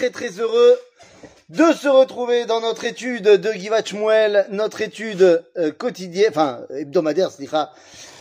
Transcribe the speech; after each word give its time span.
très 0.00 0.08
très 0.08 0.40
heureux 0.40 0.80
de 1.50 1.74
se 1.74 1.86
retrouver 1.86 2.46
dans 2.46 2.62
notre 2.62 2.86
étude 2.86 3.24
de 3.24 3.52
Givat 3.52 3.84
Shmuel, 3.84 4.46
notre 4.48 4.80
étude 4.80 5.44
euh, 5.58 5.72
quotidienne, 5.72 6.30
enfin 6.30 6.62
hebdomadaire, 6.70 7.30
c'est 7.30 7.46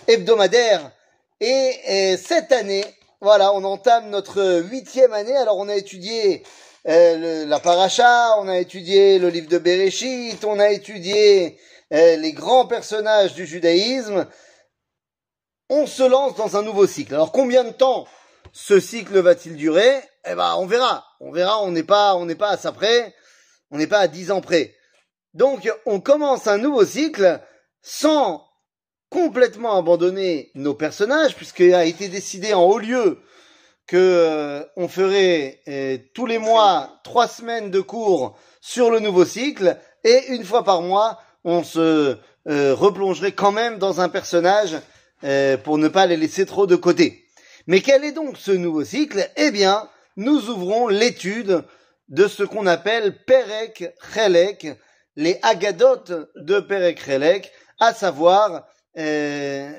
hebdomadaire. 0.05 0.91
Et, 1.39 1.71
et, 1.87 2.17
cette 2.17 2.51
année, 2.51 2.83
voilà, 3.21 3.53
on 3.53 3.63
entame 3.63 4.09
notre 4.09 4.61
huitième 4.69 5.13
année. 5.13 5.37
Alors 5.37 5.57
on 5.57 5.69
a 5.69 5.75
étudié 5.75 6.43
euh, 6.85 7.45
la 7.45 7.61
paracha, 7.61 8.37
on 8.39 8.49
a 8.49 8.57
étudié 8.57 9.17
le 9.17 9.29
livre 9.29 9.47
de 9.47 9.57
Bereshit, 9.57 10.43
on 10.43 10.59
a 10.59 10.71
étudié 10.71 11.57
euh, 11.93 12.17
les 12.17 12.33
grands 12.33 12.65
personnages 12.65 13.35
du 13.35 13.45
judaïsme. 13.45 14.27
On 15.69 15.87
se 15.87 16.03
lance 16.03 16.35
dans 16.35 16.57
un 16.57 16.61
nouveau 16.61 16.87
cycle. 16.87 17.13
Alors 17.13 17.31
combien 17.31 17.63
de 17.63 17.71
temps 17.71 18.05
ce 18.51 18.81
cycle 18.81 19.17
va-t-il 19.19 19.55
durer? 19.55 20.01
Eh 20.25 20.35
ben, 20.35 20.55
on 20.57 20.65
verra. 20.65 21.05
On 21.19 21.31
verra. 21.31 21.61
On 21.63 21.71
n'est 21.71 21.83
pas, 21.83 22.15
on 22.15 22.25
n'est 22.25 22.35
pas 22.35 22.49
à 22.49 22.57
ça 22.57 22.71
près. 22.71 23.13
On 23.71 23.77
n'est 23.77 23.87
pas 23.87 23.99
à 23.99 24.07
dix 24.07 24.31
ans 24.31 24.41
près. 24.41 24.75
Donc, 25.33 25.71
on 25.85 25.99
commence 25.99 26.47
un 26.47 26.57
nouveau 26.57 26.85
cycle 26.85 27.39
sans 27.81 28.43
complètement 29.09 29.77
abandonner 29.77 30.51
nos 30.55 30.73
personnages, 30.73 31.35
puisqu'il 31.35 31.73
a 31.73 31.85
été 31.85 32.09
décidé 32.09 32.53
en 32.53 32.63
haut 32.63 32.79
lieu 32.79 33.19
que 33.89 33.97
euh, 33.97 34.63
on 34.75 34.87
ferait 34.87 35.61
euh, 35.67 35.97
tous 36.13 36.27
les 36.27 36.37
mois 36.37 36.99
trois 37.03 37.27
semaines 37.27 37.71
de 37.71 37.81
cours 37.81 38.37
sur 38.61 38.91
le 38.91 38.99
nouveau 38.99 39.25
cycle 39.25 39.77
et 40.03 40.27
une 40.27 40.45
fois 40.45 40.63
par 40.63 40.83
mois 40.83 41.19
on 41.43 41.63
se 41.63 42.17
euh, 42.47 42.75
replongerait 42.75 43.31
quand 43.31 43.51
même 43.51 43.79
dans 43.79 43.99
un 43.99 44.09
personnage 44.09 44.77
pour 45.65 45.77
ne 45.77 45.89
pas 45.89 46.05
les 46.05 46.15
laisser 46.15 46.45
trop 46.45 46.65
de 46.65 46.77
côté. 46.77 47.25
Mais 47.67 47.81
quel 47.81 48.05
est 48.05 48.13
donc 48.13 48.37
ce 48.37 48.51
nouveau 48.51 48.85
cycle? 48.85 49.29
Eh 49.35 49.51
bien, 49.51 49.89
nous 50.19 50.49
ouvrons 50.49 50.89
l'étude 50.89 51.63
de 52.09 52.27
ce 52.27 52.43
qu'on 52.43 52.67
appelle 52.67 53.23
Perek 53.23 53.95
Chelek, 54.13 54.67
les 55.15 55.39
agadotes 55.43 56.11
de 56.35 56.59
Perek 56.59 57.01
Chelek, 57.01 57.49
à 57.79 57.93
savoir, 57.93 58.67
euh, 58.97 59.71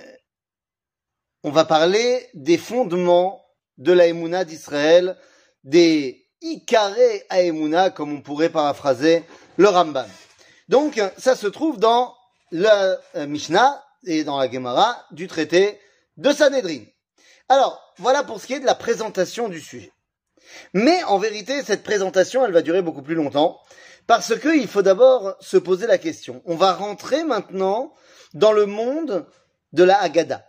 on 1.44 1.50
va 1.50 1.66
parler 1.66 2.27
des 2.33 2.56
fondements 2.56 3.44
de 3.77 3.92
la 3.92 4.44
d'Israël, 4.44 5.18
des 5.62 6.27
Ikare 6.41 6.96
Aemuna, 7.28 7.91
comme 7.91 8.14
on 8.14 8.22
pourrait 8.22 8.48
paraphraser 8.48 9.24
le 9.58 9.68
Rambam. 9.68 10.08
Donc, 10.70 11.02
ça 11.18 11.36
se 11.36 11.48
trouve 11.48 11.78
dans 11.78 12.14
la 12.50 12.98
euh, 13.14 13.27
Mishnah 13.27 13.84
et 14.06 14.24
dans 14.24 14.38
la 14.38 14.50
Gemara 14.50 15.05
du 15.11 15.27
traité 15.27 15.78
de 16.16 16.33
Sanhedrin. 16.33 16.84
Alors, 17.50 17.92
voilà 17.98 18.22
pour 18.22 18.41
ce 18.41 18.46
qui 18.46 18.55
est 18.55 18.61
de 18.61 18.64
la 18.64 18.74
présentation 18.74 19.50
du 19.50 19.61
sujet. 19.61 19.92
Mais 20.74 21.02
en 21.05 21.19
vérité, 21.19 21.62
cette 21.62 21.83
présentation, 21.83 22.44
elle 22.44 22.52
va 22.52 22.62
durer 22.62 22.83
beaucoup 22.83 23.02
plus 23.02 23.14
longtemps, 23.14 23.60
parce 24.06 24.38
qu'il 24.38 24.66
faut 24.69 24.83
d'abord 24.83 25.36
se 25.41 25.56
poser 25.56 25.86
la 25.86 25.98
question. 25.98 26.42
On 26.44 26.56
va 26.56 26.72
rentrer 26.72 27.24
maintenant 27.24 27.92
dans 28.34 28.52
le 28.52 28.66
monde 28.66 29.27
de 29.72 29.84
la 29.84 30.00
Haggadah. 30.00 30.44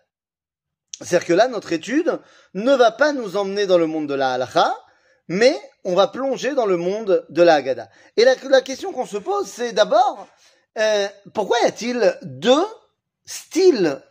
C'est-à-dire 1.00 1.28
que 1.28 1.34
là, 1.34 1.48
notre 1.48 1.74
étude 1.74 2.20
ne 2.54 2.74
va 2.74 2.92
pas 2.92 3.14
nous 3.14 3.38
emmener 3.38 3.66
dans 3.66 3.78
le 3.78 3.88
monde 3.88 4.08
de 4.08 4.14
la 4.14 4.34
Halacha, 4.34 4.76
mais 5.28 5.60
on 5.84 5.96
va 5.96 6.08
plonger 6.08 6.54
dans 6.54 6.66
le 6.66 6.78
monde 6.78 7.26
de 7.30 7.42
la 7.42 7.56
Haggadah. 7.56 7.90
Et 8.18 8.26
la, 8.26 8.62
question 8.62 8.92
qu'on 8.92 9.06
se 9.06 9.18
pose, 9.18 9.48
c'est 9.48 9.74
d'abord, 9.74 10.28
euh, 10.78 11.08
pourquoi 11.34 11.60
y 11.62 11.66
a-t-il 11.66 12.18
deux 12.24 12.66
styles 13.26 14.02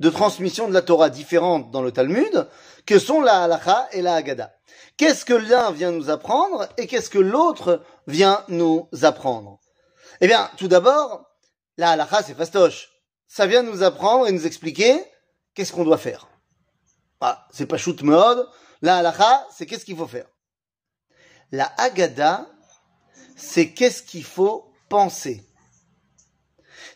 de 0.00 0.10
transmission 0.10 0.68
de 0.68 0.74
la 0.74 0.82
Torah 0.82 1.10
différentes 1.10 1.70
dans 1.70 1.82
le 1.82 1.92
Talmud 1.92 2.48
que 2.86 2.98
sont 2.98 3.20
la 3.20 3.44
Halacha 3.44 3.88
et 3.92 4.02
la 4.02 4.14
Haggadah. 4.14 4.52
Qu'est-ce 4.96 5.24
que 5.24 5.34
l'un 5.34 5.70
vient 5.70 5.90
nous 5.90 6.10
apprendre 6.10 6.68
et 6.76 6.86
qu'est-ce 6.86 7.10
que 7.10 7.18
l'autre 7.18 7.82
vient 8.06 8.44
nous 8.48 8.88
apprendre? 9.02 9.60
Eh 10.20 10.26
bien, 10.26 10.50
tout 10.56 10.68
d'abord, 10.68 11.26
la 11.76 11.90
Halacha 11.90 12.22
c'est 12.22 12.34
fastoche. 12.34 12.90
Ça 13.26 13.46
vient 13.46 13.62
nous 13.62 13.82
apprendre 13.82 14.26
et 14.26 14.32
nous 14.32 14.46
expliquer 14.46 15.04
qu'est-ce 15.54 15.72
qu'on 15.72 15.84
doit 15.84 15.98
faire. 15.98 16.28
Ah, 17.20 17.46
c'est 17.52 17.66
pas 17.66 17.76
shoot 17.76 18.02
mode. 18.02 18.48
La 18.82 18.98
Halacha 18.98 19.46
c'est 19.54 19.66
qu'est-ce 19.66 19.84
qu'il 19.84 19.96
faut 19.96 20.06
faire. 20.06 20.26
La 21.52 21.72
Haggadah 21.76 22.46
c'est 23.36 23.72
qu'est-ce 23.72 24.02
qu'il 24.02 24.24
faut 24.24 24.72
penser. 24.88 25.44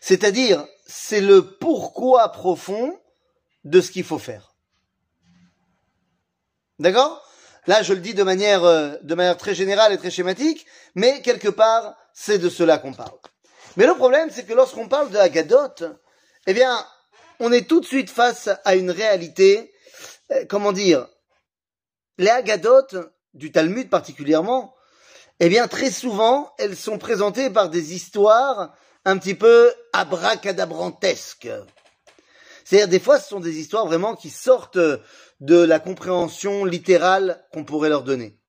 C'est-à-dire, 0.01 0.65
c'est 0.85 1.21
le 1.21 1.55
pourquoi 1.57 2.29
profond 2.33 2.99
de 3.63 3.81
ce 3.81 3.91
qu'il 3.91 4.03
faut 4.03 4.19
faire. 4.19 4.53
D'accord? 6.79 7.23
Là, 7.65 7.81
je 7.81 7.93
le 7.93 8.01
dis 8.01 8.13
de 8.13 8.23
manière, 8.23 8.63
euh, 8.63 8.95
de 9.03 9.15
manière 9.15 9.37
très 9.37 9.55
générale 9.55 9.93
et 9.93 9.97
très 9.97 10.11
schématique, 10.11 10.65
mais 10.95 11.21
quelque 11.21 11.47
part, 11.47 11.95
c'est 12.13 12.37
de 12.37 12.49
cela 12.49 12.77
qu'on 12.77 12.93
parle. 12.93 13.17
Mais 13.77 13.85
le 13.85 13.95
problème, 13.95 14.29
c'est 14.31 14.45
que 14.45 14.53
lorsqu'on 14.53 14.87
parle 14.87 15.09
de 15.09 15.17
Agadot, 15.17 15.73
eh 16.45 16.53
bien, 16.53 16.85
on 17.39 17.51
est 17.51 17.67
tout 17.67 17.79
de 17.79 17.85
suite 17.85 18.09
face 18.09 18.49
à 18.65 18.75
une 18.75 18.91
réalité, 18.91 19.73
euh, 20.31 20.45
comment 20.49 20.73
dire, 20.73 21.07
les 22.17 22.29
Agadot, 22.29 22.87
du 23.33 23.51
Talmud 23.51 23.89
particulièrement, 23.89 24.75
eh 25.39 25.49
bien, 25.49 25.67
très 25.67 25.89
souvent, 25.89 26.53
elles 26.59 26.75
sont 26.75 26.99
présentées 26.99 27.49
par 27.49 27.69
des 27.69 27.93
histoires 27.93 28.75
un 29.05 29.17
petit 29.17 29.35
peu 29.35 29.73
abracadabrantesques. 29.91 31.49
C'est-à-dire, 32.65 32.87
des 32.87 32.99
fois, 32.99 33.19
ce 33.19 33.29
sont 33.29 33.39
des 33.39 33.59
histoires 33.59 33.85
vraiment 33.85 34.15
qui 34.15 34.29
sortent 34.29 34.77
de 35.39 35.57
la 35.57 35.79
compréhension 35.79 36.65
littérale 36.65 37.45
qu'on 37.51 37.65
pourrait 37.65 37.89
leur 37.89 38.03
donner. 38.03 38.39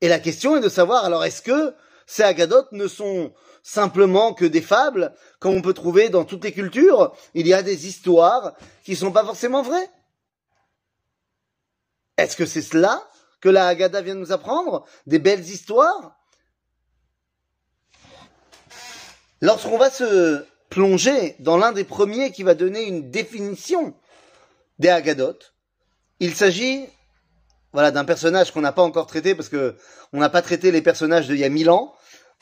Et 0.00 0.08
la 0.08 0.18
question 0.18 0.56
est 0.56 0.60
de 0.60 0.68
savoir, 0.68 1.04
alors, 1.04 1.24
est-ce 1.24 1.42
que 1.42 1.74
ces 2.06 2.22
agadotes 2.22 2.72
ne 2.72 2.88
sont 2.88 3.34
simplement 3.62 4.32
que 4.32 4.44
des 4.44 4.62
fables, 4.62 5.14
comme 5.40 5.54
on 5.54 5.62
peut 5.62 5.74
trouver 5.74 6.08
dans 6.08 6.24
toutes 6.24 6.44
les 6.44 6.52
cultures? 6.52 7.14
Il 7.34 7.46
y 7.46 7.52
a 7.52 7.62
des 7.62 7.86
histoires 7.86 8.54
qui 8.84 8.96
sont 8.96 9.12
pas 9.12 9.24
forcément 9.24 9.62
vraies. 9.62 9.90
Est-ce 12.16 12.36
que 12.36 12.46
c'est 12.46 12.62
cela 12.62 13.06
que 13.40 13.48
la 13.48 13.66
Haggadah 13.68 14.00
vient 14.00 14.14
nous 14.14 14.32
apprendre? 14.32 14.86
Des 15.06 15.18
belles 15.18 15.48
histoires? 15.48 16.16
Lorsqu'on 19.40 19.78
va 19.78 19.90
se 19.90 20.44
plonger 20.70 21.36
dans 21.38 21.56
l'un 21.56 21.72
des 21.72 21.84
premiers 21.84 22.30
qui 22.30 22.42
va 22.42 22.54
donner 22.54 22.84
une 22.84 23.10
définition 23.10 23.94
des 24.78 24.88
Haggadot, 24.88 25.38
il 26.20 26.34
s'agit 26.34 26.86
voilà, 27.72 27.90
d'un 27.90 28.04
personnage 28.04 28.52
qu'on 28.52 28.60
n'a 28.60 28.72
pas 28.72 28.82
encore 28.82 29.06
traité 29.06 29.34
parce 29.34 29.48
que 29.48 29.76
on 30.12 30.18
n'a 30.18 30.30
pas 30.30 30.42
traité 30.42 30.70
les 30.70 30.82
personnages 30.82 31.26
d'il 31.26 31.38
y 31.38 31.44
a 31.44 31.48
mille 31.48 31.70
ans, 31.70 31.94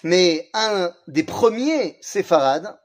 mais 0.04 0.48
un 0.54 0.92
des 1.08 1.24
premiers 1.24 1.96
séfarades, 2.00 2.78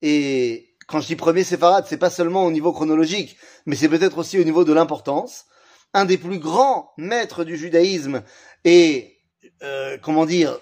et 0.00 0.74
quand 0.86 1.00
je 1.00 1.06
dis 1.06 1.16
premier 1.16 1.44
séfarade, 1.44 1.84
c'est 1.88 1.98
pas 1.98 2.10
seulement 2.10 2.44
au 2.44 2.50
niveau 2.50 2.72
chronologique, 2.72 3.36
mais 3.66 3.76
c'est 3.76 3.88
peut-être 3.88 4.18
aussi 4.18 4.38
au 4.38 4.44
niveau 4.44 4.64
de 4.64 4.72
l'importance, 4.72 5.46
un 5.94 6.04
des 6.04 6.18
plus 6.18 6.38
grands 6.38 6.92
maîtres 6.96 7.44
du 7.44 7.56
judaïsme 7.56 8.22
et, 8.64 9.18
euh, 9.62 9.98
comment 10.00 10.26
dire, 10.26 10.58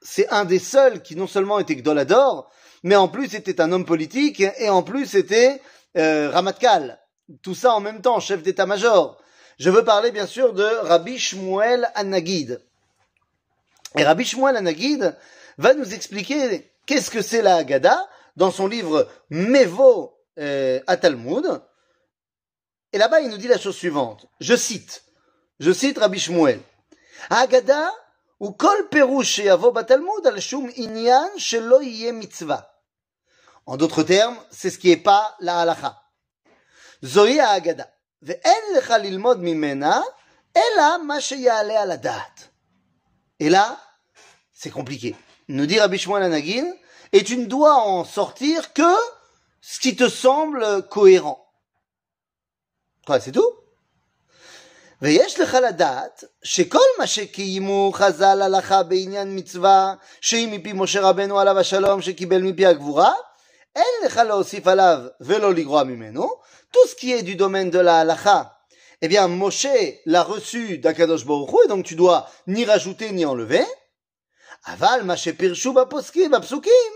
c'est 0.00 0.28
un 0.28 0.44
des 0.44 0.58
seuls 0.58 1.02
qui 1.02 1.16
non 1.16 1.26
seulement 1.26 1.58
était 1.58 1.76
Gdolador, 1.76 2.50
mais 2.82 2.96
en 2.96 3.08
plus 3.08 3.34
était 3.34 3.60
un 3.60 3.72
homme 3.72 3.84
politique 3.84 4.40
et 4.40 4.68
en 4.68 4.82
plus 4.82 5.14
était 5.14 5.60
euh, 5.96 6.30
Ramatkal. 6.30 6.98
Tout 7.42 7.54
ça 7.54 7.74
en 7.74 7.80
même 7.80 8.02
temps, 8.02 8.20
chef 8.20 8.42
d'état-major. 8.42 9.18
Je 9.58 9.70
veux 9.70 9.84
parler 9.84 10.10
bien 10.10 10.26
sûr 10.26 10.52
de 10.52 10.64
Rabbi 10.64 11.18
Shmuel 11.18 11.88
Anagid. 11.94 12.60
Et 13.96 14.04
Rabbi 14.04 14.24
Shmuel 14.24 14.56
Anagid 14.56 15.16
va 15.58 15.74
nous 15.74 15.94
expliquer 15.94 16.72
qu'est-ce 16.86 17.10
que 17.10 17.22
c'est 17.22 17.42
la 17.42 17.56
Haggadah 17.56 18.08
dans 18.36 18.50
son 18.50 18.66
livre 18.66 19.08
Mevo 19.30 20.18
euh, 20.38 20.80
à 20.86 20.96
Talmud. 20.96 21.60
Et 22.92 22.98
là-bas, 22.98 23.20
il 23.20 23.30
nous 23.30 23.36
dit 23.36 23.48
la 23.48 23.58
chose 23.58 23.76
suivante. 23.76 24.26
Je 24.40 24.56
cite. 24.56 25.04
Je 25.60 25.72
cite 25.72 25.98
Rabbi 25.98 26.18
Shmuel. 26.18 26.60
Haggadah 27.30 27.90
ou 28.40 28.52
kol 28.52 28.88
perush 28.90 29.40
batalmud 29.72 30.26
al 30.26 30.40
shum 30.40 30.68
inyan 30.76 31.30
shelo 31.38 31.78
mitzvah. 32.12 32.71
En 33.65 33.77
d'autres 33.77 34.03
termes, 34.03 34.37
c'est 34.51 34.69
ce 34.69 34.77
qui 34.77 34.91
est 34.91 34.97
pas 34.97 35.35
la 35.39 35.59
halacha. 35.59 36.01
Zohi 37.03 37.39
ha'agada. 37.39 37.89
Ve'en 38.21 38.75
lecha 38.75 38.97
lilmod 38.97 39.39
mimena, 39.39 40.03
ela 40.53 40.97
ma 40.99 41.19
sheyale 41.19 41.71
al 41.71 41.91
adat. 41.91 42.33
Et 43.39 43.49
là, 43.49 43.77
c'est 44.53 44.71
compliqué. 44.71 45.15
Nous 45.49 45.65
dit 45.65 45.79
Rabbi 45.79 45.97
Shmuel 45.97 46.23
Anagin, 46.23 46.65
et 47.13 47.23
tu 47.23 47.37
ne 47.37 47.45
dois 47.45 47.75
en 47.75 48.03
sortir 48.03 48.73
que 48.73 48.95
ce 49.61 49.79
qui 49.79 49.95
te 49.95 50.09
semble 50.09 50.87
cohérent. 50.87 51.45
Quoi, 53.05 53.19
c'est 53.19 53.31
tout 53.31 53.53
ויש 55.01 55.39
לך 55.39 55.57
לדעת 55.67 56.23
שכל 56.43 56.79
מה 56.99 57.07
שקיימו 57.07 57.91
חז"ל 57.93 58.41
הלכה 58.41 58.83
בעניין 58.83 59.35
מצווה 59.35 59.93
שהיא 60.21 60.47
מפי 60.47 60.73
משה 60.73 61.01
רבנו 61.01 61.39
עליו 61.39 61.59
השלום 61.59 62.01
שקיבל 62.01 62.41
מפי 62.41 62.65
הגבורה, 62.65 63.13
אין 63.75 64.05
לך 64.05 64.17
להוסיף 64.17 64.67
עליו 64.67 64.99
ולא 65.21 65.53
לגרוע 65.53 65.83
ממנו, 65.83 66.29
tout 66.73 66.87
ce 66.89 66.95
qui 66.95 67.13
est 67.13 67.23
du 67.23 67.35
domaine 67.35 67.69
de 67.69 67.79
la 67.79 67.99
halacha 67.99 68.57
eh 69.01 69.07
bien, 69.07 69.27
Moshe 69.27 69.67
l'a 70.05 70.23
reçu 70.23 70.79
d'Akadosh 70.79 71.25
Baruch 71.25 71.51
Hu, 71.51 71.57
et 71.65 71.67
donc 71.67 71.85
tu 71.85 71.95
dois 71.95 72.27
ni 72.47 72.65
rajouter 72.65 73.11
ni 73.11 73.25
enlever. 73.25 73.65
Aval, 74.65 75.03
ma 75.03 75.15
shepirshu 75.15 75.71
bapskim, 75.71 76.31
bapsukim, 76.31 76.93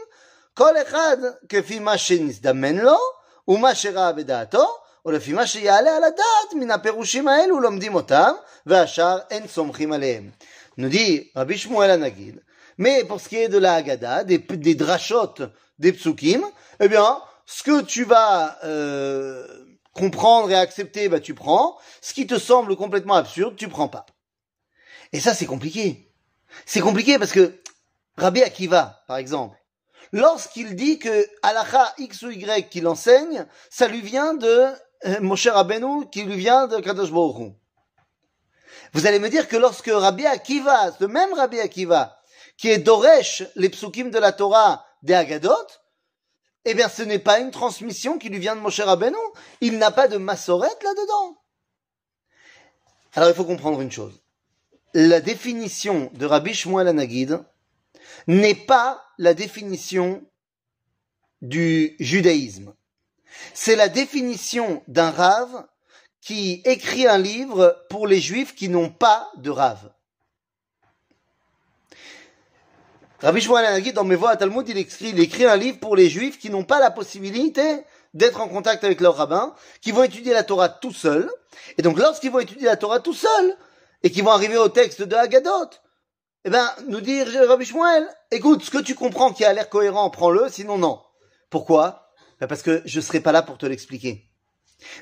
kol 0.55 0.75
echad, 0.77 1.39
kefi 1.47 1.79
ma 1.79 1.97
shenisdamen 1.97 2.81
lo, 2.81 2.97
ou 3.45 3.57
ma 3.57 3.75
shera 3.75 4.13
bedaato, 4.13 4.65
ou 5.05 5.11
lefi 5.11 5.33
ma 5.33 5.45
sheyale 5.45 5.89
al 5.89 6.03
adat, 6.03 6.55
min 6.55 6.69
haperushim 6.69 7.27
האלו 7.27 7.59
לומדים 7.59 7.95
אותם, 7.95 8.31
והשאר 8.65 9.19
אין 9.29 9.47
סומכים 9.47 9.91
עליהם. 9.93 10.31
Nous 10.77 10.89
dit 10.89 11.29
Rabbi 11.35 11.57
Shmuel 11.57 11.91
Anagid. 11.91 12.41
Mais 12.77 13.03
pour 13.03 13.19
ce 13.19 13.29
qui 13.29 13.35
est 13.35 13.49
de 13.49 13.57
la 13.57 13.75
Haggadah, 13.75 14.23
des, 14.23 14.39
des 14.39 14.73
drachot, 14.73 15.35
des 15.78 15.92
psukim, 15.92 16.44
eh 16.80 16.88
bien, 16.88 17.20
ce 17.46 17.62
que 17.62 17.82
tu 17.82 18.04
vas 18.04 18.58
euh, 18.64 19.46
comprendre 19.92 20.50
et 20.50 20.54
accepter, 20.54 21.08
bah 21.08 21.20
tu 21.20 21.34
prends. 21.34 21.78
Ce 22.00 22.12
qui 22.12 22.26
te 22.26 22.38
semble 22.38 22.76
complètement 22.76 23.14
absurde, 23.14 23.56
tu 23.56 23.68
prends 23.68 23.88
pas. 23.88 24.06
Et 25.12 25.20
ça, 25.20 25.34
c'est 25.34 25.46
compliqué. 25.46 26.12
C'est 26.64 26.80
compliqué 26.80 27.18
parce 27.18 27.32
que 27.32 27.60
Rabbi 28.16 28.42
Akiva, 28.42 29.02
par 29.06 29.18
exemple, 29.18 29.56
lorsqu'il 30.12 30.74
dit 30.74 30.98
que 30.98 31.26
Alacha 31.42 31.94
X 31.98 32.22
ou 32.22 32.30
Y 32.30 32.68
qu'il 32.68 32.88
enseigne, 32.88 33.46
ça 33.70 33.88
lui 33.88 34.00
vient 34.00 34.34
de 34.34 34.66
euh, 35.04 35.20
Moshe 35.20 35.46
Rabbeinu, 35.46 36.08
qui 36.10 36.22
lui 36.22 36.36
vient 36.36 36.66
de 36.66 36.78
Kadosh 36.80 37.12
Baruch. 37.12 37.52
Vous 38.92 39.06
allez 39.06 39.18
me 39.18 39.28
dire 39.28 39.48
que 39.48 39.56
lorsque 39.56 39.90
Rabbi 39.92 40.26
Akiva, 40.26 40.92
ce 40.98 41.04
même 41.04 41.34
Rabbi 41.34 41.60
Akiva, 41.60 42.18
qui 42.56 42.70
est 42.70 42.78
Doresh, 42.78 43.44
les 43.56 43.68
psukim 43.68 44.10
de 44.10 44.18
la 44.18 44.32
Torah 44.32 44.85
des 45.06 45.14
Haggadot, 45.14 45.66
eh 46.66 46.74
bien, 46.74 46.88
ce 46.88 47.02
n'est 47.02 47.20
pas 47.20 47.38
une 47.38 47.52
transmission 47.52 48.18
qui 48.18 48.28
lui 48.28 48.40
vient 48.40 48.56
de 48.56 48.60
Moshe 48.60 48.80
Rabbeinu. 48.80 49.16
Il 49.60 49.78
n'a 49.78 49.92
pas 49.92 50.08
de 50.08 50.16
massorette 50.16 50.82
là-dedans. 50.82 51.38
Alors, 53.14 53.30
il 53.30 53.34
faut 53.34 53.44
comprendre 53.44 53.80
une 53.80 53.92
chose. 53.92 54.20
La 54.92 55.20
définition 55.20 56.10
de 56.14 56.26
Rabbi 56.26 56.54
Shmuel 56.54 56.88
Anagid 56.88 57.38
n'est 58.26 58.54
pas 58.56 59.02
la 59.18 59.32
définition 59.32 60.22
du 61.40 61.94
judaïsme. 62.00 62.74
C'est 63.54 63.76
la 63.76 63.88
définition 63.88 64.82
d'un 64.88 65.10
rave 65.10 65.66
qui 66.20 66.62
écrit 66.64 67.06
un 67.06 67.18
livre 67.18 67.86
pour 67.90 68.08
les 68.08 68.20
juifs 68.20 68.54
qui 68.54 68.68
n'ont 68.68 68.90
pas 68.90 69.30
de 69.36 69.50
rave. 69.50 69.92
Rabbi 73.20 73.40
Shmuel 73.40 73.64
Anagid, 73.64 73.94
dans 73.94 74.04
Mes 74.04 74.14
voix 74.14 74.30
à 74.30 74.36
Talmud, 74.36 74.68
il 74.68 74.76
écrit, 74.76 75.18
écrit 75.20 75.46
un 75.46 75.56
livre 75.56 75.78
pour 75.78 75.96
les 75.96 76.10
juifs 76.10 76.38
qui 76.38 76.50
n'ont 76.50 76.64
pas 76.64 76.80
la 76.80 76.90
possibilité 76.90 77.82
d'être 78.12 78.40
en 78.40 78.48
contact 78.48 78.84
avec 78.84 79.00
leur 79.00 79.16
rabbin, 79.16 79.54
qui 79.80 79.90
vont 79.90 80.02
étudier 80.02 80.34
la 80.34 80.42
Torah 80.42 80.68
tout 80.68 80.92
seuls. 80.92 81.30
Et 81.78 81.82
donc, 81.82 81.98
lorsqu'ils 81.98 82.30
vont 82.30 82.40
étudier 82.40 82.66
la 82.66 82.76
Torah 82.76 83.00
tout 83.00 83.14
seuls, 83.14 83.56
et 84.02 84.10
qu'ils 84.10 84.22
vont 84.22 84.30
arriver 84.30 84.58
au 84.58 84.68
texte 84.68 85.02
de 85.02 85.16
Haggadot, 85.16 85.70
eh 86.44 86.50
ben, 86.50 86.70
nous 86.88 87.00
dire 87.00 87.26
Rabbi 87.48 87.64
Shmuel, 87.64 88.06
écoute, 88.30 88.62
ce 88.62 88.70
que 88.70 88.78
tu 88.78 88.94
comprends 88.94 89.32
qui 89.32 89.44
a 89.44 89.52
l'air 89.52 89.70
cohérent, 89.70 90.10
prends-le, 90.10 90.48
sinon 90.50 90.76
non. 90.76 91.00
Pourquoi? 91.48 92.12
Ben 92.38 92.46
Parce 92.46 92.62
que 92.62 92.82
je 92.84 93.00
serai 93.00 93.20
pas 93.20 93.32
là 93.32 93.42
pour 93.42 93.56
te 93.56 93.66
l'expliquer. 93.66 94.28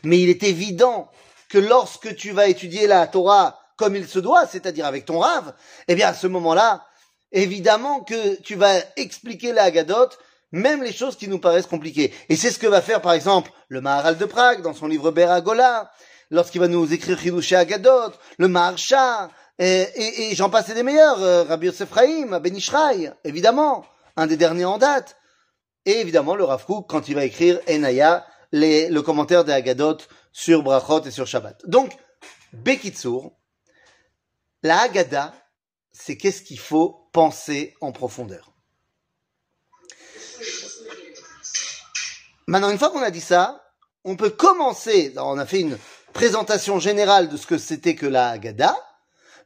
Mais 0.05 0.21
il 0.21 0.29
est 0.31 0.45
évident 0.45 1.11
que 1.49 1.59
lorsque 1.59 2.15
tu 2.15 2.31
vas 2.31 2.47
étudier 2.47 2.87
la 2.87 3.07
Torah 3.09 3.61
comme 3.77 3.97
il 3.97 4.07
se 4.07 4.21
doit, 4.21 4.47
c'est-à-dire 4.47 4.87
avec 4.87 5.05
ton 5.05 5.19
rave, 5.19 5.53
eh 5.89 5.97
bien, 5.97 6.09
à 6.09 6.15
ce 6.15 6.29
moment-là, 6.29 6.87
évidemment 7.35 8.01
que 8.01 8.41
tu 8.41 8.55
vas 8.55 8.77
expliquer 8.97 9.53
la 9.53 9.65
Haggadot, 9.65 10.09
même 10.53 10.83
les 10.83 10.93
choses 10.93 11.17
qui 11.17 11.29
nous 11.29 11.39
paraissent 11.39 11.67
compliquées. 11.67 12.15
Et 12.29 12.37
c'est 12.37 12.51
ce 12.51 12.59
que 12.59 12.67
va 12.67 12.81
faire, 12.81 13.03
par 13.03 13.13
exemple, 13.13 13.51
le 13.69 13.81
Maharal 13.81 14.17
de 14.17 14.25
Prague 14.25 14.63
dans 14.63 14.73
son 14.73 14.87
livre 14.87 15.11
Beragola, 15.11 15.91
lorsqu'il 16.31 16.61
va 16.61 16.69
nous 16.69 16.93
écrire 16.93 17.19
Chidushé 17.19 17.57
Haggadot, 17.57 18.13
le 18.39 18.49
Maharsha, 18.49 19.29
et, 19.59 19.83
et, 19.95 20.31
et 20.31 20.35
j'en 20.35 20.49
passe 20.49 20.71
des 20.71 20.83
meilleurs, 20.83 21.23
euh, 21.23 21.45
Rabbi 21.45 21.67
Yosef 21.67 21.93
Chaim, 21.95 22.39
Ben 22.41 22.57
Ishraï, 22.57 23.13
évidemment, 23.25 23.85
un 24.17 24.27
des 24.27 24.37
derniers 24.37 24.65
en 24.65 24.79
date. 24.79 25.17
Et 25.87 26.01
évidemment, 26.01 26.35
le 26.35 26.45
Rav 26.45 26.65
Kook, 26.65 26.89
quand 26.89 27.09
il 27.09 27.15
va 27.15 27.25
écrire 27.25 27.61
Enaya, 27.69 28.27
les, 28.53 28.89
le 28.89 29.03
commentaire 29.03 29.45
des 29.45 29.53
Haggadot 29.53 29.99
sur 30.33 30.63
Brachot 30.63 31.03
et 31.03 31.11
sur 31.11 31.27
Shabbat. 31.27 31.61
Donc, 31.67 31.93
Bekitsour, 32.53 33.37
la 34.63 34.83
Haggadah, 34.83 35.35
c'est 35.93 36.17
qu'est-ce 36.17 36.43
qu'il 36.43 36.59
faut 36.59 37.04
penser 37.15 37.77
en 37.81 37.93
profondeur. 37.93 38.53
Maintenant, 42.49 42.71
une 42.71 42.79
fois 42.79 42.91
qu'on 42.91 43.03
a 43.03 43.13
dit 43.13 43.21
ça, 43.21 43.65
on 44.03 44.17
peut 44.17 44.31
commencer, 44.31 45.15
on 45.17 45.39
a 45.39 45.47
fait 45.47 45.61
une 45.61 45.79
présentation 46.13 46.81
générale 46.81 47.29
de 47.29 47.37
ce 47.37 47.47
que 47.47 47.57
c'était 47.57 47.95
que 47.95 48.05
la 48.05 48.31
Haggadah, 48.31 48.77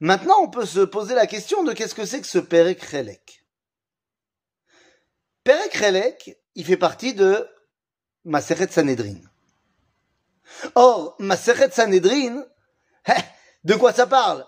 maintenant 0.00 0.41
on 0.41 0.49
peut 0.49 0.65
se 0.65 0.81
poser 0.81 1.15
la 1.15 1.26
question 1.26 1.62
de 1.62 1.75
qu'est-ce 1.75 1.94
que 1.94 2.06
c'est 2.06 2.23
que 2.23 2.26
ce 2.26 2.38
Perek 2.38 2.82
Relek. 2.82 3.44
Perek 5.44 5.75
Relek, 5.75 6.38
il 6.55 6.65
fait 6.65 6.79
partie 6.79 7.12
de 7.12 7.47
Maseret 8.25 8.69
Sanhedrin. 8.69 9.20
Or, 10.75 11.17
Maseret 11.19 11.70
Sanhedrin, 11.70 12.44
de 13.65 13.75
quoi 13.75 13.93
ça 13.93 14.06
parle? 14.06 14.47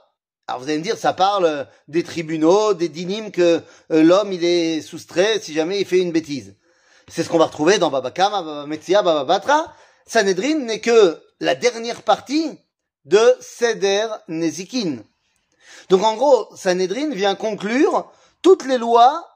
Alors 0.50 0.62
vous 0.62 0.68
allez 0.68 0.78
me 0.78 0.82
dire, 0.82 0.98
ça 0.98 1.12
parle 1.12 1.68
des 1.86 2.02
tribunaux, 2.02 2.74
des 2.74 2.88
dynimes 2.88 3.30
que 3.30 3.62
euh, 3.92 4.02
l'homme 4.02 4.32
il 4.32 4.44
est 4.44 4.80
soustrait 4.80 5.38
si 5.38 5.54
jamais 5.54 5.78
il 5.78 5.86
fait 5.86 6.00
une 6.00 6.10
bêtise. 6.10 6.56
C'est 7.06 7.22
ce 7.22 7.28
qu'on 7.28 7.38
va 7.38 7.46
retrouver 7.46 7.78
dans 7.78 7.88
Baba 7.88 8.10
Kama, 8.10 8.42
Baba 8.42 8.66
Metzia, 8.66 9.02
Baba 9.02 9.22
Batra. 9.22 9.72
Sanhedrin 10.06 10.58
n'est 10.58 10.80
que 10.80 11.22
la 11.38 11.54
dernière 11.54 12.02
partie 12.02 12.58
de 13.04 13.20
Seder 13.40 14.08
Nezikin. 14.26 15.04
Donc 15.88 16.02
en 16.02 16.16
gros, 16.16 16.48
Sanhedrin 16.56 17.10
vient 17.10 17.36
conclure 17.36 18.10
toutes 18.42 18.66
les 18.66 18.78
lois, 18.78 19.28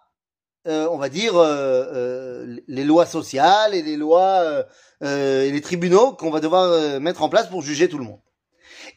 euh, 0.66 0.88
on 0.90 0.98
va 0.98 1.08
dire 1.08 1.36
euh, 1.36 1.84
euh, 1.94 2.56
les 2.66 2.82
lois 2.82 3.06
sociales 3.06 3.72
et 3.72 3.82
les 3.82 3.96
lois 3.96 4.40
euh, 4.40 4.64
euh, 5.04 5.44
et 5.44 5.52
les 5.52 5.60
tribunaux 5.60 6.14
qu'on 6.14 6.30
va 6.30 6.40
devoir 6.40 6.98
mettre 7.00 7.22
en 7.22 7.28
place 7.28 7.46
pour 7.46 7.62
juger 7.62 7.88
tout 7.88 7.98
le 7.98 8.04
monde. 8.04 8.20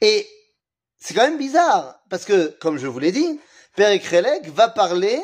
Et 0.01 0.27
c'est 1.07 1.13
quand 1.13 1.23
même 1.23 1.37
bizarre, 1.37 2.03
parce 2.09 2.25
que, 2.25 2.47
comme 2.59 2.77
je 2.77 2.85
vous 2.85 2.99
l'ai 2.99 3.13
dit, 3.13 3.39
Père 3.77 3.97
Krelek 3.97 4.49
va 4.49 4.67
parler 4.67 5.23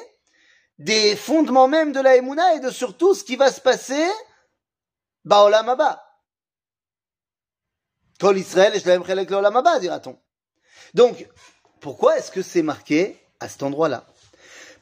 des 0.79 1.13
fondements 1.17 1.67
même 1.67 1.91
de 1.91 1.99
la 1.99 2.15
Emouna 2.15 2.55
et 2.55 2.61
de 2.61 2.69
surtout 2.69 3.13
ce 3.13 3.25
qui 3.25 3.35
va 3.35 3.51
se 3.51 3.59
passer 3.59 4.07
Baolam 5.25 5.67
Abba. 5.67 6.01
Kol 8.17 8.37
Israël, 8.37 8.71
je 8.79 8.85
l'aime 8.85 9.03
Krelek 9.03 9.29
l'Olam 9.29 9.57
Abba, 9.57 9.79
dira-t-on. 9.79 10.17
Donc, 10.93 11.27
pourquoi 11.81 12.17
est-ce 12.17 12.31
que 12.31 12.41
c'est 12.41 12.63
marqué 12.63 13.21
à 13.41 13.49
cet 13.49 13.61
endroit-là? 13.61 14.07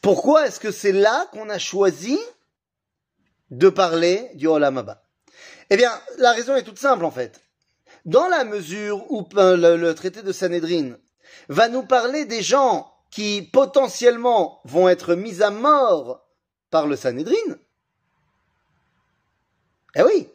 Pourquoi 0.03 0.45
est-ce 0.45 0.59
que 0.59 0.71
c'est 0.71 0.91
là 0.91 1.25
qu'on 1.31 1.49
a 1.49 1.57
choisi 1.57 2.19
de 3.49 3.69
parler 3.69 4.29
du 4.35 4.45
Olam 4.45 4.77
Abba 4.77 5.03
Eh 5.71 5.77
bien, 5.77 5.99
la 6.19 6.33
raison 6.33 6.55
est 6.55 6.63
toute 6.63 6.77
simple 6.77 7.05
en 7.05 7.11
fait 7.11 7.41
dans 8.05 8.27
la 8.27 8.43
mesure 8.43 9.09
où 9.11 9.27
euh, 9.35 9.77
le, 9.77 9.95
traité 9.95 10.21
de 10.21 10.31
Sanhedrin 10.31 10.97
va 11.49 11.69
nous 11.69 11.83
parler 11.83 12.25
des 12.25 12.41
gens 12.41 12.91
qui 13.09 13.41
potentiellement 13.41 14.61
vont 14.63 14.89
être 14.89 15.15
mis 15.15 15.41
à 15.41 15.49
mort 15.49 16.25
par 16.69 16.87
le 16.87 16.95
Sanhedrin. 16.95 17.57
Eh 19.95 20.03
oui, 20.03 20.29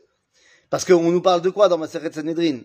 parce 0.69 0.85
qu'on 0.85 1.11
nous 1.11 1.23
parle 1.23 1.41
de 1.41 1.51
quoi 1.51 1.69
dans 1.69 1.79
Maseret 1.79 2.13
Sanhedrin? 2.13 2.61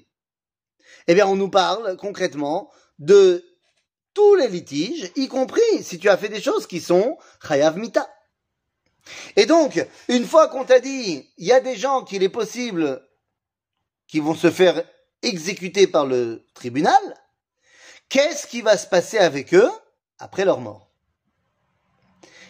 Eh 1.08 1.16
bien, 1.16 1.26
on 1.28 1.36
nous 1.36 1.50
parle 1.50 1.96
concrètement 1.98 2.70
de 3.00 3.44
tous 4.14 4.36
les 4.36 4.50
litiges, 4.50 5.10
y 5.16 5.28
compris 5.30 5.84
si 5.84 5.98
tu 5.98 6.10
as 6.10 6.18
fait 6.18 6.28
des 6.30 6.42
choses 6.42 6.68
qui 6.68 6.82
sont 6.82 7.18
Chayav 7.46 7.78
Mita. 7.78 8.10
Et 9.36 9.46
donc, 9.46 9.86
une 10.10 10.26
fois 10.26 10.50
qu'on 10.50 10.66
t'a 10.66 10.80
dit, 10.80 11.30
il 11.38 11.48
y 11.48 11.54
a 11.54 11.62
des 11.62 11.76
gens 11.76 12.04
qu'il 12.04 12.24
est 12.24 12.30
possible 12.30 13.02
qui 14.12 14.20
vont 14.20 14.36
se 14.36 14.52
faire 14.52 14.84
exécuter 15.22 15.88
par 15.88 16.06
le 16.06 16.46
tribunal, 16.54 17.02
qu'est-ce 18.10 18.46
qui 18.46 18.62
va 18.62 18.78
se 18.78 18.86
passer 18.86 19.18
avec 19.18 19.54
eux 19.54 19.72
après 20.20 20.44
leur 20.44 20.60
mort? 20.60 20.92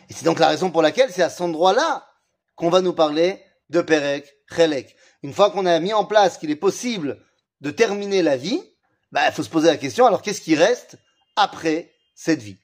Et 0.09 0.13
c'est 0.13 0.25
donc 0.25 0.39
la 0.39 0.47
raison 0.47 0.71
pour 0.71 0.81
laquelle 0.81 1.11
c'est 1.11 1.21
à 1.21 1.29
cet 1.29 1.41
endroit-là 1.41 2.07
qu'on 2.55 2.71
va 2.71 2.81
nous 2.81 2.93
parler 2.93 3.41
de 3.69 3.79
Perek, 3.81 4.27
Chelek. 4.49 4.95
Une 5.21 5.33
fois 5.33 5.51
qu'on 5.51 5.67
a 5.67 5.79
mis 5.79 5.93
en 5.93 6.03
place 6.03 6.39
qu'il 6.39 6.49
est 6.49 6.55
possible 6.55 7.23
de 7.61 7.69
terminer 7.69 8.23
la 8.23 8.37
vie, 8.37 8.63
bah, 9.11 9.27
il 9.27 9.31
faut 9.31 9.43
se 9.43 9.49
poser 9.49 9.67
la 9.67 9.77
question, 9.77 10.07
alors 10.07 10.23
qu'est-ce 10.23 10.41
qui 10.41 10.55
reste 10.55 10.97
après 11.35 11.93
cette 12.15 12.41
vie? 12.41 12.57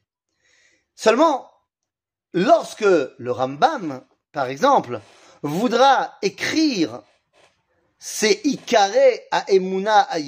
Seulement, 0.96 1.48
lorsque 2.34 2.82
le 2.82 3.32
Rambam, 3.32 4.04
par 4.32 4.48
exemple, 4.48 5.01
voudra 5.44 6.18
écrire 6.24 7.04
c'est 8.00 8.42
Ikaré 8.46 9.24
à 9.32 9.50
Emouna 9.51 10.01
à 10.01 10.20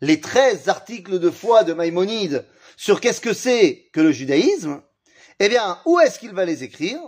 les 0.00 0.20
13 0.20 0.68
articles 0.68 1.18
de 1.18 1.30
foi 1.30 1.64
de 1.64 1.72
Maïmonide 1.72 2.46
sur 2.76 3.00
qu'est-ce 3.00 3.20
que 3.20 3.32
c'est 3.32 3.88
que 3.92 4.00
le 4.00 4.12
judaïsme, 4.12 4.82
eh 5.38 5.48
bien, 5.48 5.80
où 5.86 5.98
est-ce 6.00 6.18
qu'il 6.18 6.32
va 6.32 6.44
les 6.44 6.64
écrire? 6.64 7.00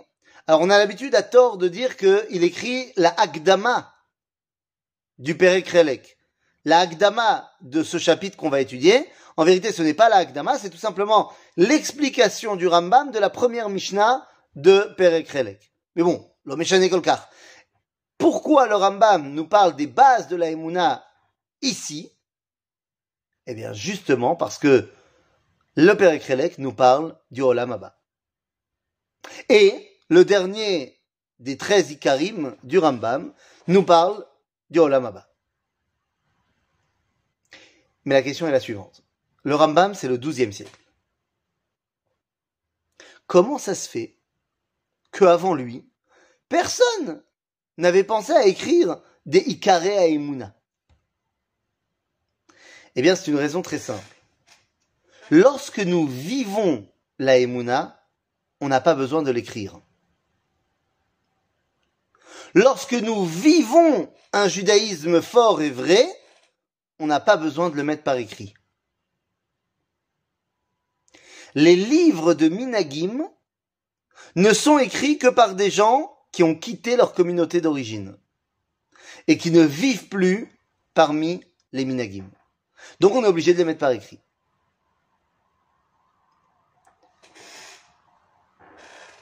Alors, 0.46 0.62
on 0.62 0.70
a 0.70 0.78
l'habitude 0.78 1.14
à 1.14 1.22
tort 1.22 1.58
de 1.58 1.68
dire 1.68 1.96
qu'il 1.96 2.42
écrit 2.42 2.92
la 2.96 3.10
Agdama 3.20 3.92
du 5.18 5.36
Père 5.36 5.62
Krelek, 5.62 6.16
la 6.64 6.80
Agdama 6.80 7.50
de 7.60 7.82
ce 7.82 7.98
chapitre 7.98 8.36
qu'on 8.36 8.48
va 8.48 8.60
étudier, 8.60 9.06
en 9.36 9.44
vérité 9.44 9.72
ce 9.72 9.82
n'est 9.82 9.94
pas 9.94 10.08
la 10.08 10.16
Agdama, 10.16 10.58
c'est 10.58 10.70
tout 10.70 10.78
simplement 10.78 11.32
l'explication 11.56 12.56
du 12.56 12.66
Rambam 12.66 13.10
de 13.10 13.18
la 13.18 13.30
première 13.30 13.68
Mishnah 13.68 14.26
de 14.56 14.94
Perek 14.96 15.28
Relek. 15.30 15.72
Mais 15.94 16.02
bon, 16.02 16.28
l'Omeshane 16.44 16.88
Kolkar. 16.88 17.28
Pourquoi 18.18 18.66
le 18.66 18.74
Rambam 18.74 19.32
nous 19.32 19.46
parle 19.46 19.76
des 19.76 19.86
bases 19.86 20.28
de 20.28 20.36
la 20.36 20.50
Emouna 20.50 21.04
ici? 21.62 22.12
Eh 23.46 23.54
bien, 23.54 23.72
justement 23.72 24.36
parce 24.36 24.58
que 24.58 24.90
le 25.76 25.92
Relek 25.92 26.58
nous 26.58 26.72
parle 26.72 27.16
du 27.30 27.40
Olam. 27.40 27.90
Et 29.48 29.96
le 30.08 30.24
dernier 30.24 31.00
des 31.38 31.56
treize 31.56 31.92
Ikarim 31.92 32.56
du 32.64 32.78
Rambam 32.78 33.32
nous 33.68 33.84
parle 33.84 34.26
du 34.70 34.80
Olam. 34.80 35.24
Mais 38.04 38.14
la 38.14 38.22
question 38.22 38.48
est 38.48 38.52
la 38.52 38.60
suivante. 38.60 39.02
Le 39.44 39.54
Rambam, 39.54 39.94
c'est 39.94 40.08
le 40.08 40.16
XIIe 40.16 40.52
siècle. 40.52 40.78
Comment 43.26 43.58
ça 43.58 43.74
se 43.74 43.88
fait 43.88 44.18
que 45.12 45.24
avant 45.24 45.54
lui, 45.54 45.88
personne 46.48 47.22
n'avait 47.78 48.04
pensé 48.04 48.32
à 48.32 48.46
écrire 48.46 49.00
des 49.24 49.38
Ikaré 49.38 49.96
à 49.96 50.06
Emouna 50.06 50.54
Eh 52.94 53.02
bien, 53.02 53.16
c'est 53.16 53.30
une 53.30 53.36
raison 53.36 53.62
très 53.62 53.78
simple. 53.78 54.16
Lorsque 55.30 55.78
nous 55.78 56.06
vivons 56.06 56.86
la 57.18 57.38
Emouna, 57.38 58.06
on 58.60 58.68
n'a 58.68 58.80
pas 58.80 58.94
besoin 58.94 59.22
de 59.22 59.30
l'écrire. 59.30 59.80
Lorsque 62.54 62.94
nous 62.94 63.24
vivons 63.24 64.12
un 64.32 64.48
judaïsme 64.48 65.22
fort 65.22 65.62
et 65.62 65.70
vrai, 65.70 66.06
on 66.98 67.06
n'a 67.06 67.20
pas 67.20 67.36
besoin 67.36 67.70
de 67.70 67.76
le 67.76 67.84
mettre 67.84 68.02
par 68.02 68.16
écrit. 68.16 68.54
Les 71.54 71.76
livres 71.76 72.34
de 72.34 72.48
Minagim 72.48 73.28
ne 74.34 74.52
sont 74.52 74.78
écrits 74.78 75.18
que 75.18 75.28
par 75.28 75.54
des 75.54 75.70
gens 75.70 76.17
qui 76.38 76.44
ont 76.44 76.54
quitté 76.54 76.94
leur 76.94 77.14
communauté 77.14 77.60
d'origine 77.60 78.16
et 79.26 79.38
qui 79.38 79.50
ne 79.50 79.62
vivent 79.62 80.06
plus 80.06 80.56
parmi 80.94 81.42
les 81.72 81.84
Minagim. 81.84 82.30
Donc 83.00 83.16
on 83.16 83.24
est 83.24 83.26
obligé 83.26 83.54
de 83.54 83.58
les 83.58 83.64
mettre 83.64 83.80
par 83.80 83.90
écrit. 83.90 84.20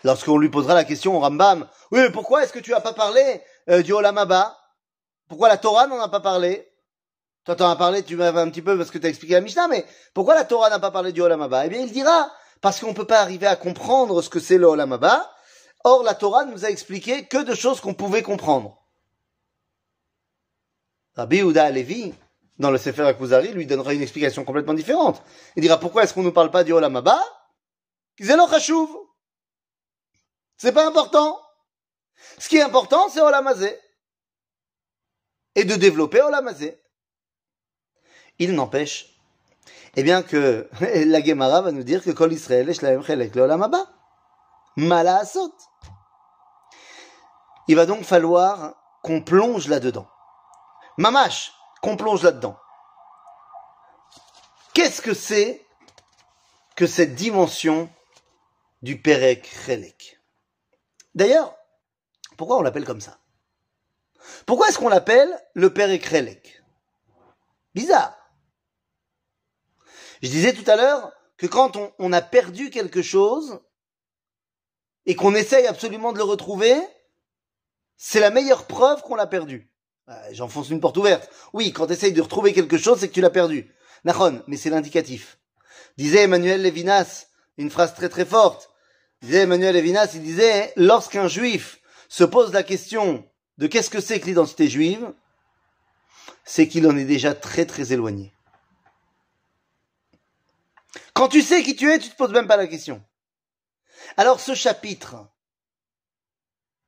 Lorsqu'on 0.05 0.37
lui 0.37 0.51
posera 0.51 0.75
la 0.75 0.85
question 0.85 1.17
au 1.17 1.21
Rambam, 1.21 1.67
oui, 1.91 2.01
mais 2.01 2.11
pourquoi 2.11 2.43
est-ce 2.43 2.53
que 2.53 2.59
tu 2.59 2.73
n'as 2.73 2.83
pas 2.83 2.93
parlé 2.93 3.41
euh, 3.71 3.81
du 3.81 3.95
Olam 3.95 4.19
Abba 4.19 4.55
Pourquoi 5.27 5.49
la 5.49 5.57
Torah 5.57 5.87
n'en 5.87 5.99
a 5.99 6.11
pas 6.11 6.21
parlé? 6.21 6.71
Toi, 7.47 7.57
t'en 7.57 7.71
as 7.71 7.77
parlé, 7.77 8.03
tu 8.03 8.17
m'avais 8.17 8.41
un 8.41 8.51
petit 8.51 8.61
peu 8.61 8.77
parce 8.77 8.91
que 8.91 8.99
tu 8.99 9.07
as 9.07 9.09
expliqué 9.09 9.33
la 9.33 9.41
Mishnah, 9.41 9.69
mais 9.69 9.87
pourquoi 10.13 10.35
la 10.35 10.45
Torah 10.45 10.69
n'a 10.69 10.81
pas 10.81 10.91
parlé 10.91 11.13
du 11.13 11.23
Olam 11.23 11.41
Abba 11.41 11.65
Eh 11.65 11.71
bien, 11.71 11.81
il 11.81 11.93
dira, 11.93 12.31
parce 12.61 12.79
qu'on 12.79 12.89
ne 12.89 12.95
peut 12.95 13.07
pas 13.07 13.23
arriver 13.23 13.47
à 13.47 13.57
comprendre 13.57 14.21
ce 14.21 14.29
que 14.29 14.39
c'est 14.39 14.59
le 14.59 14.67
Olam 14.67 14.93
Abba. 14.93 15.33
Or, 15.89 16.03
la 16.03 16.17
Torah 16.17 16.45
nous 16.45 16.65
a 16.65 16.69
expliqué 16.69 17.27
que 17.27 17.45
de 17.45 17.55
choses 17.55 17.81
qu'on 17.81 17.95
pouvait 17.95 18.25
comprendre. 18.25 18.77
Rabbi 21.15 21.43
Uda 21.43 21.71
Levi, 21.71 22.13
dans 22.59 22.73
le 22.73 22.79
Sefer 22.79 23.03
Akuzari, 23.03 23.53
lui 23.53 23.67
donnera 23.67 23.95
une 23.95 24.03
explication 24.03 24.45
complètement 24.45 24.75
différente. 24.75 25.23
Il 25.55 25.63
dira, 25.63 25.79
pourquoi 25.79 26.03
est-ce 26.03 26.13
qu'on 26.13 26.23
ne 26.23 26.27
nous 26.27 26.33
parle 26.33 26.51
pas 26.51 26.65
du 26.65 26.73
Olam 26.73 26.97
Abba 26.97 27.23
C'est 28.19 28.35
pas 30.73 30.89
important. 30.89 31.41
Ce 32.39 32.49
qui 32.49 32.57
est 32.57 32.63
important, 32.63 33.09
c'est 33.09 33.21
Olam 33.21 33.49
Et 35.55 35.63
de 35.63 35.77
développer 35.77 36.21
Olam 36.21 36.53
il 38.41 38.55
n'empêche, 38.55 39.21
eh 39.95 40.03
bien 40.03 40.23
que 40.23 40.69
la 40.81 41.23
Gemara 41.23 41.63
va 41.63 41.71
nous 41.71 41.85
dire 41.85 42.03
que 42.03 42.11
Kol 42.11 42.33
Israël 42.33 42.69
est 42.69 42.83
le 42.83 43.41
Olam 43.41 43.61
Mala 43.61 43.96
asot. 44.79 45.55
Il 47.69 47.77
va 47.77 47.87
donc 47.87 48.05
falloir 48.05 48.75
qu'on 49.03 49.23
plonge 49.23 49.69
là-dedans. 49.69 50.09
Mamash, 50.99 51.53
qu'on 51.83 51.97
plonge 51.97 52.23
là-dedans. 52.23 52.57
Qu'est-ce 54.75 55.03
que 55.03 55.15
c'est 55.15 55.67
que 56.77 56.87
cette 56.87 57.15
dimension 57.15 57.89
du 58.83 59.01
Perek 59.01 59.47
Chelek 59.65 60.21
D'ailleurs, 61.15 61.55
pourquoi 62.37 62.59
on 62.59 62.63
l'appelle 62.63 62.85
comme 62.85 63.01
ça? 63.01 63.19
Pourquoi 64.45 64.69
est-ce 64.69 64.79
qu'on 64.79 64.89
l'appelle 64.89 65.35
le 65.55 65.73
Perek 65.73 66.09
Chelek 66.09 66.63
Bizarre. 67.75 68.17
Je 70.23 70.29
disais 70.29 70.55
tout 70.55 70.69
à 70.71 70.77
l'heure 70.77 71.13
que 71.37 71.47
quand 71.47 71.77
on, 71.99 72.13
a 72.13 72.23
perdu 72.23 72.71
quelque 72.71 73.03
chose 73.03 73.61
et 75.07 75.15
qu'on 75.15 75.35
essaye 75.35 75.67
absolument 75.67 76.13
de 76.13 76.19
le 76.19 76.25
retrouver, 76.25 76.75
c'est 77.97 78.21
la 78.21 78.31
meilleure 78.31 78.67
preuve 78.67 79.03
qu'on 79.03 79.15
l'a 79.15 79.27
perdu. 79.27 79.71
Euh, 80.09 80.15
j'enfonce 80.33 80.71
une 80.71 80.81
porte 80.81 80.97
ouverte. 80.97 81.31
Oui, 81.53 81.73
quand 81.73 81.87
tu 81.87 81.93
essayes 81.93 82.13
de 82.13 82.23
retrouver 82.23 82.53
quelque 82.53 82.79
chose, 82.79 83.01
c'est 83.01 83.09
que 83.09 83.15
tu 83.15 83.21
l'as 83.21 83.31
perdu. 83.31 83.73
Nahon, 84.05 84.43
mais 84.47 84.57
c'est 84.57 84.71
l'indicatif. 84.71 85.39
Disait 85.97 86.23
Emmanuel 86.23 86.63
Levinas, 86.63 87.27
une 87.57 87.71
phrase 87.71 87.95
très 87.95 88.09
très 88.09 88.25
forte. 88.25 88.71
Disait 89.23 89.41
Emmanuel 89.41 89.75
Levinas, 89.75 90.11
il 90.15 90.23
disait, 90.23 90.73
lorsqu'un 90.77 91.27
juif 91.27 91.81
se 92.09 92.25
pose 92.25 92.53
la 92.53 92.63
question 92.63 93.25
de 93.59 93.67
qu'est-ce 93.67 93.91
que 93.91 94.01
c'est 94.01 94.21
que 94.21 94.27
l'identité 94.27 94.69
juive, 94.69 95.13
c'est 96.45 96.69
qu'il 96.69 96.87
en 96.87 96.97
est 96.97 97.05
déjà 97.05 97.35
très 97.35 97.65
très 97.65 97.93
éloigné. 97.93 98.33
Quand 101.15 101.29
tu 101.29 101.41
sais 101.41 101.63
qui 101.63 101.75
tu 101.75 101.91
es, 101.91 101.99
tu 101.99 102.11
te 102.11 102.17
poses 102.17 102.33
même 102.33 102.47
pas 102.47 102.59
la 102.59 102.67
question. 102.67 103.03
Alors 104.17 104.41
ce 104.41 104.55
chapitre, 104.55 105.17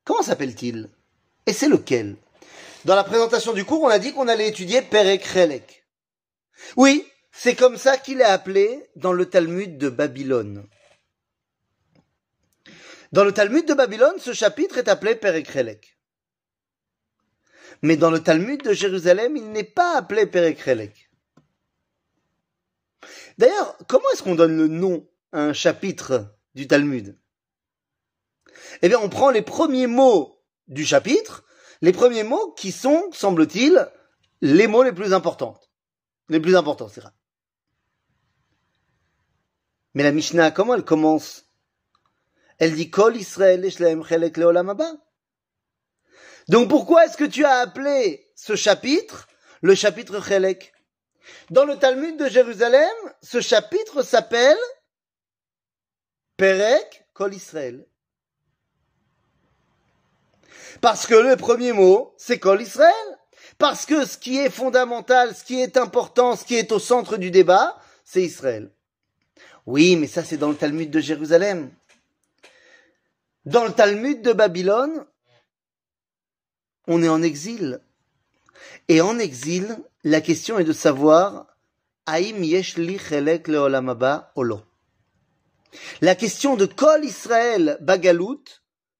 comment 0.03 0.23
s'appelle-t-il? 0.23 0.89
Et 1.45 1.53
c'est 1.53 1.69
lequel? 1.69 2.15
Dans 2.85 2.95
la 2.95 3.03
présentation 3.03 3.53
du 3.53 3.65
cours, 3.65 3.83
on 3.83 3.89
a 3.89 3.99
dit 3.99 4.13
qu'on 4.13 4.27
allait 4.27 4.47
étudier 4.47 4.81
Perek 4.81 5.25
Relek. 5.25 5.85
Oui, 6.77 7.05
c'est 7.31 7.55
comme 7.55 7.77
ça 7.77 7.97
qu'il 7.97 8.21
est 8.21 8.25
appelé 8.25 8.89
dans 8.95 9.13
le 9.13 9.29
Talmud 9.29 9.77
de 9.77 9.89
Babylone. 9.89 10.67
Dans 13.11 13.23
le 13.23 13.31
Talmud 13.31 13.65
de 13.67 13.73
Babylone, 13.73 14.19
ce 14.19 14.33
chapitre 14.33 14.77
est 14.77 14.87
appelé 14.87 15.15
Perek 15.15 15.47
Relek. 15.47 15.97
Mais 17.81 17.97
dans 17.97 18.11
le 18.11 18.21
Talmud 18.21 18.61
de 18.61 18.73
Jérusalem, 18.73 19.35
il 19.37 19.51
n'est 19.51 19.63
pas 19.63 19.97
appelé 19.97 20.25
Perek 20.25 20.59
Relek. 20.61 21.09
D'ailleurs, 23.37 23.77
comment 23.87 24.09
est-ce 24.13 24.23
qu'on 24.23 24.35
donne 24.35 24.57
le 24.57 24.67
nom 24.67 25.07
à 25.31 25.41
un 25.41 25.53
chapitre? 25.53 26.38
Du 26.59 26.67
Talmud 26.67 27.17
Eh 28.81 28.89
bien, 28.89 28.99
on 28.99 29.07
prend 29.07 29.29
les 29.29 29.41
premiers 29.41 29.87
mots 29.87 30.43
du 30.67 30.85
chapitre, 30.85 31.45
les 31.81 31.93
premiers 31.93 32.23
mots 32.23 32.51
qui 32.51 32.73
sont, 32.73 33.09
semble-t-il, 33.13 33.89
les 34.41 34.67
mots 34.67 34.83
les 34.83 34.91
plus 34.91 35.13
importants. 35.13 35.57
Les 36.27 36.41
plus 36.41 36.57
importants, 36.57 36.89
c'est 36.89 36.99
vrai. 36.99 37.11
Mais 39.93 40.03
la 40.03 40.11
Mishnah, 40.11 40.51
comment 40.51 40.75
elle 40.75 40.83
commence? 40.83 41.45
Elle 42.57 42.75
dit 42.75 42.89
Kol 42.89 43.15
Israël 43.15 43.65
Chelek 43.71 44.35
Leolam 44.35 44.75
Donc 46.49 46.69
pourquoi 46.69 47.05
est-ce 47.05 47.15
que 47.15 47.23
tu 47.23 47.45
as 47.45 47.59
appelé 47.59 48.29
ce 48.35 48.57
chapitre 48.57 49.29
le 49.61 49.75
chapitre 49.75 50.21
Chelek? 50.21 50.73
Dans 51.51 51.63
le 51.63 51.77
Talmud 51.77 52.17
de 52.17 52.27
Jérusalem, 52.27 52.95
ce 53.21 53.39
chapitre 53.39 54.03
s'appelle 54.03 54.57
Perek 56.39 57.05
Kol 57.13 57.33
Israël. 57.33 57.85
Parce 60.79 61.05
que 61.05 61.15
le 61.15 61.35
premier 61.35 61.73
mot, 61.73 62.13
c'est 62.17 62.39
Kol 62.39 62.61
Israël. 62.61 62.93
Parce 63.57 63.85
que 63.85 64.05
ce 64.05 64.17
qui 64.17 64.37
est 64.37 64.49
fondamental, 64.49 65.35
ce 65.35 65.43
qui 65.43 65.59
est 65.59 65.75
important, 65.75 66.37
ce 66.37 66.45
qui 66.45 66.55
est 66.55 66.71
au 66.71 66.79
centre 66.79 67.17
du 67.17 67.29
débat, 67.29 67.77
c'est 68.05 68.23
Israël. 68.23 68.71
Oui, 69.65 69.97
mais 69.97 70.07
ça 70.07 70.23
c'est 70.23 70.37
dans 70.37 70.47
le 70.47 70.55
Talmud 70.55 70.89
de 70.89 71.01
Jérusalem. 71.01 71.71
Dans 73.43 73.65
le 73.65 73.73
Talmud 73.73 74.21
de 74.21 74.31
Babylone, 74.31 75.05
on 76.87 77.03
est 77.03 77.09
en 77.09 77.21
exil. 77.21 77.81
Et 78.87 79.01
en 79.01 79.19
exil, 79.19 79.77
la 80.05 80.21
question 80.21 80.57
est 80.57 80.63
de 80.63 80.71
savoir 80.71 81.47
Aïm 82.05 82.45
Yeshli 82.45 82.97
Chelek 82.97 83.49
Leolamaba 83.49 84.31
Olo. 84.35 84.61
La 86.01 86.15
question 86.15 86.55
de 86.55 86.65
Kol 86.65 87.05
Israël 87.05 87.77
Bagalout 87.81 88.43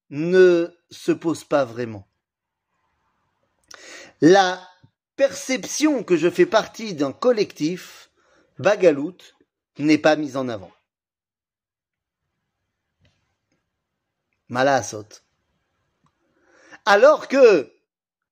ne 0.10 0.70
se 0.90 1.12
pose 1.12 1.44
pas 1.44 1.66
vraiment. 1.66 2.08
La 4.22 4.62
perception 5.16 6.04
que 6.04 6.18
je 6.18 6.30
fais 6.30 6.46
partie 6.46 6.94
d'un 6.94 7.12
collectif 7.12 8.10
Bagalout 8.58 9.18
n'est 9.78 9.98
pas 9.98 10.16
mise 10.16 10.36
en 10.36 10.50
avant. 10.50 10.72
Malasot. 14.50 15.08
Alors 16.86 17.28
que 17.28 17.72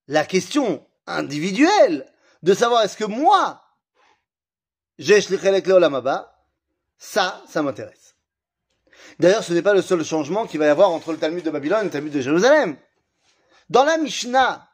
la 0.07 0.25
question 0.25 0.85
individuelle 1.05 2.11
de 2.43 2.53
savoir 2.53 2.83
est-ce 2.83 2.97
que 2.97 3.05
moi, 3.05 3.63
j'ai 4.97 5.21
Shlichelek 5.21 5.67
Leolamaba, 5.67 6.43
ça, 6.97 7.43
ça 7.47 7.61
m'intéresse. 7.61 8.06
D'ailleurs, 9.19 9.43
ce 9.43 9.53
n'est 9.53 9.61
pas 9.61 9.73
le 9.73 9.81
seul 9.81 10.03
changement 10.03 10.45
qu'il 10.45 10.59
va 10.59 10.65
y 10.65 10.69
avoir 10.69 10.91
entre 10.91 11.11
le 11.11 11.17
Talmud 11.17 11.43
de 11.43 11.49
Babylone 11.49 11.81
et 11.81 11.85
le 11.85 11.89
Talmud 11.89 12.13
de 12.13 12.21
Jérusalem. 12.21 12.77
Dans 13.69 13.83
la 13.83 13.97
Mishnah, 13.97 14.67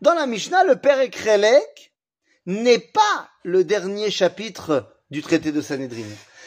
dans 0.00 0.14
la 0.14 0.26
Mishnah, 0.26 0.64
le 0.64 0.76
Père 0.76 1.00
Ekrelek 1.00 1.94
n'est 2.44 2.78
pas 2.78 3.30
le 3.44 3.64
dernier 3.64 4.10
chapitre 4.10 4.92
du 5.10 5.22
traité 5.22 5.52
de 5.52 5.60
Sanhedrin. 5.60 6.04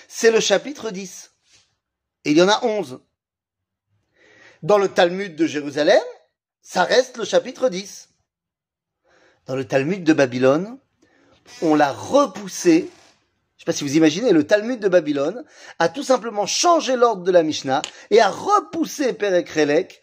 C'est 0.07 0.31
le 0.31 0.39
chapitre 0.39 0.91
10. 0.91 1.31
Et 2.25 2.31
il 2.31 2.37
y 2.37 2.41
en 2.41 2.49
a 2.49 2.63
11. 2.63 3.01
Dans 4.61 4.77
le 4.77 4.89
Talmud 4.89 5.35
de 5.35 5.47
Jérusalem, 5.47 6.01
ça 6.61 6.83
reste 6.83 7.17
le 7.17 7.25
chapitre 7.25 7.69
10. 7.69 8.09
Dans 9.45 9.55
le 9.55 9.65
Talmud 9.65 10.03
de 10.03 10.13
Babylone, 10.13 10.77
on 11.61 11.73
l'a 11.75 11.91
repoussé. 11.91 12.89
Je 13.59 13.63
sais 13.63 13.65
pas 13.65 13.73
si 13.73 13.83
vous 13.83 13.97
imaginez, 13.97 14.31
le 14.31 14.47
Talmud 14.47 14.79
de 14.79 14.87
Babylone 14.87 15.43
a 15.79 15.89
tout 15.89 16.01
simplement 16.01 16.45
changé 16.45 16.95
l'ordre 16.95 17.23
de 17.23 17.31
la 17.31 17.43
Mishnah 17.43 17.81
et 18.09 18.21
a 18.21 18.29
repoussé 18.29 19.11
Perek 19.11 19.49
Relek 19.49 20.01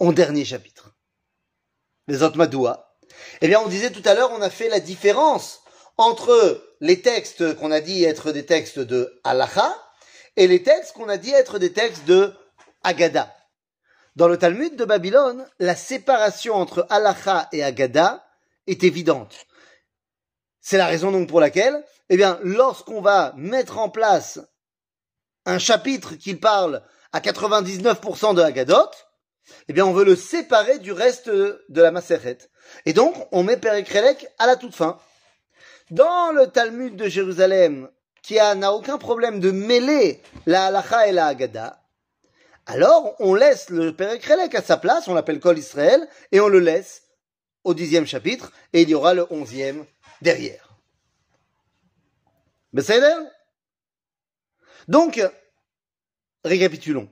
au 0.00 0.12
dernier 0.12 0.44
chapitre. 0.44 0.92
Les 2.08 2.24
autres 2.24 2.36
Madoua. 2.36 2.98
Eh 3.40 3.46
bien, 3.46 3.60
on 3.60 3.68
disait 3.68 3.92
tout 3.92 4.02
à 4.04 4.14
l'heure, 4.14 4.32
on 4.32 4.42
a 4.42 4.50
fait 4.50 4.68
la 4.68 4.80
différence 4.80 5.60
entre 5.96 6.60
les 6.80 7.00
textes 7.02 7.54
qu'on 7.54 7.70
a 7.70 7.80
dit 7.80 8.02
être 8.02 8.32
des 8.32 8.44
textes 8.46 8.80
de 8.80 9.20
Halacha 9.22 9.76
et 10.34 10.48
les 10.48 10.64
textes 10.64 10.94
qu'on 10.94 11.08
a 11.08 11.18
dit 11.18 11.30
être 11.30 11.60
des 11.60 11.72
textes 11.72 12.04
de 12.06 12.32
Agada. 12.82 13.32
Dans 14.16 14.26
le 14.26 14.38
Talmud 14.38 14.74
de 14.74 14.84
Babylone, 14.84 15.48
la 15.60 15.76
séparation 15.76 16.56
entre 16.56 16.88
Halacha 16.90 17.48
et 17.52 17.62
Agada 17.62 18.26
est 18.66 18.82
évidente. 18.82 19.46
C'est 20.60 20.78
la 20.78 20.86
raison 20.86 21.12
donc 21.12 21.28
pour 21.28 21.38
laquelle, 21.38 21.84
eh 22.12 22.18
bien, 22.18 22.38
lorsqu'on 22.42 23.00
va 23.00 23.32
mettre 23.38 23.78
en 23.78 23.88
place 23.88 24.38
un 25.46 25.58
chapitre 25.58 26.14
qui 26.16 26.34
parle 26.34 26.82
à 27.10 27.20
99% 27.20 28.34
de 28.34 28.42
Agadot, 28.42 28.90
eh 29.66 29.72
bien, 29.72 29.86
on 29.86 29.94
veut 29.94 30.04
le 30.04 30.14
séparer 30.14 30.78
du 30.78 30.92
reste 30.92 31.30
de 31.30 31.62
la 31.70 31.90
Maseret. 31.90 32.36
Et 32.84 32.92
donc, 32.92 33.16
on 33.32 33.42
met 33.42 33.56
Perikrelek 33.56 34.26
à 34.38 34.46
la 34.46 34.56
toute 34.56 34.74
fin. 34.74 34.98
Dans 35.90 36.32
le 36.32 36.48
Talmud 36.48 36.96
de 36.96 37.08
Jérusalem, 37.08 37.88
qui 38.22 38.34
n'a 38.34 38.74
aucun 38.74 38.98
problème 38.98 39.40
de 39.40 39.50
mêler 39.50 40.20
la 40.44 40.66
halacha 40.66 41.08
et 41.08 41.12
la 41.12 41.28
Agada, 41.28 41.82
alors 42.66 43.16
on 43.20 43.32
laisse 43.32 43.70
le 43.70 43.96
Perikrelek 43.96 44.54
à 44.54 44.60
sa 44.60 44.76
place, 44.76 45.08
on 45.08 45.14
l'appelle 45.14 45.40
Kol 45.40 45.58
Israël, 45.58 46.06
et 46.30 46.40
on 46.40 46.48
le 46.48 46.60
laisse 46.60 47.04
au 47.64 47.72
dixième 47.72 48.06
chapitre, 48.06 48.52
et 48.74 48.82
il 48.82 48.90
y 48.90 48.94
aura 48.94 49.14
le 49.14 49.26
onzième 49.30 49.86
derrière. 50.20 50.71
C'est 52.80 53.00
Donc, 54.88 55.20
récapitulons. 56.44 57.08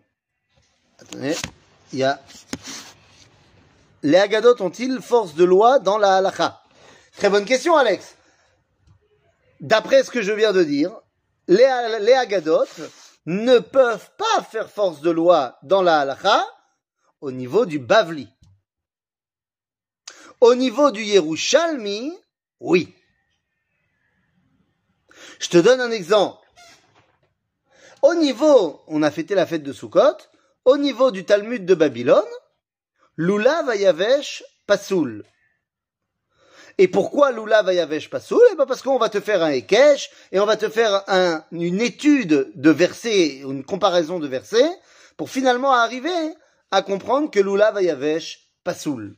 Attendez, 0.98 1.36
il 1.92 1.98
y 1.98 2.04
a 2.04 2.20
les 4.02 4.16
Agadot 4.16 4.56
ont-ils 4.60 5.00
force 5.02 5.34
de 5.34 5.44
loi 5.44 5.78
dans 5.78 5.98
la 5.98 6.16
halacha 6.16 6.62
Très 7.16 7.28
bonne 7.28 7.44
question, 7.44 7.76
Alex. 7.76 8.16
D'après 9.60 10.02
ce 10.04 10.10
que 10.10 10.22
je 10.22 10.32
viens 10.32 10.52
de 10.52 10.64
dire, 10.64 10.90
les, 11.48 11.68
les 12.00 12.14
ne 13.26 13.58
peuvent 13.58 14.10
pas 14.16 14.42
faire 14.42 14.70
force 14.70 15.02
de 15.02 15.10
loi 15.10 15.58
dans 15.62 15.82
la 15.82 16.00
halacha 16.00 16.46
au 17.20 17.30
niveau 17.30 17.66
du 17.66 17.78
Bavli. 17.78 18.28
Au 20.40 20.54
niveau 20.54 20.90
du 20.90 21.02
Yerushalmi, 21.02 22.16
oui. 22.60 22.94
Je 25.38 25.48
te 25.48 25.58
donne 25.58 25.80
un 25.80 25.90
exemple. 25.90 26.38
Au 28.02 28.14
niveau, 28.14 28.80
on 28.86 29.02
a 29.02 29.10
fêté 29.10 29.34
la 29.34 29.46
fête 29.46 29.62
de 29.62 29.72
Sukkot, 29.72 30.16
au 30.64 30.76
niveau 30.76 31.10
du 31.10 31.24
Talmud 31.24 31.66
de 31.66 31.74
Babylone, 31.74 32.24
Lula 33.16 33.62
Vayavesh 33.62 34.42
Pasoul. 34.66 35.24
Et 36.78 36.88
pourquoi 36.88 37.30
Lula 37.32 37.62
Vayavesh 37.62 38.08
Pasoul 38.08 38.40
Eh 38.52 38.54
ben 38.56 38.64
parce 38.64 38.80
qu'on 38.80 38.96
va 38.96 39.10
te 39.10 39.20
faire 39.20 39.42
un 39.42 39.50
Ekech 39.50 40.10
et 40.32 40.40
on 40.40 40.46
va 40.46 40.56
te 40.56 40.70
faire 40.70 41.04
une 41.52 41.80
étude 41.80 42.52
de 42.54 42.70
versets, 42.70 43.40
une 43.40 43.64
comparaison 43.64 44.18
de 44.18 44.26
versets, 44.26 44.70
pour 45.18 45.28
finalement 45.28 45.72
arriver 45.72 46.34
à 46.70 46.80
comprendre 46.80 47.30
que 47.30 47.40
Lula 47.40 47.70
Vayavesh 47.72 48.50
Pasoul. 48.64 49.16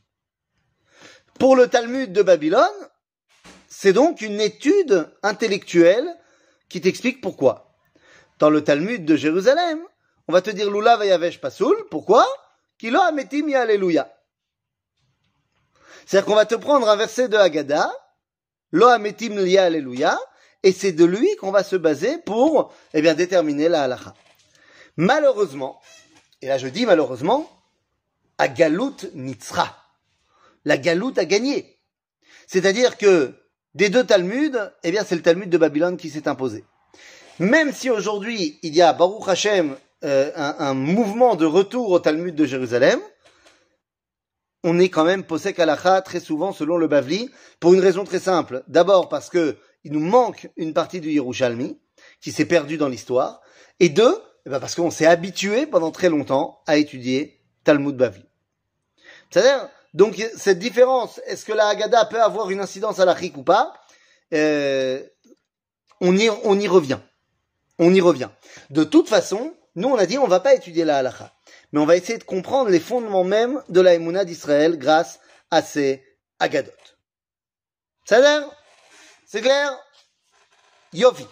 Pour 1.39 1.55
le 1.55 1.69
Talmud 1.69 2.13
de 2.13 2.23
Babylone, 2.23 2.67
c'est 3.75 3.95
donc 3.95 4.21
une 4.21 4.39
étude 4.39 5.09
intellectuelle 5.23 6.07
qui 6.69 6.83
t'explique 6.83 7.23
pourquoi. 7.23 7.75
Dans 8.39 8.51
le 8.51 8.63
Talmud 8.63 9.07
de 9.07 9.17
Jérusalem, 9.17 9.81
on 10.29 10.33
va 10.33 10.43
te 10.43 10.51
dire 10.51 10.71
Lula 10.71 10.99
Vayavesh 10.99 11.41
Pasoul. 11.41 11.75
Pourquoi? 11.91 12.27
Kilo 12.77 13.01
Ametim. 13.01 13.49
C'est-à-dire 13.49 14.05
qu'on 16.27 16.35
va 16.35 16.45
te 16.45 16.55
prendre 16.55 16.87
un 16.87 16.97
verset 16.97 17.29
de 17.29 17.39
Haggadah, 17.39 17.91
Lo 18.73 18.89
Ametim 18.89 19.39
et 19.39 20.73
c'est 20.73 20.93
de 20.93 21.07
lui 21.07 21.35
qu'on 21.37 21.51
va 21.51 21.65
se 21.65 21.77
baser 21.77 22.19
pour 22.19 22.75
eh 22.93 23.01
bien, 23.01 23.15
déterminer 23.15 23.71
la 23.71 23.85
halacha. 23.85 24.13
Malheureusement, 24.99 25.81
et 26.43 26.49
là 26.49 26.59
je 26.59 26.69
dis 26.69 26.85
malheureusement, 26.85 27.51
Agalut 28.37 29.09
Nitzra. 29.15 29.75
La 30.67 30.77
galoute 30.77 31.17
a 31.17 31.25
gagné. 31.25 31.79
C'est-à-dire 32.47 32.99
que 32.99 33.39
des 33.75 33.89
deux 33.89 34.05
Talmuds, 34.05 34.71
eh 34.83 34.91
bien 34.91 35.05
c'est 35.05 35.17
le 35.17 35.23
Talmud 35.23 35.49
de 35.49 35.59
Babylone 35.59 35.97
qui 35.97 36.11
s'est 36.11 36.29
imposé. 36.29 36.65
Même 37.39 37.73
si 37.73 37.91
aujourd'hui 37.91 38.59
il 38.63 38.75
y 38.75 38.83
a 38.83 38.93
Baruch 38.93 39.29
Hashem 39.29 39.77
euh, 40.05 40.31
un, 40.37 40.75
mouvement 40.75 41.37
de 41.37 41.47
retour 41.47 41.91
au 41.91 41.99
Talmud 41.99 42.35
de 42.35 42.45
Jérusalem, 42.45 43.01
on 44.65 44.79
est 44.79 44.89
quand 44.89 45.05
même 45.05 45.25
posek 45.25 45.59
alacha 45.59 46.03
très 46.03 46.21
souvent 46.21 46.53
selon 46.53 46.77
le 46.77 46.87
Bavli 46.87 47.31
pour 47.61 47.75
une 47.75 47.81
raison 47.81 48.05
très 48.05 48.21
simple. 48.21 48.63
D'abord 48.69 49.09
parce 49.09 49.29
que 49.29 49.57
il 49.85 49.93
nous 49.93 50.01
manque 50.01 50.49
une 50.57 50.75
partie 50.75 51.01
du 51.01 51.11
Yerushalmi 51.11 51.79
qui 52.21 52.33
s'est 52.33 52.45
perdue 52.45 52.77
dans 52.77 52.89
l'histoire, 52.89 53.41
et 53.81 53.89
deux, 53.89 54.17
eh 54.47 54.51
ben, 54.51 54.61
parce 54.61 54.75
qu'on 54.75 54.91
s'est 54.91 55.07
habitué 55.07 55.67
pendant 55.67 55.91
très 55.91 56.09
longtemps 56.09 56.61
à 56.67 56.77
étudier 56.77 57.41
Talmud 57.65 57.97
Bavli. 57.97 58.25
C'est-à-dire 59.31 59.69
donc 59.95 60.23
cette 60.37 60.59
différence, 60.59 61.21
est-ce 61.27 61.45
que 61.45 61.53
la 61.53 61.69
Haggadah 61.69 62.07
peut 62.07 62.23
avoir 62.23 62.51
une 62.51 62.61
incidence 62.61 62.99
à 62.99 63.05
la 63.05 63.17
ou 63.37 63.43
pas? 63.43 63.75
Euh, 64.33 65.03
on, 66.01 66.17
y, 66.17 66.29
revient. 66.69 66.99
On 67.79 67.93
y 67.95 68.01
revient. 68.01 68.31
De 68.71 68.85
toute 68.85 69.09
façon, 69.09 69.55
nous 69.77 69.89
on 69.89 69.97
a 69.97 70.07
dit 70.07 70.19
on 70.19 70.27
va 70.27 70.41
pas 70.41 70.55
étudier 70.55 70.85
la 70.85 70.99
halakha, 70.99 71.33
mais 71.73 71.81
on 71.81 71.87
va 71.87 71.97
essayer 71.97 72.19
de 72.19 72.25
comprendre 72.25 72.71
les 72.71 72.81
fondements 72.81 73.25
même 73.25 73.63
de 73.69 73.81
la 73.81 73.95
Emouna 73.95 74.25
d'Israël 74.25 74.79
grâce 74.79 75.21
à 75.51 75.63
ces 75.63 76.03
Haggadot. 76.39 76.71
Ça 78.05 78.19
l'air? 78.21 78.51
C'est 79.27 79.43
clair? 79.43 79.79
Yofi. 80.93 81.27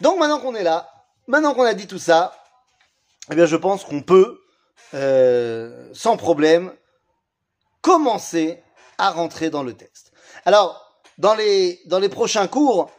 Donc 0.00 0.18
maintenant 0.18 0.40
qu'on 0.40 0.54
est 0.54 0.62
là, 0.64 0.90
maintenant 1.26 1.54
qu'on 1.54 1.62
a 1.62 1.74
dit 1.74 1.86
tout 1.86 1.98
ça, 1.98 2.36
eh 3.30 3.34
bien 3.34 3.46
je 3.46 3.56
pense 3.56 3.84
qu'on 3.84 4.02
peut, 4.02 4.40
euh, 4.94 5.88
sans 5.94 6.16
problème, 6.16 6.72
commencer 7.80 8.62
à 8.98 9.10
rentrer 9.10 9.50
dans 9.50 9.62
le 9.62 9.74
texte. 9.74 10.12
Alors, 10.44 11.00
dans 11.18 11.34
les, 11.34 11.80
dans 11.86 11.98
les 11.98 12.08
prochains 12.08 12.46
cours, 12.46 12.90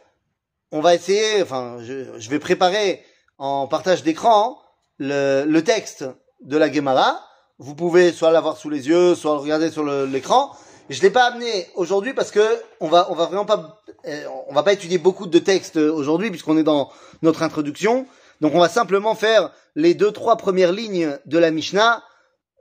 on 0.72 0.80
va 0.80 0.94
essayer, 0.94 1.42
enfin, 1.42 1.78
je, 1.80 2.18
je 2.18 2.30
vais 2.30 2.38
préparer 2.38 3.02
en 3.38 3.66
partage 3.66 4.02
d'écran 4.02 4.58
le, 4.98 5.44
le, 5.44 5.64
texte 5.64 6.04
de 6.42 6.56
la 6.56 6.70
Gemara. 6.70 7.20
Vous 7.58 7.74
pouvez 7.74 8.12
soit 8.12 8.30
l'avoir 8.30 8.56
sous 8.56 8.70
les 8.70 8.88
yeux, 8.88 9.14
soit 9.14 9.32
le 9.32 9.38
regarder 9.38 9.70
sur 9.70 9.84
l'écran. 9.84 10.52
Je 10.90 11.00
l'ai 11.02 11.10
pas 11.10 11.24
amené 11.26 11.68
aujourd'hui 11.74 12.14
parce 12.14 12.30
que 12.30 12.62
on 12.80 12.88
va, 12.88 13.10
on 13.10 13.14
va 13.14 13.26
vraiment 13.26 13.44
pas, 13.44 13.80
euh, 14.06 14.24
on 14.48 14.54
va 14.54 14.62
pas 14.62 14.72
étudier 14.72 14.98
beaucoup 14.98 15.26
de 15.26 15.38
textes 15.38 15.76
aujourd'hui 15.76 16.30
puisqu'on 16.30 16.58
est 16.58 16.62
dans 16.62 16.90
notre 17.22 17.42
introduction. 17.42 18.06
Donc 18.40 18.54
on 18.54 18.60
va 18.60 18.68
simplement 18.68 19.14
faire 19.14 19.52
les 19.76 19.94
deux, 19.94 20.10
trois 20.12 20.36
premières 20.36 20.72
lignes 20.72 21.18
de 21.26 21.38
la 21.38 21.50
Mishnah 21.50 22.02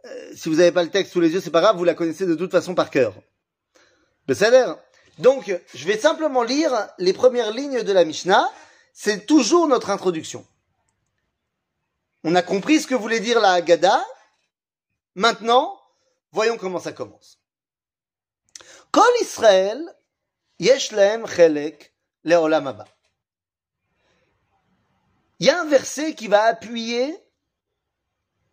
euh, 0.05 0.31
si 0.35 0.49
vous 0.49 0.55
n'avez 0.55 0.71
pas 0.71 0.83
le 0.83 0.89
texte 0.89 1.13
sous 1.13 1.19
les 1.19 1.29
yeux, 1.29 1.41
c'est 1.41 1.51
pas 1.51 1.61
grave, 1.61 1.77
vous 1.77 1.83
la 1.83 1.93
connaissez 1.93 2.25
de 2.25 2.35
toute 2.35 2.51
façon 2.51 2.75
par 2.75 2.89
cœur. 2.89 3.13
Le 4.27 4.33
salaire. 4.33 4.77
Donc, 5.17 5.53
je 5.73 5.85
vais 5.85 5.97
simplement 5.97 6.43
lire 6.43 6.87
les 6.97 7.13
premières 7.13 7.51
lignes 7.51 7.83
de 7.83 7.91
la 7.91 8.05
Mishnah. 8.05 8.49
C'est 8.93 9.25
toujours 9.25 9.67
notre 9.67 9.89
introduction. 9.89 10.45
On 12.23 12.35
a 12.35 12.41
compris 12.41 12.79
ce 12.79 12.87
que 12.87 12.95
voulait 12.95 13.19
dire 13.19 13.39
la 13.39 13.53
Haggadah. 13.53 14.05
Maintenant, 15.15 15.79
voyons 16.31 16.57
comment 16.57 16.79
ça 16.79 16.93
commence. 16.93 17.39
Israël, 19.21 19.83
yesh 20.59 20.89
chelek 20.89 21.93
Il 25.39 25.45
y 25.45 25.49
a 25.49 25.61
un 25.61 25.65
verset 25.65 26.15
qui 26.15 26.27
va 26.27 26.43
appuyer 26.43 27.15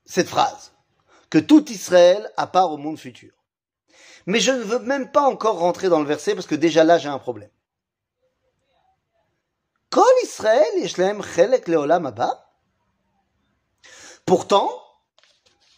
cette 0.05 0.29
phrase 0.29 0.73
que 1.31 1.39
tout 1.39 1.71
Israël 1.71 2.31
à 2.37 2.47
part 2.47 2.73
au 2.73 2.77
monde 2.77 2.99
futur. 2.99 3.33
Mais 4.27 4.41
je 4.41 4.51
ne 4.51 4.63
veux 4.63 4.81
même 4.81 5.11
pas 5.11 5.23
encore 5.23 5.59
rentrer 5.59 5.89
dans 5.89 6.01
le 6.01 6.07
verset 6.07 6.35
parce 6.35 6.47
que 6.47 6.55
déjà 6.55 6.85
là 6.85 6.99
j'ai 6.99 7.09
un 7.09 7.19
problème. 7.19 7.51
Kol 9.91 10.05
Israël. 10.25 10.67
Pourtant, 14.25 14.71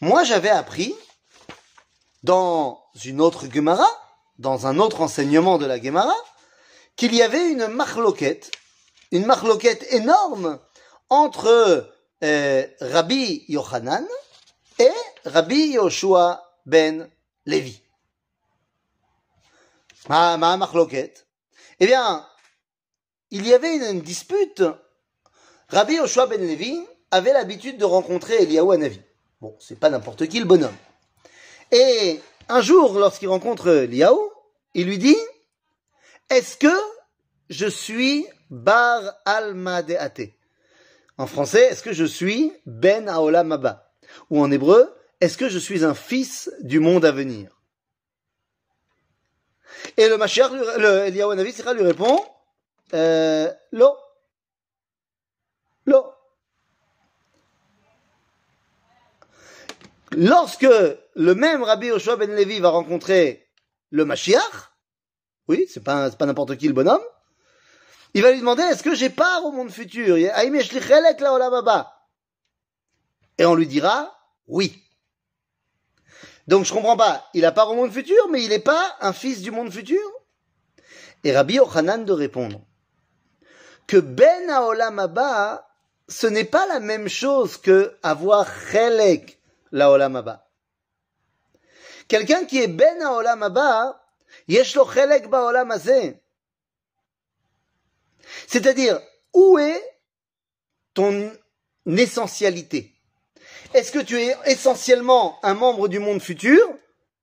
moi 0.00 0.24
j'avais 0.24 0.48
appris 0.48 0.94
dans 2.22 2.82
une 3.04 3.20
autre 3.20 3.46
Gemara, 3.52 3.87
dans 4.38 4.66
un 4.66 4.78
autre 4.78 5.02
enseignement 5.02 5.58
de 5.58 5.66
la 5.66 5.80
Gemara, 5.80 6.14
qu'il 6.96 7.14
y 7.14 7.22
avait 7.22 7.50
une 7.50 7.68
marloquette, 7.68 8.50
une 9.12 9.26
marloquette 9.26 9.87
énorme 9.92 10.58
entre 11.11 11.92
euh, 12.24 12.66
Rabbi 12.80 13.44
Yochanan 13.48 14.06
et 14.78 14.90
Rabbi 15.28 15.72
Yoshua 15.72 16.42
ben 16.66 17.08
Levi. 17.46 17.80
Ma, 20.08 20.36
ma. 20.36 20.70
Eh 21.80 21.86
bien, 21.86 22.26
il 23.30 23.46
y 23.46 23.52
avait 23.52 23.76
une, 23.76 24.00
dispute. 24.00 24.62
Rabbi 25.68 25.94
Yoshua 25.94 26.26
ben 26.26 26.40
Levi 26.40 26.80
avait 27.10 27.32
l'habitude 27.32 27.78
de 27.78 27.84
rencontrer 27.84 28.42
Eliyahu 28.42 28.72
Hanavi. 28.72 29.00
Bon, 29.40 29.54
c'est 29.60 29.78
pas 29.78 29.90
n'importe 29.90 30.26
qui 30.26 30.40
le 30.40 30.46
bonhomme. 30.46 30.76
Et 31.70 32.20
un 32.48 32.60
jour, 32.62 32.98
lorsqu'il 32.98 33.28
rencontre 33.28 33.68
Eliyahu, 33.68 34.16
il 34.74 34.86
lui 34.86 34.98
dit, 34.98 35.16
est-ce 36.30 36.56
que 36.56 36.74
je 37.50 37.66
suis 37.66 38.26
Bar 38.50 39.02
al 39.26 39.54
Madeate 39.54 40.32
En 41.18 41.26
français, 41.26 41.66
est-ce 41.66 41.82
que 41.82 41.92
je 41.92 42.04
suis 42.04 42.52
Ben 42.64 43.08
Aolam 43.08 43.52
Abba 43.52 43.92
Ou 44.30 44.40
en 44.40 44.50
hébreu, 44.50 44.94
est-ce 45.20 45.37
que 45.37 45.48
je 45.48 45.59
suis 45.59 45.85
un 45.85 45.94
fils 45.94 46.50
du 46.61 46.81
monde 46.81 47.04
à 47.04 47.12
venir? 47.12 47.50
Et 49.96 50.09
le 50.09 50.16
Mashiach, 50.16 50.50
le 50.50 51.07
Eliyahu 51.07 51.33
Hanavi, 51.33 51.52
lui 51.74 51.83
répond, 51.83 52.24
euh, 52.94 53.52
Lo. 53.72 53.96
Lo. 55.87 56.12
Lorsque 60.12 60.66
le 61.14 61.35
même 61.35 61.62
Rabbi 61.62 61.88
Yoshua 61.88 62.16
ben 62.16 62.35
Levi 62.35 62.61
va 62.61 62.70
rencontrer 62.70 63.48
le 63.90 64.04
Mashiach, 64.04 64.72
oui, 65.48 65.66
c'est 65.68 65.83
pas, 65.83 66.11
pas 66.11 66.26
n'importe 66.26 66.57
qui 66.57 66.66
le 66.68 66.74
bonhomme, 66.74 67.02
il 68.14 68.22
va 68.22 68.31
lui 68.33 68.40
demander 68.40 68.62
est-ce 68.62 68.83
que 68.83 68.94
j'ai 68.94 69.11
part 69.11 69.44
au 69.44 69.52
monde 69.52 69.70
futur? 69.70 70.16
Et 70.16 70.31
on 73.44 73.54
lui 73.54 73.66
dira 73.66 74.14
oui. 74.46 74.83
Donc 76.48 76.64
je 76.64 76.72
comprends 76.72 76.96
pas, 76.96 77.28
il 77.34 77.50
part 77.54 77.70
au 77.70 77.74
monde 77.74 77.92
futur, 77.92 78.28
mais 78.30 78.42
il 78.42 78.48
n'est 78.48 78.58
pas 78.58 78.96
un 79.00 79.12
fils 79.12 79.42
du 79.42 79.50
monde 79.50 79.70
futur? 79.70 80.00
Et 81.22 81.37
Rabbi 81.37 81.54
Yochanan 81.54 82.06
de 82.06 82.12
répondre 82.12 82.61
que 83.87 83.98
Ben 83.98 84.48
Haolam 84.48 84.98
Abba, 84.98 85.70
ce 86.08 86.26
n'est 86.26 86.44
pas 86.44 86.66
la 86.66 86.80
même 86.80 87.08
chose 87.08 87.58
que 87.58 87.96
avoir 88.02 88.46
Chelek 88.70 89.38
la 89.72 89.90
Olam. 89.90 90.38
Quelqu'un 92.08 92.46
qui 92.46 92.62
est 92.62 92.68
Ben 92.68 93.02
Haolam 93.02 93.42
Abba, 93.42 94.02
yesh 94.48 94.74
lo 94.74 94.90
Chelek 94.90 95.26
Azeh. 95.70 96.18
C'est-à-dire, 98.46 99.00
où 99.34 99.58
est 99.58 99.82
ton 100.94 101.30
essentialité? 101.87 102.97
Est-ce 103.74 103.92
que 103.92 103.98
tu 103.98 104.20
es 104.20 104.35
essentiellement 104.46 105.38
un 105.42 105.54
membre 105.54 105.88
du 105.88 105.98
monde 105.98 106.20
futur, 106.20 106.61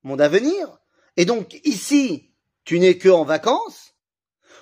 monde 0.04 0.22
à 0.22 0.28
venir, 0.28 0.78
et 1.18 1.26
donc 1.26 1.60
ici, 1.64 2.32
tu 2.64 2.80
n'es 2.80 2.98
que 2.98 3.10
en 3.10 3.24
vacances 3.24 3.86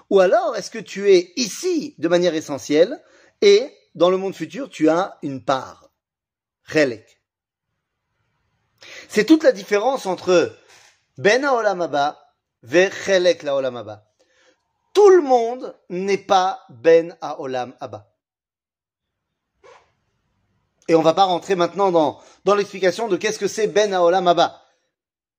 ou 0.10 0.20
alors, 0.20 0.56
est-ce 0.56 0.70
que 0.70 0.78
tu 0.78 1.12
es 1.12 1.34
ici 1.38 1.96
de 1.98 2.08
manière 2.08 2.36
essentielle 2.36 3.02
et 3.42 3.74
dans 3.96 4.12
le 4.12 4.18
monde 4.18 4.36
futur, 4.36 4.70
tu 4.70 4.88
as 4.88 5.18
une 5.24 5.44
part? 5.44 5.90
Relek. 6.68 7.20
C'est 9.10 9.26
toute 9.26 9.44
la 9.44 9.52
différence 9.52 10.06
entre 10.06 10.56
Ben 11.18 11.44
Haolam 11.44 11.90
ve 12.62 12.90
Chelek 12.92 13.42
la 13.42 13.56
Olam 13.56 14.02
Tout 14.94 15.10
le 15.10 15.22
monde 15.22 15.76
n'est 15.90 16.18
pas 16.18 16.64
Ben 16.70 17.18
Haolam 17.22 17.76
Abba. 17.80 18.13
Et 20.88 20.96
on 20.96 21.02
va 21.02 21.14
pas 21.14 21.24
rentrer 21.24 21.56
maintenant 21.56 21.92
dans, 21.92 22.22
l'explication 22.56 23.08
de 23.08 23.18
qu'est-ce 23.18 23.40
que 23.40 23.48
c'est 23.48 23.68
Ben 23.68 23.94
Haolam. 23.94 24.34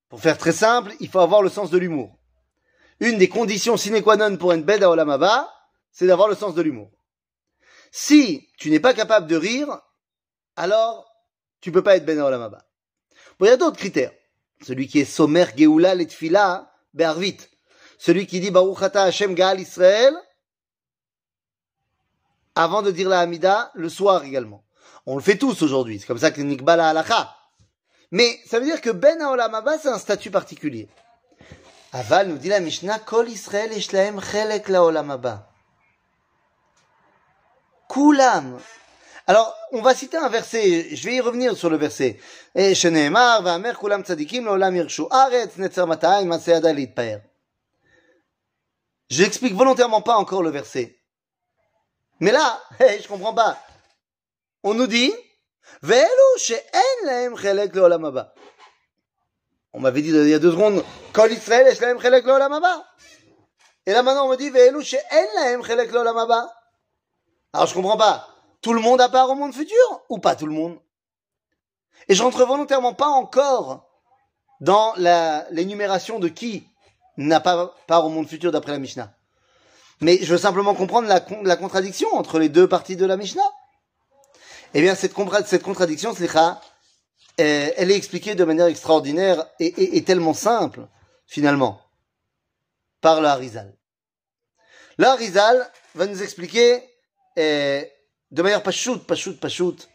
Pour 0.09 0.21
faire 0.21 0.39
très 0.39 0.53
simple, 0.53 0.93
il 1.01 1.09
faut 1.09 1.21
avoir 1.21 1.43
le 1.43 1.51
sens 1.51 1.71
de 1.71 1.79
l'humour 1.79 2.19
une 3.01 3.19
des 3.19 3.29
conditions 3.29 3.77
sine 3.77 4.03
qua 4.03 4.17
non 4.17 4.37
pour 4.37 4.55
bête 4.57 4.83
à 4.83 4.91
Olamaba, 4.91 5.53
c'est 5.91 6.07
d'avoir 6.07 6.29
le 6.29 6.35
sens 6.35 6.55
de 6.55 6.63
l'humour. 6.63 6.91
Si 7.91 8.49
tu 8.59 8.71
n'es 8.71 8.81
pas 8.81 8.95
capable 8.95 9.27
de 9.27 9.37
rire, 9.37 9.81
alors 10.57 11.07
tu 11.61 11.73
peux 11.73 11.83
pas 11.83 11.97
être 11.97 12.05
Ben 12.05 12.21
Olamaba. 12.21 12.65
Bon, 13.39 13.47
il 13.47 13.49
y 13.49 13.53
a 13.53 13.57
d'autres 13.57 13.77
critères. 13.77 14.13
Celui 14.63 14.87
qui 14.89 15.01
est 15.01 15.05
sommer 15.05 15.47
Geoula 15.57 15.95
Letfila, 15.95 16.71
Be'arvit. 16.95 17.39
Celui 17.99 18.27
qui 18.27 18.41
dit 18.41 18.51
Baruch 18.51 18.83
Hashem 18.83 19.35
Gaal 19.35 19.61
Israël, 19.61 20.15
avant 22.55 22.83
de 22.83 22.91
dire 22.91 23.09
la 23.09 23.21
Hamida, 23.21 23.71
le 23.75 23.89
soir 23.89 24.25
également. 24.25 24.64
On 25.07 25.17
le 25.17 25.23
fait 25.23 25.37
tous 25.37 25.63
aujourd'hui. 25.63 25.99
C'est 25.99 26.07
comme 26.07 26.19
ça 26.19 26.31
que 26.31 26.41
Nikbala 26.41 26.89
Alacha. 26.89 27.37
Mais 28.11 28.41
ça 28.47 28.59
veut 28.59 28.65
dire 28.65 28.81
que 28.81 28.91
Ben 28.91 29.21
Olamaba, 29.23 29.79
c'est 29.79 29.89
un 29.89 29.99
statut 29.99 30.31
particulier. 30.31 30.89
Aval 31.93 32.29
nous 32.29 32.39
dit 32.39 32.49
la 32.49 32.61
Mishnah, 32.61 32.99
Kol 33.01 33.29
Israël 33.29 33.73
Ishlaem 33.73 34.21
Chelek 34.21 34.69
Abba. 34.71 35.51
Kulam. 37.89 38.59
Alors, 39.27 39.55
on 39.73 39.81
va 39.81 39.95
citer 39.95 40.17
un 40.17 40.29
verset, 40.29 40.95
je 40.95 41.05
vais 41.05 41.17
y 41.17 41.21
revenir 41.21 41.57
sur 41.57 41.71
le 41.71 41.77
verset. 41.77 42.21
Et 42.55 42.75
Sheneemar, 42.75 43.43
Vamer 43.43 43.73
Kulam 43.79 44.05
Tzadikim. 44.05 44.49
Aretz 44.49 45.57
Netzer 45.57 45.87
Matayim 45.87 46.27
Maseada 46.27 46.73
Litpaer. 46.73 47.19
J'explique 49.09 49.55
volontairement 49.55 50.03
pas 50.03 50.17
encore 50.17 50.43
le 50.43 50.51
verset. 50.51 50.99
Mais 52.21 52.33
là, 52.33 52.61
hey, 52.81 53.01
je 53.03 53.09
comprends 53.09 53.35
pas. 53.35 53.59
On 54.67 54.73
nous 54.73 54.87
dit. 54.87 55.13
On 59.75 59.81
m'avait 59.81 60.01
dit 60.01 60.09
il 60.09 60.29
y 60.29 60.35
a 60.35 60.39
deux 60.39 60.53
secondes, 60.53 60.83
Kol 61.13 61.31
Israël, 61.33 61.67
Eshlaem 61.67 62.01
Chelek. 62.01 62.25
Et 63.87 63.93
là 63.93 64.03
maintenant 64.03 64.27
on 64.27 64.31
me 64.31 64.37
dit, 64.37 64.49
Ve'elu 64.49 64.83
she'en 64.83 64.99
lahem 65.35 65.63
Chelek 65.63 65.93
Lo 65.93 66.01
Haba. 66.01 66.51
Alors 67.53 67.67
je 67.67 67.75
comprends 67.75 67.99
pas. 67.99 68.27
Tout 68.63 68.73
le 68.73 68.81
monde 68.81 69.03
a 69.03 69.11
part 69.11 69.29
au 69.29 69.35
monde 69.35 69.53
futur 69.53 70.03
ou 70.09 70.19
pas 70.19 70.35
tout 70.35 70.47
le 70.47 70.55
monde? 70.55 70.79
Et 72.09 72.15
je 72.15 72.23
rentre 72.23 72.43
volontairement 72.47 72.95
pas 72.95 73.09
encore 73.09 73.87
dans 74.61 74.95
l'énumération 75.51 76.19
de 76.19 76.29
qui 76.29 76.67
n'a 77.19 77.41
pas 77.41 77.75
part 77.87 78.07
au 78.07 78.09
monde 78.09 78.29
futur 78.29 78.51
d'après 78.51 78.73
la 78.73 78.79
Mishnah. 78.79 79.13
Mais 80.01 80.17
je 80.23 80.33
veux 80.33 80.39
simplement 80.39 80.75
comprendre 80.75 81.07
la, 81.07 81.21
la 81.43 81.57
contradiction 81.57 82.09
entre 82.15 82.39
les 82.39 82.49
deux 82.49 82.67
parties 82.67 82.97
de 82.97 83.05
la 83.05 83.19
Mishnah. 83.19 83.43
Eh 84.74 84.82
bien, 84.82 84.96
cette, 84.96 85.14
cette 85.46 85.64
contradiction, 85.64 86.14
c'est 86.14 86.36
euh, 86.38 86.54
elle 87.78 87.92
est 87.92 87.96
expliquée 87.96 88.36
de 88.36 88.44
manière 88.44 88.66
extraordinaire 88.66 89.46
et, 89.60 90.04
tellement 90.04 90.34
simple, 90.34 90.88
finalement, 91.26 91.82
par 93.02 93.22
le 93.22 93.28
Harizal. 93.28 93.76
Le 94.98 95.06
Harizal 95.06 95.72
va 95.96 96.06
nous 96.06 96.22
expliquer 96.22 96.84
euh, 97.38 97.84
de 98.32 98.42
manière 98.42 98.62
pachout, 98.62 99.00
pachout, 99.00 99.40
pachout, 99.40 99.88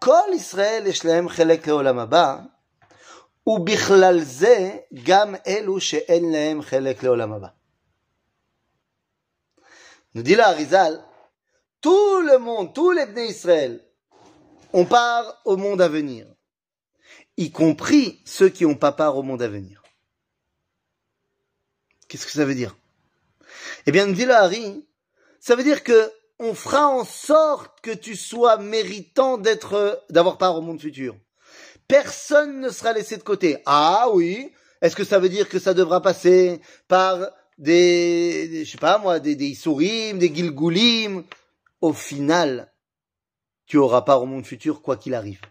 Kol 0.00 0.34
Israël 0.34 0.86
יש 0.86 1.04
להם 1.04 1.28
חלק 1.28 1.66
לעולם 1.66 1.98
הבא, 1.98 2.36
ובכלל 3.46 4.20
זה 4.20 4.76
גם 5.04 5.34
אלו 5.46 5.80
שאין 5.80 6.32
להם 6.32 6.62
חלק 6.62 7.02
לעולם 7.02 7.32
הבא. 7.32 7.48
Nous 10.14 10.22
dit 10.22 10.36
le 10.36 10.42
Harizal, 10.42 11.04
tout 11.83 12.21
le 12.21 12.39
monde, 12.39 12.73
tous 12.73 12.89
les 12.89 13.05
Bnei 13.05 13.27
Israël, 13.27 13.79
on 14.73 14.85
part 14.85 15.41
au 15.45 15.57
monde 15.57 15.81
à 15.81 15.87
venir 15.87 16.25
y 17.37 17.51
compris 17.51 18.21
ceux 18.25 18.49
qui 18.49 18.65
ont 18.65 18.75
pas 18.75 18.91
part 18.91 19.17
au 19.17 19.23
monde 19.23 19.41
à 19.41 19.47
venir. 19.47 19.83
Qu'est-ce 22.07 22.25
que 22.25 22.31
ça 22.31 22.45
veut 22.45 22.55
dire? 22.55 22.75
Eh 23.85 23.91
bien, 23.91 24.07
dit 24.07 24.25
le 24.25 24.33
Harry, 24.33 24.85
ça 25.39 25.55
veut 25.55 25.63
dire 25.63 25.83
que 25.83 26.11
on 26.39 26.53
fera 26.53 26.87
en 26.87 27.05
sorte 27.05 27.79
que 27.81 27.91
tu 27.91 28.15
sois 28.15 28.57
méritant 28.57 29.37
d'être, 29.37 30.03
d'avoir 30.09 30.37
part 30.37 30.55
au 30.55 30.61
monde 30.61 30.81
futur. 30.81 31.15
Personne 31.87 32.59
ne 32.59 32.69
sera 32.69 32.93
laissé 32.93 33.17
de 33.17 33.23
côté. 33.23 33.57
Ah 33.65 34.07
oui, 34.13 34.51
est-ce 34.81 34.95
que 34.95 35.03
ça 35.03 35.19
veut 35.19 35.29
dire 35.29 35.47
que 35.47 35.59
ça 35.59 35.73
devra 35.73 36.01
passer 36.01 36.59
par 36.87 37.19
des, 37.57 38.63
je 38.65 38.69
sais 38.69 38.77
pas 38.77 38.97
moi, 38.97 39.19
des, 39.19 39.35
des 39.35 39.53
des 40.13 40.35
Gilgulim? 40.35 41.23
Au 41.83 41.91
final, 41.91 42.71
tu 43.65 43.75
auras 43.75 44.03
part 44.03 44.21
au 44.21 44.25
monde 44.25 44.45
futur 44.45 44.81
quoi 44.81 44.95
qu'il 44.95 45.13
arrive. 45.13 45.41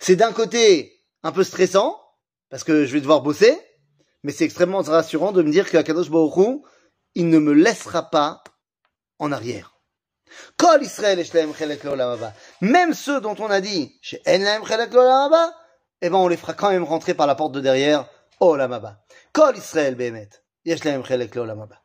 C'est 0.00 0.16
d'un 0.16 0.32
côté 0.32 1.00
un 1.22 1.30
peu 1.30 1.44
stressant, 1.44 1.96
parce 2.48 2.64
que 2.64 2.84
je 2.84 2.92
vais 2.92 3.00
devoir 3.00 3.20
bosser, 3.20 3.56
mais 4.24 4.32
c'est 4.32 4.44
extrêmement 4.44 4.82
rassurant 4.82 5.30
de 5.30 5.42
me 5.42 5.52
dire 5.52 5.70
qu'Akadosh 5.70 6.10
Baruch 6.10 6.64
il 7.14 7.28
ne 7.28 7.38
me 7.38 7.52
laissera 7.52 8.10
pas 8.10 8.42
en 9.20 9.30
arrière. 9.30 9.76
Kol 10.56 10.82
Israël 10.82 11.24
Même 12.60 12.92
ceux 12.92 13.20
dont 13.20 13.36
on 13.38 13.48
a 13.48 13.60
dit, 13.60 13.96
chez 14.02 14.20
Chelek 14.26 14.90
eh 16.02 16.10
ben, 16.10 16.16
on 16.16 16.26
les 16.26 16.36
fera 16.36 16.54
quand 16.54 16.70
même 16.70 16.82
rentrer 16.82 17.14
par 17.14 17.28
la 17.28 17.36
porte 17.36 17.52
de 17.52 17.60
derrière, 17.60 18.08
Olam 18.40 18.72
Haba. 18.72 19.04
Kol 19.32 19.56
Israël 19.56 19.94
Behemet. 19.94 20.30
Yesh 20.64 20.82
Lahem 20.82 21.04
Chelek 21.04 21.36
Olam 21.36 21.60
Haba. 21.60 21.80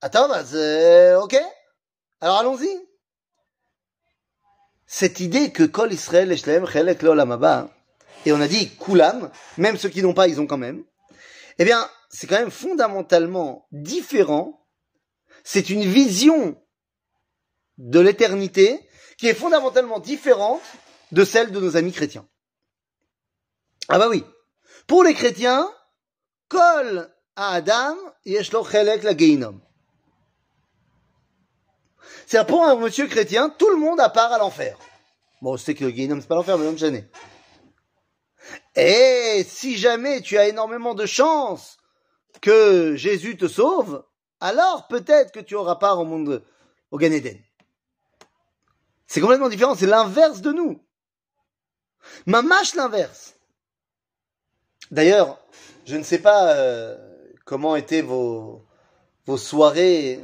Attends, 0.00 0.28
bah, 0.28 0.42
ok. 1.22 1.36
Alors 2.20 2.38
allons-y. 2.38 2.68
Cette 4.86 5.20
idée 5.20 5.50
que 5.50 5.64
Kol 5.64 5.92
Israël 5.92 6.30
Yesh 6.30 6.46
Lahem 6.46 6.66
Chelek 6.66 7.02
Olam 7.02 7.32
Haba, 7.32 7.70
et 8.24 8.32
on 8.32 8.40
a 8.40 8.48
dit 8.48 8.70
Kulam, 8.76 9.30
même 9.56 9.76
ceux 9.76 9.88
qui 9.88 10.02
n'ont 10.02 10.14
pas, 10.14 10.28
ils 10.28 10.40
ont 10.40 10.46
quand 10.46 10.58
même. 10.58 10.84
Eh 11.58 11.64
bien, 11.64 11.88
c'est 12.10 12.26
quand 12.26 12.38
même 12.38 12.50
fondamentalement 12.50 13.66
différent. 13.72 14.66
C'est 15.44 15.70
une 15.70 15.82
vision 15.82 16.60
de 17.78 18.00
l'éternité 18.00 18.88
qui 19.18 19.28
est 19.28 19.34
fondamentalement 19.34 20.00
différente 20.00 20.62
de 21.12 21.24
celle 21.24 21.52
de 21.52 21.60
nos 21.60 21.76
amis 21.76 21.92
chrétiens. 21.92 22.28
Ah 23.88 23.98
bah 23.98 24.08
oui. 24.08 24.24
Pour 24.86 25.04
les 25.04 25.14
chrétiens, 25.14 25.72
Kol 26.48 27.10
à 27.36 27.54
Adam, 27.54 27.96
yeshlo 28.24 28.64
chelek 28.64 29.02
la 29.02 29.16
geinom. 29.16 29.60
C'est 32.26 32.44
pour 32.46 32.64
un 32.64 32.76
monsieur 32.76 33.06
chrétien, 33.06 33.50
tout 33.50 33.68
le 33.70 33.76
monde 33.76 34.00
à 34.00 34.08
part 34.08 34.32
à 34.32 34.38
l'enfer. 34.38 34.78
Bon, 35.42 35.56
je 35.56 35.62
sais 35.62 35.74
que 35.74 35.84
le 35.84 35.90
geinom 35.90 36.20
c'est 36.20 36.28
pas 36.28 36.34
l'enfer, 36.34 36.58
mais 36.58 36.64
non, 36.64 36.76
jamais. 36.76 37.08
Et 38.74 39.44
si 39.48 39.76
jamais 39.76 40.20
tu 40.20 40.38
as 40.38 40.48
énormément 40.48 40.94
de 40.94 41.06
chance 41.06 41.76
que 42.40 42.96
Jésus 42.96 43.36
te 43.36 43.48
sauve, 43.48 44.04
alors 44.40 44.86
peut-être 44.88 45.32
que 45.32 45.40
tu 45.40 45.54
auras 45.54 45.76
part 45.76 45.98
au 45.98 46.04
monde, 46.04 46.44
au 46.90 46.98
Gan 46.98 47.12
Eden. 47.12 47.38
C'est 49.06 49.20
complètement 49.20 49.48
différent, 49.48 49.74
c'est 49.74 49.86
l'inverse 49.86 50.40
de 50.40 50.52
nous. 50.52 50.80
Mamache 52.26 52.74
l'inverse. 52.74 53.34
D'ailleurs, 54.90 55.38
je 55.86 55.96
ne 55.96 56.02
sais 56.02 56.18
pas 56.18 56.54
euh, 56.54 56.96
comment 57.44 57.76
étaient 57.76 58.02
vos 58.02 58.62
soirées 59.36 60.20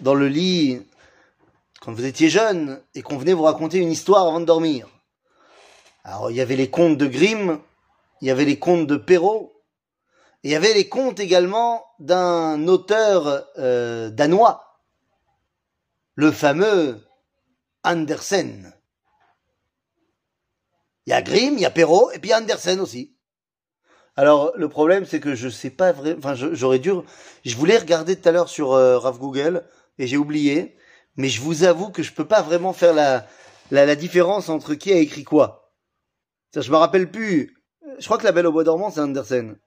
dans 0.00 0.14
le 0.14 0.28
lit 0.28 0.82
quand 1.80 1.92
vous 1.92 2.04
étiez 2.04 2.28
jeune 2.28 2.82
et 2.94 3.02
qu'on 3.02 3.18
venait 3.18 3.32
vous 3.32 3.44
raconter 3.44 3.78
une 3.78 3.90
histoire 3.90 4.26
avant 4.26 4.40
de 4.40 4.44
dormir. 4.44 4.88
Alors, 6.04 6.30
il 6.30 6.36
y 6.36 6.40
avait 6.40 6.56
les 6.56 6.70
contes 6.70 6.96
de 6.96 7.06
Grimm, 7.06 7.60
il 8.20 8.28
y 8.28 8.30
avait 8.30 8.44
les 8.44 8.58
contes 8.58 8.86
de 8.86 8.96
Perrault, 8.96 9.62
et 10.42 10.48
il 10.48 10.50
y 10.52 10.56
avait 10.56 10.74
les 10.74 10.88
contes 10.88 11.20
également 11.20 11.84
d'un 11.98 12.66
auteur 12.68 13.46
euh, 13.58 14.10
danois, 14.10 14.80
le 16.14 16.32
fameux 16.32 17.04
Andersen. 17.84 18.72
Il 21.06 21.10
y 21.10 21.12
a 21.12 21.22
Grimm, 21.22 21.54
il 21.54 21.60
y 21.60 21.66
a 21.66 21.70
Perrault, 21.70 22.10
et 22.12 22.18
puis 22.18 22.34
Andersen 22.34 22.80
aussi. 22.80 23.16
Alors, 24.16 24.52
le 24.56 24.68
problème, 24.68 25.04
c'est 25.04 25.20
que 25.20 25.34
je 25.34 25.48
sais 25.48 25.70
pas 25.70 25.92
vraiment, 25.92 26.18
enfin, 26.18 26.34
j'aurais 26.34 26.80
dû, 26.80 26.90
je 27.44 27.56
voulais 27.56 27.78
regarder 27.78 28.16
tout 28.16 28.28
à 28.28 28.32
l'heure 28.32 28.48
sur 28.48 28.72
euh, 28.72 28.98
Google, 29.12 29.64
et 29.98 30.06
j'ai 30.06 30.16
oublié, 30.16 30.76
mais 31.18 31.28
je 31.28 31.42
vous 31.42 31.64
avoue 31.64 31.90
que 31.90 32.04
je 32.04 32.12
peux 32.12 32.26
pas 32.26 32.42
vraiment 32.42 32.72
faire 32.72 32.94
la, 32.94 33.96
différence 33.96 34.48
entre 34.48 34.74
qui 34.74 34.92
a 34.92 34.96
écrit 34.96 35.24
quoi. 35.24 35.74
Ça, 36.54 36.60
je 36.60 36.70
me 36.70 36.76
rappelle 36.76 37.10
plus. 37.10 37.60
Je 37.98 38.04
crois 38.04 38.18
que 38.18 38.24
La 38.24 38.32
Belle 38.32 38.46
au 38.46 38.52
Bois 38.52 38.64
dormant, 38.64 38.90
c'est 38.90 39.00
Andersen. 39.00 39.58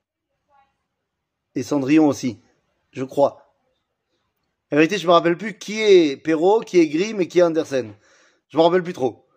Et 1.53 1.61
Cendrillon 1.61 2.07
aussi. 2.07 2.41
Je 2.91 3.03
crois. 3.03 3.53
En 4.71 4.77
vérité, 4.77 4.97
je 4.97 5.05
me 5.05 5.11
rappelle 5.11 5.37
plus 5.37 5.57
qui 5.57 5.81
est 5.81 6.15
Perrault, 6.15 6.61
qui 6.61 6.79
est 6.79 6.87
Grimm 6.87 7.19
et 7.19 7.27
qui 7.27 7.39
est 7.39 7.43
Andersen. 7.43 7.93
Je 8.47 8.57
me 8.57 8.63
rappelle 8.63 8.83
plus 8.83 8.93
trop. 8.93 9.27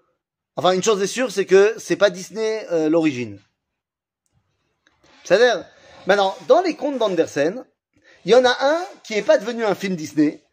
Enfin, 0.55 0.71
une 0.71 0.85
chose 0.85 1.03
est 1.03 1.09
sûre, 1.09 1.33
c'est 1.33 1.47
que 1.47 1.75
c'est 1.79 1.97
pas 1.97 2.11
Disney 2.11 2.65
euh, 2.71 2.89
l'origine. 2.89 3.41
C'est-à-dire, 5.25 5.67
maintenant, 6.07 6.37
dans 6.47 6.63
les 6.63 6.77
contes 6.77 6.99
d'Andersen, 6.99 7.65
il 8.25 8.31
y 8.31 8.35
en 8.37 8.45
a 8.45 8.57
un 8.61 8.85
qui 9.03 9.15
n'est 9.15 9.23
pas 9.23 9.37
devenu 9.37 9.65
un 9.65 9.75
film 9.75 9.97
Disney, 9.97 10.44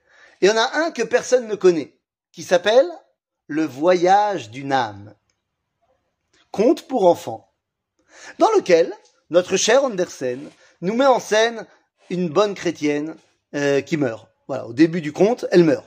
il 0.41 0.47
y 0.47 0.51
en 0.51 0.58
a 0.58 0.80
un 0.80 0.91
que 0.91 1.04
personne 1.04 1.47
ne 1.47 1.56
connaît, 1.56 1.97
qui 2.32 2.43
s'appelle 2.43 2.89
Le 3.47 3.65
voyage 3.65 4.49
d'une 4.49 4.73
âme. 4.73 5.13
Conte 6.51 6.88
pour 6.88 7.06
enfants. 7.06 7.54
Dans 8.39 8.51
lequel 8.51 8.93
notre 9.30 9.56
cher 9.56 9.84
Andersen 9.84 10.49
nous 10.82 10.95
met 10.95 11.06
en 11.06 11.19
scène 11.19 11.65
une 12.10 12.30
bonne 12.30 12.56
chrétienne 12.56 13.15
euh, 13.56 13.82
qui 13.82 13.97
meurt. 13.97 14.27
Voilà, 14.47 14.67
au 14.67 14.73
début 14.73 15.01
du 15.01 15.13
conte, 15.13 15.45
elle 15.51 15.63
meurt. 15.63 15.86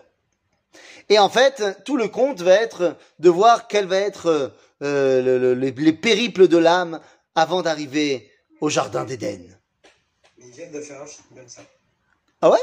Et 1.08 1.18
en 1.18 1.28
fait, 1.28 1.62
tout 1.84 1.96
le 1.96 2.08
conte 2.08 2.40
va 2.40 2.54
être 2.54 2.96
de 3.18 3.28
voir 3.28 3.68
quels 3.68 3.86
va 3.86 3.98
être 3.98 4.54
euh, 4.82 5.54
les, 5.54 5.92
périples 5.92 6.48
de 6.48 6.56
l'âme 6.56 7.00
avant 7.34 7.62
d'arriver 7.62 8.30
au 8.60 8.70
jardin 8.70 9.04
d'Éden. 9.04 9.42
Ils 10.38 10.50
viennent 10.50 10.72
de 10.72 10.80
faire 10.80 11.02
un 11.02 11.06
film 11.06 11.26
comme 11.36 11.48
ça. 11.48 11.62
Ah 12.40 12.50
ouais? 12.50 12.58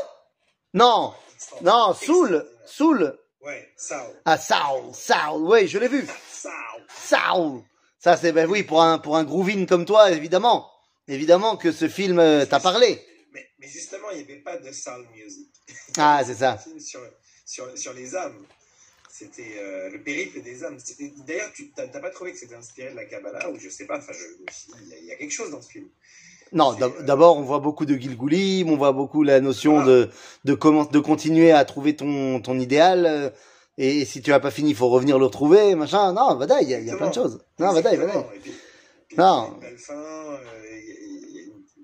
Non, 0.73 1.13
non, 1.61 1.93
Soul, 1.93 2.47
Soul. 2.65 3.17
Ouais, 3.41 3.69
Saul. 3.75 4.15
Ah 4.25 4.37
Saul, 4.37 4.93
Saul, 4.93 5.41
oui, 5.41 5.67
je 5.67 5.79
l'ai 5.79 5.87
vu. 5.87 6.05
Saul. 6.29 6.51
Saul. 6.87 7.63
Ça 7.99 8.17
c'est 8.17 8.31
ben 8.31 8.49
oui 8.49 8.63
pour 8.63 8.81
un 8.81 8.97
pour 8.97 9.17
un 9.17 9.23
groovin 9.23 9.65
comme 9.65 9.85
toi 9.85 10.11
évidemment, 10.11 10.71
évidemment 11.07 11.55
que 11.57 11.71
ce 11.71 11.87
film 11.87 12.19
euh, 12.19 12.45
t'a 12.45 12.59
parlé. 12.59 12.99
Mais, 13.31 13.47
mais, 13.59 13.67
justement 13.67 14.09
il 14.11 14.17
n'y 14.17 14.23
avait 14.23 14.41
pas 14.41 14.57
de 14.57 14.71
soul 14.71 15.05
music. 15.13 15.49
Ah 15.97 16.21
c'est 16.25 16.35
ça. 16.35 16.57
Sur, 16.79 17.01
sur, 17.45 17.77
sur 17.77 17.93
les 17.93 18.15
âmes. 18.15 18.45
C'était 19.09 19.57
euh, 19.57 19.89
le 19.89 20.01
périple 20.01 20.41
des 20.41 20.63
âmes. 20.63 20.77
D'ailleurs, 21.27 21.51
tu 21.53 21.71
n'as 21.77 21.87
pas 21.87 22.09
trouvé 22.09 22.31
que 22.31 22.39
c'était 22.39 22.55
inspiré 22.55 22.91
de 22.91 22.95
la 22.95 23.05
Kabbalah 23.05 23.51
ou 23.51 23.59
je 23.59 23.69
sais 23.69 23.85
pas. 23.85 23.99
Enfin, 23.99 24.13
il 24.81 25.05
y, 25.05 25.11
a 25.11 25.15
quelque 25.15 25.33
chose 25.33 25.51
dans 25.51 25.61
ce 25.61 25.69
film. 25.69 25.89
Non, 26.53 26.75
euh, 26.81 26.89
d'abord 27.03 27.37
on 27.37 27.41
voit 27.41 27.59
beaucoup 27.59 27.85
de 27.85 27.95
Gilgoulim, 27.95 28.69
on 28.69 28.75
voit 28.75 28.91
beaucoup 28.91 29.23
la 29.23 29.39
notion 29.39 29.85
de 29.85 30.09
de 30.43 30.53
comment 30.53 30.83
de 30.83 30.99
continuer 30.99 31.51
à 31.51 31.63
trouver 31.65 31.95
ton 31.95 32.41
ton 32.41 32.59
idéal. 32.59 33.05
Euh, 33.05 33.29
et 33.77 34.05
si 34.05 34.21
tu 34.21 34.33
as 34.33 34.39
pas 34.39 34.51
fini, 34.51 34.71
il 34.71 34.75
faut 34.75 34.89
revenir 34.89 35.17
le 35.17 35.25
retrouver, 35.25 35.75
machin. 35.75 36.11
Non, 36.13 36.35
Vadaï, 36.35 36.65
il 36.65 36.85
y, 36.85 36.91
a 36.91 36.97
plein 36.97 37.09
de 37.09 37.13
choses. 37.13 37.39
Non, 37.57 37.71
Vadaï. 37.71 37.97
Non. 39.17 39.57
Belle 39.59 39.77
fin, 39.77 39.93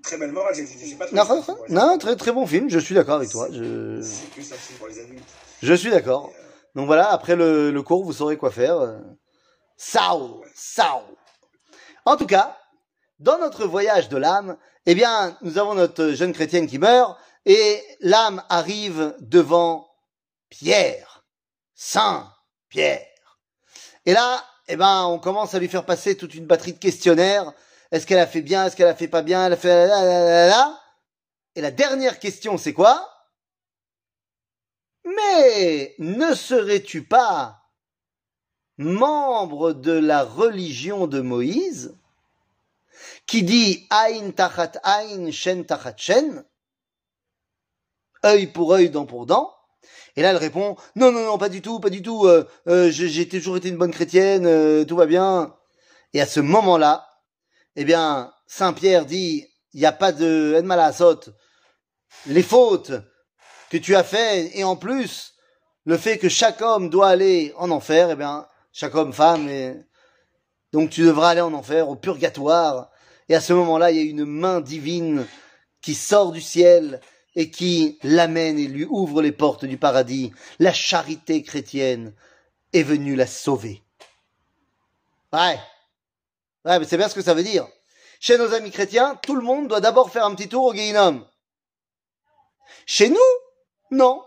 très 0.02 0.18
belle 0.18 0.32
morale. 0.32 0.54
pas 0.98 1.06
non, 1.12 1.44
non, 1.70 1.98
très 1.98 2.14
très 2.16 2.32
bon 2.32 2.46
film. 2.46 2.68
Je 2.68 2.78
suis 2.78 2.94
d'accord 2.94 3.16
avec 3.16 3.30
toi. 3.30 3.48
Je... 3.50 4.00
C'est 4.02 4.30
plus 4.30 4.52
un 4.52 4.56
film 4.56 4.78
pour 4.78 4.88
les 4.88 5.00
adultes. 5.00 5.24
Je 5.62 5.74
suis 5.74 5.90
d'accord. 5.90 6.30
Donc 6.74 6.86
voilà, 6.86 7.10
après 7.10 7.36
le, 7.36 7.70
le, 7.70 7.82
cours, 7.82 8.04
vous 8.04 8.12
saurez 8.12 8.36
quoi 8.36 8.50
faire. 8.50 9.00
Sao, 9.76 10.42
sao. 10.54 11.02
En 12.04 12.16
tout 12.16 12.26
cas, 12.26 12.56
dans 13.18 13.38
notre 13.38 13.66
voyage 13.66 14.08
de 14.08 14.16
l'âme, 14.16 14.56
eh 14.86 14.94
bien, 14.94 15.36
nous 15.42 15.58
avons 15.58 15.74
notre 15.74 16.10
jeune 16.10 16.32
chrétienne 16.32 16.66
qui 16.66 16.78
meurt 16.78 17.18
et 17.44 17.82
l'âme 18.00 18.42
arrive 18.48 19.14
devant 19.20 19.88
Pierre, 20.50 21.24
Saint 21.74 22.32
Pierre. 22.68 23.40
Et 24.06 24.12
là, 24.12 24.44
eh 24.68 24.76
ben, 24.76 25.04
on 25.06 25.18
commence 25.18 25.54
à 25.54 25.58
lui 25.58 25.68
faire 25.68 25.86
passer 25.86 26.16
toute 26.16 26.34
une 26.34 26.46
batterie 26.46 26.74
de 26.74 26.78
questionnaires. 26.78 27.52
Est-ce 27.90 28.06
qu'elle 28.06 28.18
a 28.18 28.26
fait 28.26 28.42
bien? 28.42 28.66
Est-ce 28.66 28.76
qu'elle 28.76 28.88
a 28.88 28.94
fait 28.94 29.08
pas 29.08 29.22
bien? 29.22 29.46
Elle 29.46 29.54
a 29.54 29.56
fait 29.56 29.86
là, 29.86 30.80
Et 31.54 31.60
la 31.60 31.70
dernière 31.70 32.18
question, 32.18 32.58
c'est 32.58 32.74
quoi? 32.74 33.10
Mais 35.04 35.94
ne 35.98 36.34
serais-tu 36.34 37.02
pas 37.02 37.62
membre 38.76 39.72
de 39.72 39.92
la 39.92 40.22
religion 40.22 41.06
de 41.06 41.20
Moïse? 41.20 41.98
Qui 43.28 43.44
dit 43.44 43.86
Aïn 43.90 44.32
tachat 44.32 44.72
Aïn, 44.82 45.30
Shen 45.30 45.64
tachat 45.64 45.94
Shen, 45.96 46.44
œil 48.24 48.48
pour 48.48 48.72
œil, 48.72 48.90
dent 48.90 49.06
pour 49.06 49.26
dent. 49.26 49.54
Et 50.16 50.22
là, 50.22 50.30
elle 50.30 50.38
répond 50.38 50.76
non, 50.96 51.12
non, 51.12 51.24
non, 51.24 51.38
pas 51.38 51.50
du 51.50 51.62
tout, 51.62 51.78
pas 51.78 51.90
du 51.90 52.02
tout. 52.02 52.26
Euh, 52.26 52.48
euh, 52.66 52.90
j'ai 52.90 53.28
toujours 53.28 53.58
été 53.58 53.68
une 53.68 53.76
bonne 53.76 53.92
chrétienne, 53.92 54.46
euh, 54.46 54.84
tout 54.84 54.96
va 54.96 55.06
bien. 55.06 55.54
Et 56.14 56.20
à 56.20 56.26
ce 56.26 56.40
moment-là, 56.40 57.06
eh 57.76 57.84
bien, 57.84 58.32
Saint 58.48 58.72
Pierre 58.72 59.04
dit 59.04 59.46
il 59.74 59.80
n'y 59.80 59.86
a 59.86 59.92
pas 59.92 60.10
de 60.10 60.54
Edmala 60.56 60.92
Les 62.26 62.42
fautes 62.42 62.92
que 63.70 63.76
tu 63.76 63.94
as 63.94 64.04
fait, 64.04 64.58
et 64.58 64.64
en 64.64 64.74
plus, 64.74 65.34
le 65.84 65.98
fait 65.98 66.16
que 66.16 66.30
chaque 66.30 66.62
homme 66.62 66.88
doit 66.88 67.08
aller 67.08 67.52
en 67.58 67.70
enfer, 67.70 68.08
eh 68.10 68.16
bien, 68.16 68.48
chaque 68.72 68.94
homme, 68.94 69.12
femme, 69.12 69.48
et 69.50 69.76
donc 70.72 70.88
tu 70.88 71.02
devras 71.02 71.30
aller 71.30 71.42
en 71.42 71.52
enfer, 71.52 71.90
au 71.90 71.96
purgatoire. 71.96 72.90
Et 73.28 73.34
à 73.34 73.40
ce 73.40 73.52
moment-là, 73.52 73.90
il 73.90 73.96
y 73.96 74.00
a 74.00 74.10
une 74.10 74.24
main 74.24 74.60
divine 74.60 75.26
qui 75.80 75.94
sort 75.94 76.32
du 76.32 76.40
ciel 76.40 77.00
et 77.36 77.50
qui 77.50 77.98
l'amène 78.02 78.58
et 78.58 78.66
lui 78.66 78.84
ouvre 78.84 79.22
les 79.22 79.32
portes 79.32 79.64
du 79.64 79.76
paradis. 79.76 80.32
La 80.58 80.72
charité 80.72 81.42
chrétienne 81.42 82.14
est 82.72 82.82
venue 82.82 83.16
la 83.16 83.26
sauver. 83.26 83.82
Ouais. 85.32 85.58
Ouais, 86.64 86.78
mais 86.78 86.84
c'est 86.84 86.96
bien 86.96 87.08
ce 87.08 87.14
que 87.14 87.22
ça 87.22 87.34
veut 87.34 87.42
dire. 87.42 87.66
Chez 88.20 88.36
nos 88.36 88.52
amis 88.52 88.70
chrétiens, 88.70 89.16
tout 89.22 89.36
le 89.36 89.42
monde 89.42 89.68
doit 89.68 89.80
d'abord 89.80 90.10
faire 90.10 90.24
un 90.24 90.34
petit 90.34 90.48
tour 90.48 90.64
au 90.64 90.72
Guéhinom. 90.72 91.24
Chez 92.86 93.10
nous, 93.10 93.16
non. 93.90 94.22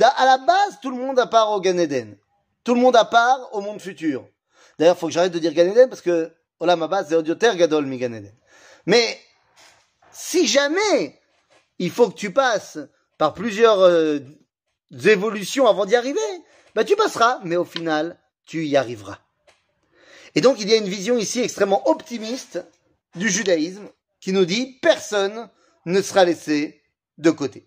À 0.00 0.24
la 0.24 0.38
base, 0.38 0.78
tout 0.80 0.90
le 0.90 0.96
monde 0.96 1.18
a 1.18 1.26
part 1.26 1.50
au 1.50 1.60
Gan 1.60 1.78
Eden. 1.78 2.16
Tout 2.62 2.74
le 2.74 2.80
monde 2.80 2.96
a 2.96 3.04
part 3.04 3.52
au 3.52 3.60
monde 3.60 3.80
futur. 3.80 4.28
D'ailleurs, 4.78 4.96
il 4.96 4.98
faut 5.00 5.06
que 5.08 5.12
j'arrête 5.12 5.32
de 5.32 5.38
dire 5.38 5.52
Gan 5.52 5.66
Eden 5.66 5.88
parce 5.88 6.02
que, 6.02 6.32
ma 6.60 6.88
base, 6.88 7.08
c'est 7.08 7.14
Odioter 7.14 7.56
Gadol. 7.56 7.86
Mais, 8.86 9.20
si 10.12 10.46
jamais 10.46 11.20
il 11.78 11.90
faut 11.90 12.10
que 12.10 12.16
tu 12.16 12.32
passes 12.32 12.78
par 13.18 13.34
plusieurs 13.34 13.80
euh, 13.80 14.18
évolutions 15.04 15.66
avant 15.66 15.86
d'y 15.86 15.96
arriver, 15.96 16.20
bah 16.74 16.84
tu 16.84 16.96
passeras, 16.96 17.40
mais 17.44 17.56
au 17.56 17.64
final, 17.64 18.18
tu 18.46 18.66
y 18.66 18.76
arriveras. 18.76 19.18
Et 20.34 20.40
donc, 20.40 20.60
il 20.60 20.68
y 20.68 20.74
a 20.74 20.76
une 20.76 20.88
vision 20.88 21.18
ici 21.18 21.40
extrêmement 21.40 21.88
optimiste 21.88 22.64
du 23.16 23.28
judaïsme 23.28 23.88
qui 24.20 24.32
nous 24.32 24.44
dit 24.44 24.78
personne 24.80 25.48
ne 25.86 26.02
sera 26.02 26.24
laissé 26.24 26.82
de 27.18 27.30
côté. 27.30 27.66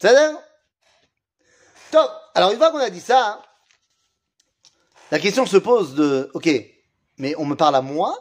C'est 0.00 0.14
Top. 1.90 2.10
Alors 2.34 2.50
une 2.50 2.56
fois 2.56 2.70
qu'on 2.70 2.78
a 2.78 2.90
dit 2.90 3.00
ça, 3.00 3.42
la 5.10 5.18
question 5.18 5.44
se 5.44 5.58
pose 5.58 5.94
de, 5.94 6.30
ok, 6.32 6.48
mais 7.22 7.36
on 7.38 7.44
me 7.44 7.54
parle 7.54 7.76
à 7.76 7.82
moi, 7.82 8.18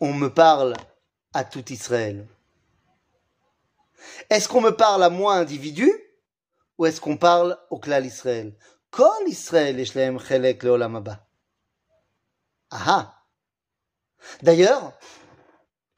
on 0.00 0.14
me 0.14 0.28
parle 0.28 0.74
à 1.34 1.44
tout 1.44 1.70
Israël. 1.70 2.26
Est-ce 4.30 4.48
qu'on 4.48 4.62
me 4.62 4.70
parle 4.70 5.02
à 5.02 5.10
moi 5.10 5.34
individu 5.34 5.92
ou 6.78 6.86
est-ce 6.86 6.98
qu'on 6.98 7.18
parle 7.18 7.58
au 7.68 7.78
clan 7.78 8.02
Israël? 8.02 8.56
Kol 8.90 9.28
Israël 9.28 9.84
chelek 9.84 10.64
Ah 12.70 13.22
D'ailleurs, 14.40 14.94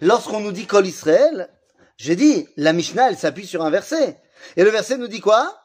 lorsqu'on 0.00 0.40
nous 0.40 0.50
dit 0.50 0.66
Kol 0.66 0.88
Israël, 0.88 1.56
j'ai 1.98 2.16
dit, 2.16 2.48
la 2.56 2.72
Mishnah, 2.72 3.10
elle 3.10 3.18
s'appuie 3.18 3.46
sur 3.46 3.62
un 3.64 3.70
verset. 3.70 4.20
Et 4.56 4.64
le 4.64 4.70
verset 4.70 4.98
nous 4.98 5.06
dit 5.06 5.20
quoi? 5.20 5.56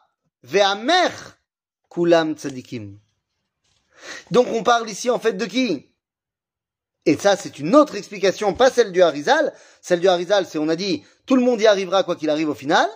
Ve'amer 0.43 1.09
kulam 1.89 2.35
tzadikim. 2.35 2.99
Donc 4.31 4.47
on 4.51 4.63
parle 4.63 4.89
ici 4.89 5.09
en 5.09 5.19
fait 5.19 5.33
de 5.33 5.45
qui? 5.45 5.89
Et 7.05 7.17
ça 7.17 7.35
c'est 7.35 7.59
une 7.59 7.75
autre 7.75 7.95
explication, 7.95 8.53
pas 8.53 8.69
celle 8.69 8.91
du 8.91 9.01
Harizal. 9.01 9.53
Celle 9.81 9.99
du 9.99 10.07
Harizal, 10.07 10.45
c'est 10.45 10.57
on 10.57 10.69
a 10.69 10.75
dit 10.75 11.03
tout 11.25 11.35
le 11.35 11.41
monde 11.41 11.61
y 11.61 11.67
arrivera 11.67 12.03
quoi 12.03 12.15
qu'il 12.15 12.29
arrive 12.29 12.49
au 12.49 12.55
final. 12.55 12.87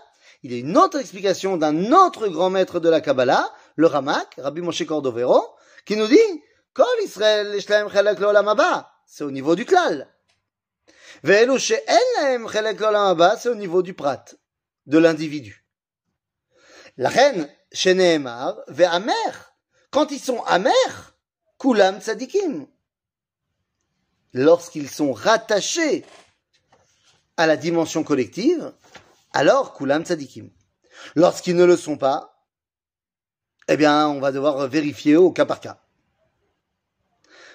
Il 0.44 0.52
y 0.52 0.56
a 0.56 0.60
une 0.60 0.78
autre 0.78 1.00
explication 1.00 1.58
d'un 1.58 1.92
autre 1.92 2.28
grand 2.28 2.50
maître 2.50 2.80
de 2.80 2.90
la 2.90 3.02
Kabbalah, 3.02 3.52
le 3.76 3.88
Ramak, 3.88 4.36
Rabbi 4.38 4.62
Moshe 4.62 4.86
Cordovero, 4.86 5.44
qui 5.86 5.96
nous 5.98 6.08
dit 6.08 6.44
Kol 6.74 6.86
c'est 9.08 9.24
au 9.24 9.32
niveau 9.32 9.56
du 9.56 9.66
klal. 9.66 10.08
C'est 11.24 11.50
au 13.50 13.56
niveau 13.56 13.82
du 13.82 13.94
prat, 13.94 14.26
de 14.86 14.98
l'individu. 15.00 15.66
La 16.98 17.10
reine, 17.10 17.50
chez 17.72 17.94
Nehemar, 17.94 18.58
amer. 18.68 19.54
Quand 19.92 20.12
ils 20.12 20.20
sont 20.20 20.44
amers, 20.44 21.16
kulam 21.60 22.02
tzadikim. 22.02 22.68
Lorsqu'ils 24.34 24.90
sont 24.90 25.14
rattachés 25.14 26.06
à 27.38 27.48
la 27.48 27.58
dimension 27.58 28.04
collective, 28.04 28.74
alors 29.34 29.74
kulam 29.74 30.04
tzadikim. 30.04 30.50
Lorsqu'ils 31.16 31.56
ne 31.56 31.66
le 31.66 31.78
sont 31.78 31.98
pas, 31.98 32.46
eh 33.68 33.78
bien, 33.78 34.08
on 34.08 34.20
va 34.20 34.32
devoir 34.32 34.68
vérifier 34.68 35.16
au 35.16 35.32
cas 35.32 35.46
par 35.46 35.60
cas. 35.60 35.80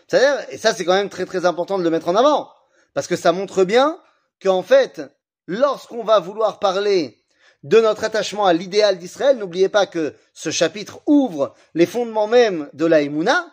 C'est-à-dire, 0.08 0.46
et 0.50 0.58
ça 0.58 0.74
c'est 0.74 0.84
quand 0.84 0.94
même 0.94 1.08
très 1.08 1.26
très 1.26 1.46
important 1.46 1.78
de 1.78 1.84
le 1.84 1.90
mettre 1.90 2.08
en 2.08 2.16
avant, 2.16 2.52
parce 2.92 3.06
que 3.06 3.16
ça 3.16 3.32
montre 3.32 3.64
bien 3.64 3.98
qu'en 4.42 4.62
fait, 4.62 5.00
lorsqu'on 5.46 6.04
va 6.04 6.20
vouloir 6.20 6.58
parler 6.58 7.21
de 7.62 7.80
notre 7.80 8.04
attachement 8.04 8.46
à 8.46 8.52
l'idéal 8.52 8.98
d'Israël. 8.98 9.38
N'oubliez 9.38 9.68
pas 9.68 9.86
que 9.86 10.14
ce 10.32 10.50
chapitre 10.50 11.00
ouvre 11.06 11.54
les 11.74 11.86
fondements 11.86 12.26
même 12.26 12.68
de 12.72 12.86
la 12.86 13.02
Emouna. 13.02 13.46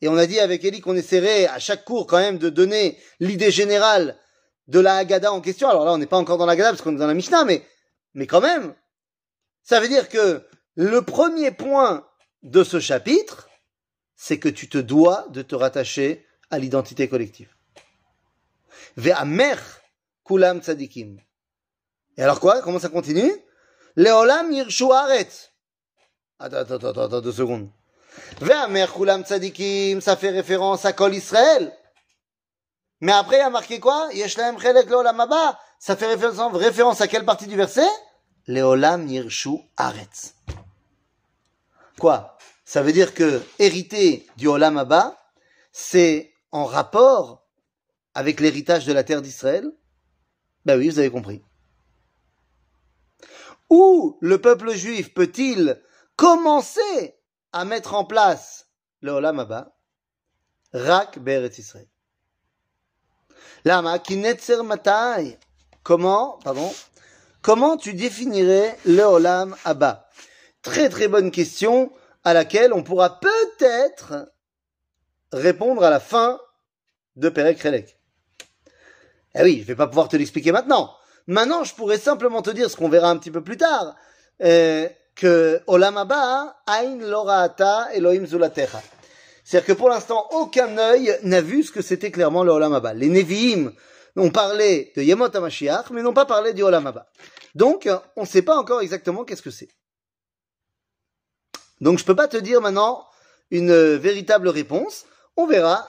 Et 0.00 0.08
on 0.08 0.16
a 0.16 0.26
dit 0.26 0.40
avec 0.40 0.64
Eli 0.64 0.80
qu'on 0.80 0.96
essaierait 0.96 1.46
à 1.46 1.58
chaque 1.58 1.84
cours 1.84 2.06
quand 2.06 2.18
même 2.18 2.38
de 2.38 2.50
donner 2.50 2.98
l'idée 3.20 3.50
générale 3.50 4.18
de 4.68 4.80
la 4.80 4.96
Haggadah 4.96 5.32
en 5.32 5.40
question. 5.40 5.68
Alors 5.68 5.84
là, 5.84 5.92
on 5.92 5.98
n'est 5.98 6.06
pas 6.06 6.18
encore 6.18 6.38
dans 6.38 6.46
la 6.46 6.52
Haggadah 6.52 6.70
parce 6.70 6.82
qu'on 6.82 6.94
est 6.94 6.98
dans 6.98 7.06
la 7.06 7.14
Mishnah, 7.14 7.44
mais, 7.44 7.64
mais 8.14 8.26
quand 8.26 8.40
même, 8.40 8.74
ça 9.62 9.80
veut 9.80 9.88
dire 9.88 10.08
que 10.08 10.44
le 10.74 11.02
premier 11.02 11.52
point 11.52 12.06
de 12.42 12.64
ce 12.64 12.80
chapitre, 12.80 13.48
c'est 14.16 14.38
que 14.38 14.48
tu 14.48 14.68
te 14.68 14.78
dois 14.78 15.26
de 15.30 15.42
te 15.42 15.54
rattacher 15.54 16.26
à 16.50 16.58
l'identité 16.58 17.08
collective. 17.08 17.54
Ve'amer 18.96 19.56
kulam 20.24 20.60
tzadikim. 20.60 21.18
Et 22.16 22.22
alors 22.22 22.40
quoi? 22.40 22.60
Comment 22.62 22.78
ça 22.78 22.88
continue? 22.88 23.32
Leolam 23.96 24.52
yirshu. 24.52 24.84
Attends, 26.38 26.56
attends, 26.56 26.74
attends, 26.74 27.02
attends, 27.02 27.20
deux 27.20 27.32
secondes. 27.32 27.70
Ve'amer 28.40 28.86
kulam 28.92 29.22
tzadikim, 29.22 30.00
ça 30.00 30.16
fait 30.16 30.30
référence 30.30 30.84
à 30.84 30.92
Kol 30.92 31.14
Israël. 31.14 31.72
Mais 33.00 33.12
après, 33.12 33.36
il 33.36 33.40
y 33.40 33.42
a 33.42 33.50
marqué 33.50 33.80
quoi? 33.80 34.08
Yeshlaem 34.12 34.58
chelek 34.60 34.88
leolam 34.88 35.18
haba. 35.20 35.58
Ça 35.78 35.96
fait 35.96 36.06
référence, 36.06 36.54
référence 36.54 37.00
à 37.00 37.08
quelle 37.08 37.24
partie 37.24 37.46
du 37.46 37.56
verset? 37.56 37.88
Leolam 38.46 39.08
yirshu 39.08 39.58
aretz. 39.76 40.34
Quoi? 41.98 42.36
Ça 42.64 42.82
veut 42.82 42.92
dire 42.92 43.14
que 43.14 43.42
hériter 43.58 44.26
du 44.36 44.48
olam 44.48 44.78
haba, 44.78 45.16
c'est 45.72 46.32
en 46.50 46.64
rapport 46.64 47.46
avec 48.14 48.40
l'héritage 48.40 48.84
de 48.86 48.92
la 48.92 49.04
terre 49.04 49.22
d'Israël? 49.22 49.70
Ben 50.64 50.78
oui, 50.78 50.88
vous 50.88 50.98
avez 50.98 51.10
compris. 51.10 51.42
Où 53.72 54.18
le 54.20 54.38
peuple 54.38 54.74
juif 54.74 55.14
peut-il 55.14 55.80
commencer 56.16 57.16
à 57.54 57.64
mettre 57.64 57.94
en 57.94 58.04
place 58.04 58.68
le 59.00 59.12
Olam 59.12 59.40
Abba 59.40 59.74
Rak 60.74 61.18
Beret 61.20 61.52
Israël. 61.56 61.88
Lama 63.64 63.98
kinetzer 63.98 64.62
matai. 64.62 65.38
Comment, 65.82 66.38
pardon, 66.44 66.70
comment 67.40 67.78
tu 67.78 67.94
définirais 67.94 68.76
le 68.84 69.04
Olam 69.04 69.56
Abba 69.64 70.06
Très 70.60 70.90
très 70.90 71.08
bonne 71.08 71.30
question 71.30 71.90
à 72.24 72.34
laquelle 72.34 72.74
on 72.74 72.82
pourra 72.82 73.20
peut-être 73.20 74.34
répondre 75.32 75.82
à 75.82 75.88
la 75.88 75.98
fin 75.98 76.38
de 77.16 77.30
Perek 77.30 77.62
Relek. 77.62 77.98
Eh 79.34 79.42
oui, 79.42 79.60
je 79.62 79.68
vais 79.68 79.76
pas 79.76 79.86
pouvoir 79.86 80.10
te 80.10 80.16
l'expliquer 80.18 80.52
maintenant. 80.52 80.94
Maintenant, 81.26 81.64
je 81.64 81.74
pourrais 81.74 81.98
simplement 81.98 82.42
te 82.42 82.50
dire 82.50 82.70
ce 82.70 82.76
qu'on 82.76 82.88
verra 82.88 83.10
un 83.10 83.16
petit 83.16 83.30
peu 83.30 83.42
plus 83.42 83.56
tard, 83.56 83.94
euh, 84.42 84.88
que 85.14 85.60
Olam 85.66 85.96
Abba, 85.96 86.56
Ain 86.66 86.98
Loraata 86.98 87.88
Elohim 87.94 88.26
Zulatecha. 88.26 88.80
C'est-à-dire 89.44 89.66
que 89.66 89.72
pour 89.72 89.88
l'instant, 89.88 90.26
aucun 90.32 90.78
œil 90.78 91.18
n'a 91.22 91.40
vu 91.40 91.62
ce 91.62 91.70
que 91.70 91.82
c'était 91.82 92.10
clairement 92.10 92.44
le 92.44 92.52
Olam 92.52 92.74
Abba. 92.74 92.94
Les 92.94 93.08
Nevi'im 93.08 93.72
ont 94.16 94.30
parlé 94.30 94.92
de 94.96 95.02
Yemot 95.02 95.34
HaMashiach, 95.34 95.90
mais 95.90 96.02
n'ont 96.02 96.14
pas 96.14 96.26
parlé 96.26 96.52
du 96.52 96.62
Olam 96.62 96.86
Abba. 96.86 97.06
Donc, 97.54 97.88
on 98.16 98.22
ne 98.22 98.26
sait 98.26 98.42
pas 98.42 98.56
encore 98.56 98.80
exactement 98.80 99.24
qu'est-ce 99.24 99.42
que 99.42 99.50
c'est. 99.50 99.68
Donc, 101.80 101.98
je 101.98 102.04
peux 102.04 102.16
pas 102.16 102.28
te 102.28 102.36
dire 102.36 102.60
maintenant 102.60 103.04
une 103.50 103.96
véritable 103.96 104.48
réponse. 104.48 105.04
On 105.36 105.46
verra 105.46 105.88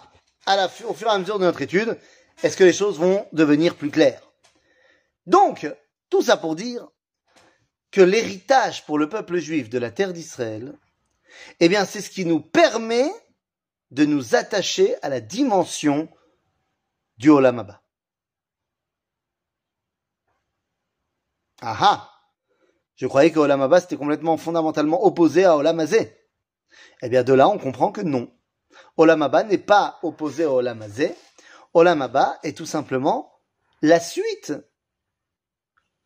au 0.88 0.94
fur 0.94 1.08
et 1.08 1.12
à 1.12 1.18
mesure 1.18 1.40
de 1.40 1.46
notre 1.46 1.62
étude, 1.62 1.98
est-ce 2.44 2.58
que 2.58 2.64
les 2.64 2.74
choses 2.74 3.00
vont 3.00 3.26
devenir 3.32 3.76
plus 3.76 3.90
claires. 3.90 4.22
Donc, 5.26 5.68
tout 6.10 6.22
ça 6.22 6.38
pour 6.38 6.56
dire 6.56 6.88
que 7.92 8.02
l'héritage 8.02 8.86
pour 8.86 8.98
le 8.98 9.08
peuple 9.08 9.38
juif 9.38 9.70
de 9.70 9.78
la 9.78 9.92
terre 9.92 10.14
d'Israël, 10.14 10.78
eh 11.60 11.70
bien, 11.70 11.86
c'est 11.86 12.02
ce 12.02 12.10
qui 12.10 12.26
nous 12.26 12.42
permet 12.42 13.10
de 13.92 14.06
nous 14.06 14.36
attacher 14.36 14.96
à 15.04 15.10
la 15.10 15.22
dimension 15.22 16.10
du 17.18 17.30
Olam 17.30 17.60
Abba. 17.60 17.82
Ah 21.62 21.78
ah 21.80 22.12
Je 22.96 23.08
croyais 23.08 23.32
que 23.32 23.40
Olam 23.40 23.62
Abba 23.62 23.80
c'était 23.80 23.96
complètement 23.96 24.38
fondamentalement 24.38 25.06
opposé 25.06 25.46
à 25.46 25.56
Olam 25.56 25.80
Azé. 25.80 26.18
Eh 27.02 27.10
bien, 27.10 27.24
de 27.24 27.34
là, 27.34 27.48
on 27.48 27.60
comprend 27.60 27.92
que 27.92 28.02
non. 28.02 28.34
Olam 28.98 29.22
Abba 29.22 29.44
n'est 29.44 29.58
pas 29.60 30.00
opposé 30.02 30.44
à 30.44 30.52
Olam 30.52 30.82
Azé. 30.82 31.16
Olam 31.74 32.10
est 32.44 32.58
tout 32.58 32.66
simplement 32.66 33.32
la 33.82 34.00
suite 34.00 34.54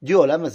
du 0.01 0.15
Olam 0.15 0.49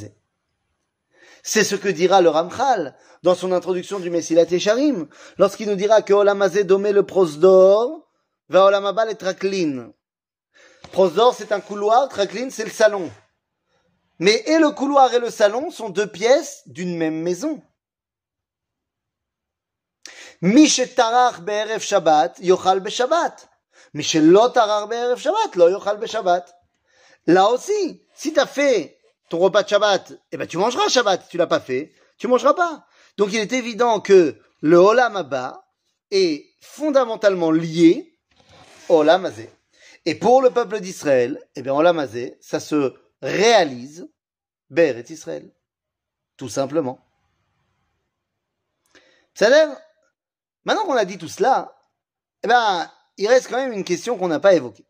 C'est 1.43 1.65
ce 1.65 1.75
que 1.75 1.89
dira 1.89 2.21
le 2.21 2.29
Ramchal 2.29 2.97
dans 3.23 3.35
son 3.35 3.53
introduction 3.53 4.01
du 4.01 4.11
Messilat 4.11 4.51
Esharim, 4.51 5.09
lorsqu'il 5.39 5.69
nous 5.69 5.77
dira 5.77 6.03
que 6.03 6.13
Olam 6.13 6.49
domé 6.65 6.93
le 6.93 7.05
prosdor, 7.05 8.09
va 8.49 8.67
Olam 8.67 8.85
le 9.09 9.15
traklin. 9.15 9.93
Prosdor, 10.93 11.35
c'est 11.35 11.53
un 11.53 11.61
couloir, 11.61 12.09
traklin, 12.09 12.51
c'est 12.51 12.65
le 12.65 12.71
salon. 12.71 13.11
Mais 14.19 14.43
et 14.47 14.59
le 14.59 14.71
couloir 14.71 15.13
et 15.15 15.19
le 15.19 15.31
salon 15.31 15.71
sont 15.71 15.89
deux 15.89 16.07
pièces 16.07 16.63
d'une 16.67 16.97
même 16.97 17.23
maison. 17.23 17.63
Mais 20.43 20.67
chez 20.67 20.87
l'otarar 20.87 21.41
be'erev 21.41 21.81
Shabbat, 21.81 22.37
lo 25.55 25.69
yochal 25.69 26.07
Shabbat. 26.07 26.55
Là 27.27 27.49
aussi, 27.49 28.05
si 28.15 28.33
tu 28.33 28.41
as 28.41 28.47
fait 28.47 28.99
ton 29.29 29.39
repas 29.39 29.63
de 29.63 29.69
Shabbat, 29.69 30.13
eh 30.31 30.37
ben 30.37 30.47
tu 30.47 30.59
mangeras 30.59 30.89
Shabbat. 30.89 31.29
Tu 31.29 31.37
l'as 31.37 31.47
pas 31.47 31.61
fait, 31.61 31.93
tu 32.19 32.29
mangeras 32.29 32.55
pas. 32.55 32.87
Donc 33.17 33.33
il 33.33 33.39
est 33.39 33.53
évident 33.53 34.01
que 34.01 34.39
le 34.61 34.77
Olam 34.77 35.17
Abba 35.17 35.65
est 36.11 36.47
fondamentalement 36.61 37.51
lié 37.51 38.19
au 38.89 38.99
Olam. 38.99 39.31
Et 40.05 40.15
pour 40.15 40.43
le 40.43 40.51
peuple 40.51 40.81
d'Israël, 40.81 41.41
eh 41.57 41.63
bien 41.63 41.75
Olam 41.75 42.07
ça 42.41 42.61
se 42.61 42.95
réalise 43.21 44.09
Ber 44.71 44.97
et 44.97 45.13
Israël. 45.13 45.53
Tout 46.37 46.49
simplement. 46.49 46.99
L'air 49.41 49.77
Maintenant 50.65 50.87
qu'on 50.87 50.97
a 50.97 51.05
dit 51.05 51.19
tout 51.19 51.29
cela, 51.29 51.77
eh 52.43 52.49
ben, 52.49 52.91
il 53.17 53.27
reste 53.29 53.49
quand 53.49 53.57
même 53.57 53.73
une 53.73 53.85
question 53.85 54.17
qu'on 54.17 54.29
n'a 54.29 54.41
pas 54.41 54.55
évoquée. 54.55 54.87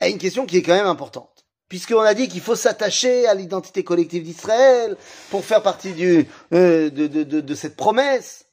Et 0.00 0.10
une 0.10 0.18
question 0.18 0.46
qui 0.46 0.58
est 0.58 0.62
quand 0.62 0.74
même 0.74 0.86
importante. 0.86 1.37
Puisqu'on 1.68 2.00
a 2.00 2.14
dit 2.14 2.28
qu'il 2.28 2.40
faut 2.40 2.56
s'attacher 2.56 3.26
à 3.26 3.34
l'identité 3.34 3.84
collective 3.84 4.22
d'Israël 4.22 4.96
pour 5.30 5.44
faire 5.44 5.62
partie 5.62 6.26
euh, 6.52 6.90
de 6.90 7.54
cette 7.54 7.76
promesse. 7.76 8.46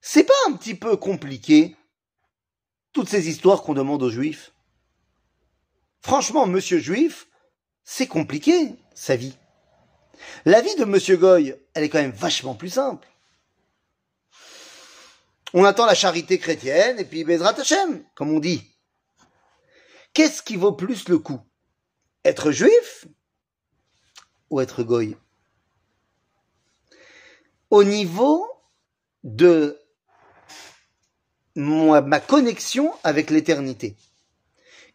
C'est 0.00 0.24
pas 0.24 0.34
un 0.48 0.52
petit 0.52 0.74
peu 0.74 0.96
compliqué, 0.96 1.76
toutes 2.92 3.08
ces 3.08 3.28
histoires 3.28 3.62
qu'on 3.62 3.74
demande 3.74 4.02
aux 4.02 4.10
juifs 4.10 4.52
Franchement, 6.04 6.46
monsieur 6.46 6.78
juif, 6.78 7.28
c'est 7.82 8.06
compliqué, 8.06 8.74
sa 8.94 9.16
vie. 9.16 9.34
La 10.44 10.60
vie 10.60 10.76
de 10.76 10.84
monsieur 10.84 11.16
Goy, 11.16 11.56
elle 11.72 11.82
est 11.82 11.88
quand 11.88 12.02
même 12.02 12.10
vachement 12.10 12.54
plus 12.54 12.68
simple. 12.68 13.08
On 15.54 15.64
attend 15.64 15.86
la 15.86 15.94
charité 15.94 16.38
chrétienne 16.38 16.98
et 16.98 17.06
puis 17.06 17.24
Bezrat 17.24 17.58
Hashem, 17.58 18.04
comme 18.14 18.30
on 18.30 18.38
dit. 18.38 18.62
Qu'est-ce 20.12 20.42
qui 20.42 20.56
vaut 20.56 20.72
plus 20.72 21.08
le 21.08 21.18
coup? 21.18 21.40
Être 22.24 22.52
juif 22.52 23.06
ou 24.50 24.60
être 24.60 24.82
goy? 24.82 25.16
Au 27.70 27.84
niveau 27.84 28.46
de 29.24 29.78
ma 31.56 32.20
connexion 32.20 32.92
avec 33.04 33.30
l'éternité, 33.30 33.96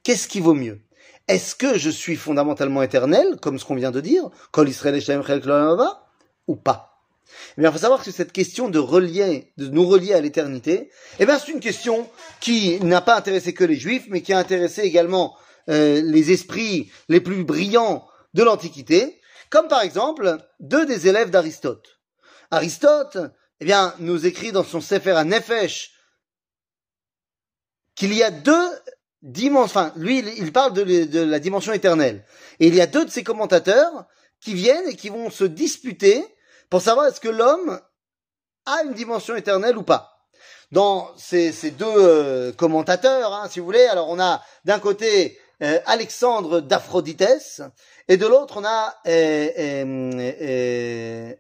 qu'est-ce 0.04 0.28
qui 0.28 0.40
vaut 0.40 0.54
mieux? 0.54 0.82
Est-ce 1.28 1.56
que 1.56 1.78
je 1.78 1.90
suis 1.92 2.16
fondamentalement 2.16 2.82
éternel, 2.82 3.38
comme 3.42 3.60
ce 3.60 3.66
qu'on 3.66 3.76
vient 3.76 3.92
de 3.92 4.02
dire, 4.02 4.30
Kol 4.52 4.68
Israël 4.68 5.00
ou 6.48 6.56
pas? 6.56 7.04
Eh 7.58 7.62
bien, 7.62 7.70
il 7.70 7.74
faut 7.74 7.80
savoir 7.80 8.04
que 8.04 8.10
cette 8.10 8.32
question 8.32 8.70
de 8.70 8.80
relier, 8.80 9.54
de 9.58 9.68
nous 9.68 9.86
relier 9.86 10.14
à 10.14 10.22
l'éternité, 10.22 10.90
eh 11.20 11.26
bien, 11.28 11.38
c'est 11.38 11.52
une 11.52 11.60
question 11.60 12.10
qui 12.40 12.80
n'a 12.80 13.02
pas 13.02 13.16
intéressé 13.16 13.54
que 13.54 13.64
les 13.64 13.76
Juifs, 13.76 14.08
mais 14.10 14.22
qui 14.22 14.34
a 14.34 14.40
intéressé 14.40 14.82
également 14.82 15.38
euh, 15.70 16.02
les 16.04 16.32
esprits 16.32 16.92
les 17.10 17.22
plus 17.22 17.44
brillants 17.44 18.08
de 18.34 18.44
l'Antiquité, 18.44 19.20
comme 19.50 19.68
par 19.68 19.82
exemple 19.82 20.38
deux 20.60 20.86
des 20.86 21.08
élèves 21.08 21.30
d'Aristote. 21.30 22.00
Aristote, 22.52 23.18
eh 23.60 23.66
bien, 23.66 23.94
nous 24.00 24.26
écrit 24.26 24.52
dans 24.52 24.64
son 24.64 24.82
Sefer 24.82 25.12
à 25.12 25.24
Nefesh 25.24 25.92
qu'il 27.96 28.14
y 28.14 28.24
a 28.24 28.32
deux 28.32 28.70
dimensions, 29.22 29.82
enfin, 29.82 29.94
lui, 29.98 30.20
il 30.38 30.54
parle 30.54 30.74
de, 30.74 31.20
la 31.20 31.40
dimension 31.40 31.74
éternelle. 31.74 32.26
Et 32.60 32.68
il 32.68 32.76
y 32.76 32.82
a 32.82 32.88
deux 32.88 33.06
de 33.06 33.12
ses 33.12 33.24
commentateurs 33.24 34.06
qui 34.40 34.54
viennent 34.54 34.88
et 34.88 34.96
qui 34.96 35.10
vont 35.10 35.30
se 35.30 35.44
disputer 35.44 36.26
pour 36.70 36.82
savoir 36.82 37.08
est-ce 37.08 37.20
que 37.20 37.30
l'homme 37.30 37.80
a 38.66 38.84
une 38.84 38.94
dimension 38.94 39.36
éternelle 39.36 39.78
ou 39.78 39.84
pas. 39.84 40.16
Dans 40.72 41.12
ces, 41.18 41.52
ces 41.52 41.72
deux 41.72 41.86
euh, 41.88 42.52
commentateurs, 42.54 43.34
hein, 43.34 43.50
si 43.50 43.60
vous 43.60 43.66
voulez, 43.66 43.86
alors 43.86 44.10
on 44.10 44.20
a 44.20 44.42
d'un 44.66 44.80
côté 44.80 45.38
euh, 45.62 45.80
Alexandre 45.86 46.62
d'Aphroditès 46.62 47.62
et 48.08 48.18
de 48.18 48.26
l'autre 48.26 48.58
on 48.58 48.66
a 48.66 48.96
euh, 49.08 51.34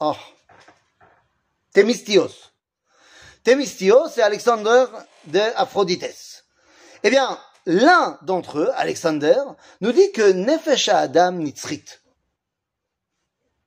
oh, 0.00 0.16
Thémistios. 1.72 2.50
Thémistios 3.44 4.08
et 4.16 4.22
Alexandre 4.22 4.90
d'Aphroditès. 5.26 6.44
Eh 7.02 7.10
bien, 7.10 7.38
l'un 7.66 8.18
d'entre 8.22 8.58
eux, 8.58 8.70
Alexander, 8.74 9.40
nous 9.80 9.92
dit 9.92 10.12
que 10.12 10.32
Nefesha 10.32 10.98
Adam 10.98 11.32
Nitzrit. 11.32 11.84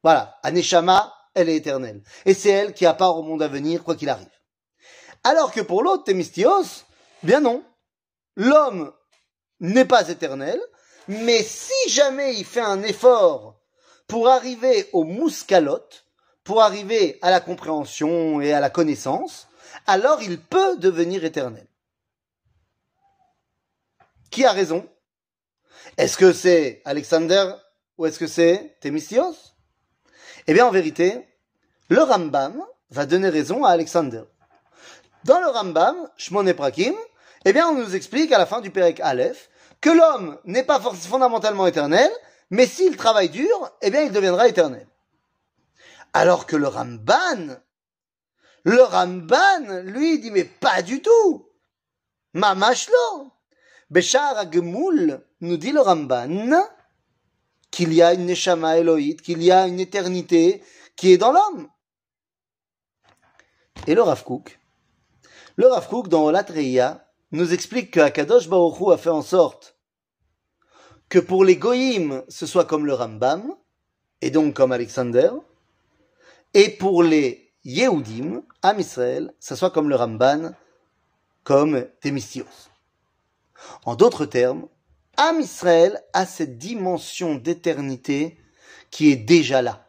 Voilà, 0.04 0.38
Aneshama, 0.44 1.14
elle 1.34 1.50
est 1.50 1.56
éternelle. 1.56 2.04
Et 2.26 2.34
c'est 2.34 2.50
elle 2.50 2.74
qui 2.74 2.86
a 2.86 2.94
part 2.94 3.18
au 3.18 3.24
monde 3.24 3.42
à 3.42 3.48
venir, 3.48 3.84
quoi 3.84 3.96
qu'il 3.96 4.10
arrive. 4.10 4.28
Alors 5.24 5.52
que 5.52 5.62
pour 5.62 5.82
l'autre, 5.82 6.04
Thémistios, 6.04 6.86
bien 7.24 7.42
non. 7.42 7.64
L'homme 8.36 8.94
n'est 9.60 9.86
pas 9.86 10.10
éternel, 10.10 10.60
mais 11.08 11.44
si 11.44 11.90
jamais 11.90 12.36
il 12.36 12.46
fait 12.46 12.62
un 12.62 12.84
effort 12.84 13.60
pour 14.08 14.30
arriver 14.30 14.90
au 14.94 15.04
mouscalote, 15.04 16.06
pour 16.44 16.62
arriver 16.62 17.18
à 17.22 17.32
la 17.32 17.40
compréhension 17.40 18.42
et 18.42 18.54
à 18.54 18.60
la 18.60 18.70
connaissance, 18.70 19.48
alors 19.88 20.22
il 20.22 20.40
peut 20.40 20.78
devenir 20.78 21.26
éternel. 21.26 21.68
Qui 24.30 24.46
a 24.46 24.52
raison? 24.52 24.88
Est-ce 25.98 26.18
que 26.18 26.34
c'est 26.34 26.82
Alexander 26.86 27.52
ou 27.98 28.06
est-ce 28.06 28.20
que 28.20 28.28
c'est 28.28 28.78
Thémistios 28.82 29.56
eh 30.48 30.54
bien, 30.54 30.68
en 30.68 30.72
vérité, 30.72 31.28
le 31.90 32.04
Rambam 32.04 32.64
va 32.92 33.06
donner 33.06 33.30
raison 33.30 33.64
à 33.64 33.72
Alexander. 33.72 34.22
Dans 35.24 35.40
le 35.40 35.48
Rambam, 35.48 35.96
Shmon 36.18 36.54
Prakim, 36.54 36.94
eh 37.46 37.54
bien, 37.54 37.70
on 37.70 37.76
nous 37.76 37.96
explique 37.96 38.32
à 38.32 38.40
la 38.40 38.48
fin 38.48 38.60
du 38.60 38.72
Perek 38.72 39.00
Aleph 39.00 39.50
que 39.80 39.92
l'homme 39.92 40.40
n'est 40.46 40.64
pas 40.64 40.80
fondamentalement 40.80 41.68
éternel, 41.68 42.12
mais 42.50 42.66
s'il 42.66 42.98
travaille 42.98 43.30
dur, 43.30 43.72
eh 43.84 43.92
bien, 43.92 44.02
il 44.02 44.12
deviendra 44.12 44.48
éternel. 44.48 44.88
Alors 46.12 46.48
que 46.48 46.56
le 46.56 46.68
Ramban, 46.68 47.60
le 48.64 48.82
Ramban, 48.82 49.84
lui, 49.84 50.20
dit, 50.20 50.32
mais 50.32 50.44
pas 50.44 50.82
du 50.82 51.02
tout. 51.04 51.48
Mamashlo. 52.34 53.32
Beshar 53.92 54.38
Agmoul, 54.40 55.24
nous 55.42 55.58
dit 55.58 55.72
le 55.72 55.82
Ramban, 55.82 56.50
qu'il 57.70 57.94
y 57.94 58.02
a 58.02 58.14
une 58.14 58.26
Neshama 58.26 58.78
qu'il 59.24 59.44
y 59.44 59.52
a 59.52 59.68
une 59.68 59.80
éternité 59.80 60.64
qui 60.96 61.12
est 61.12 61.18
dans 61.18 61.32
l'homme. 61.32 61.70
Et 63.86 63.94
le 63.94 64.02
Rav 64.02 64.24
Kook, 64.24 64.60
le 65.58 65.68
Rav 65.68 65.88
Kook 65.88 66.08
dans 66.08 66.24
Olatreia 66.24 67.05
nous 67.36 67.54
explique 67.54 67.92
que 67.92 68.00
Akadosh 68.00 68.48
Baruch 68.50 68.80
Hu 68.80 68.92
a 68.92 68.98
fait 68.98 69.10
en 69.10 69.22
sorte 69.22 69.76
que 71.10 71.20
pour 71.20 71.46
les 71.46 71.58
Goïm, 71.58 72.24
ce 72.28 72.46
soit 72.46 72.66
comme 72.66 72.86
le 72.86 72.94
Rambam, 72.94 73.56
et 74.22 74.32
donc 74.32 74.56
comme 74.56 74.72
Alexander, 74.72 75.30
et 76.54 76.70
pour 76.70 77.04
les 77.04 77.54
Yehudim, 77.66 78.44
Am 78.62 78.80
Israël, 78.80 79.34
ce 79.40 79.56
soit 79.56 79.72
comme 79.72 79.90
le 79.90 79.96
Ramban, 79.96 80.54
comme 81.44 81.88
Thémistios. 82.00 82.46
En 83.86 83.96
d'autres 83.96 84.26
termes, 84.26 84.68
Am 85.18 85.40
Israël 85.40 86.02
a 86.14 86.26
cette 86.26 86.58
dimension 86.58 87.36
d'éternité 87.36 88.38
qui 88.92 89.12
est 89.12 89.16
déjà 89.16 89.62
là. 89.62 89.88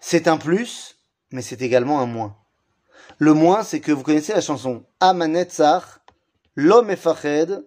C'est 0.00 0.28
un 0.28 0.36
plus, 0.36 0.96
mais 1.30 1.42
c'est 1.42 1.62
également 1.62 2.00
un 2.00 2.06
moins. 2.06 2.36
Le 3.18 3.32
moins, 3.32 3.62
c'est 3.62 3.80
que 3.80 3.92
vous 3.92 4.02
connaissez 4.02 4.34
la 4.34 4.42
chanson 4.42 4.84
Amanetzach, 5.00 6.00
l'homme 6.54 6.90
efached, 6.90 7.64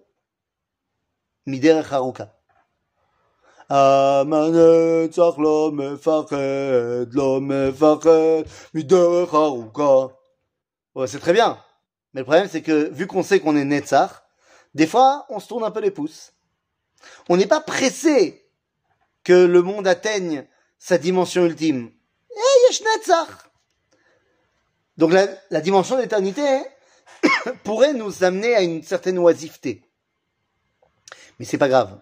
miderech 1.46 1.92
haruka. 1.92 2.32
Amanetzach, 3.68 5.36
l'homme 5.38 5.80
efached, 5.80 7.12
l'homme 7.12 7.50
efached, 7.50 8.46
miderech 8.74 9.32
haruka. 9.32 10.14
c'est 11.06 11.18
très 11.18 11.32
bien. 11.32 11.58
Mais 12.14 12.20
le 12.20 12.24
problème, 12.24 12.48
c'est 12.48 12.62
que, 12.62 12.88
vu 12.90 13.06
qu'on 13.06 13.22
sait 13.22 13.40
qu'on 13.40 13.56
est 13.56 13.64
Netzach, 13.64 14.22
des 14.74 14.86
fois, 14.86 15.26
on 15.30 15.40
se 15.40 15.48
tourne 15.48 15.64
un 15.64 15.70
peu 15.70 15.80
les 15.80 15.90
pouces. 15.90 16.32
On 17.28 17.36
n'est 17.36 17.46
pas 17.46 17.60
pressé 17.60 18.46
que 19.24 19.32
le 19.32 19.62
monde 19.62 19.86
atteigne 19.86 20.46
sa 20.78 20.98
dimension 20.98 21.44
ultime. 21.44 21.90
Eh, 22.30 22.74
Donc 25.00 25.12
la, 25.12 25.60
dimension 25.62 25.96
d'éternité 25.96 26.46
hein, 26.46 26.62
pourrait 27.64 27.94
nous 27.94 28.22
amener 28.22 28.54
à 28.54 28.60
une 28.60 28.82
certaine 28.82 29.18
oisiveté. 29.18 29.82
Mais 31.38 31.46
c'est 31.46 31.56
pas 31.56 31.70
grave. 31.70 31.98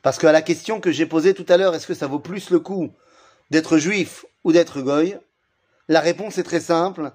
Parce 0.00 0.18
qu'à 0.18 0.32
la 0.32 0.40
question 0.40 0.80
que 0.80 0.90
j'ai 0.90 1.04
posée 1.04 1.34
tout 1.34 1.44
à 1.50 1.58
l'heure, 1.58 1.74
est-ce 1.74 1.86
que 1.86 1.92
ça 1.92 2.06
vaut 2.06 2.20
plus 2.20 2.48
le 2.48 2.58
coup 2.58 2.90
d'être 3.50 3.76
juif 3.76 4.24
ou 4.44 4.52
d'être 4.52 4.80
goy 4.80 5.18
La 5.88 6.00
réponse 6.00 6.38
est 6.38 6.42
très 6.42 6.60
simple. 6.60 7.12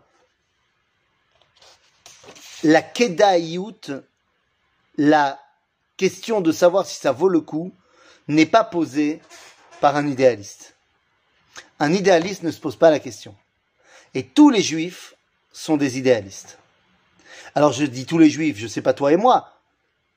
La 2.63 2.84
kedaïout 2.84 4.03
la 4.97 5.39
question 5.97 6.41
de 6.41 6.51
savoir 6.51 6.86
si 6.86 6.99
ça 6.99 7.11
vaut 7.11 7.30
le 7.30 7.41
coup 7.41 7.74
n'est 8.28 8.45
pas 8.45 8.63
posée 8.63 9.20
par 9.82 9.95
un 9.95 10.05
idéaliste. 10.05 10.76
Un 11.80 11.91
idéaliste 11.91 12.43
ne 12.43 12.51
se 12.51 12.59
pose 12.59 12.76
pas 12.76 12.91
la 12.91 12.99
question. 12.99 13.36
Et 14.18 14.24
tous 14.24 14.49
les 14.49 14.63
juifs 14.63 15.13
sont 15.53 15.78
des 15.78 15.99
idéalistes. 15.99 16.57
Alors 17.53 17.72
je 17.72 17.86
dis 17.86 18.07
tous 18.07 18.18
les 18.18 18.32
juifs, 18.32 18.57
je 18.57 18.65
sais 18.65 18.82
pas 18.82 18.95
toi 18.95 19.13
et 19.13 19.15
moi, 19.15 19.53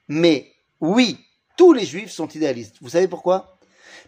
mais 0.08 0.54
oui, 0.80 1.18
tous 1.58 1.74
les 1.74 1.84
juifs 1.84 2.10
sont 2.10 2.28
idéalistes. 2.28 2.76
Vous 2.80 2.88
savez 2.88 3.08
pourquoi? 3.08 3.58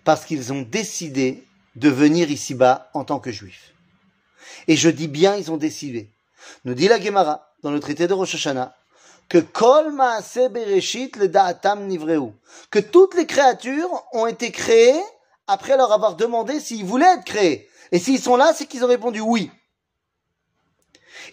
Parce 0.03 0.25
qu'ils 0.25 0.51
ont 0.51 0.63
décidé 0.63 1.45
de 1.77 1.91
venir 1.91 2.31
ici-bas 2.31 2.89
en 2.95 3.05
tant 3.05 3.21
que 3.21 3.31
juifs. 3.31 3.75
Et 4.67 4.77
je 4.77 4.89
dis 4.89 5.09
bien, 5.09 5.37
ils 5.37 5.53
ont 5.53 5.59
décidé. 5.59 6.09
Nous 6.65 6.73
dit 6.73 6.89
la 6.89 6.99
Gemara, 6.99 7.53
dans 7.63 7.71
le 7.71 7.79
traité 7.79 8.07
de 8.07 8.15
Rosh 8.15 8.37
Hashanah, 8.37 8.75
que 9.29 9.37
Kol 9.37 9.95
Bereshit 10.51 11.17
le 11.17 11.29
Da'atam 11.29 11.87
Nivreu, 11.87 12.33
que 12.71 12.79
toutes 12.79 13.15
les 13.15 13.27
créatures 13.27 13.91
ont 14.15 14.27
été 14.27 14.53
créées 14.53 15.03
après 15.47 15.77
leur 15.77 15.93
avoir 15.93 16.17
demandé 16.17 16.61
s'ils 16.61 16.87
voulaient 16.87 17.17
être 17.17 17.27
créés. 17.27 17.69
Et 17.91 17.99
s'ils 17.99 18.23
sont 18.23 18.37
là, 18.37 18.55
c'est 18.55 18.65
qu'ils 18.65 18.87
ont 18.87 18.89
répondu 18.89 19.21
oui. 19.21 19.51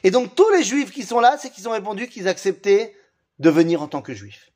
Et 0.03 0.11
donc 0.11 0.35
tous 0.35 0.49
les 0.51 0.63
juifs 0.63 0.91
qui 0.91 1.03
sont 1.03 1.19
là, 1.19 1.37
c'est 1.37 1.49
qu'ils 1.49 1.67
ont 1.67 1.73
répondu 1.73 2.07
qu'ils 2.07 2.27
acceptaient 2.27 2.95
de 3.39 3.49
venir 3.49 3.81
en 3.81 3.87
tant 3.87 4.01
que 4.01 4.13
juifs. 4.13 4.51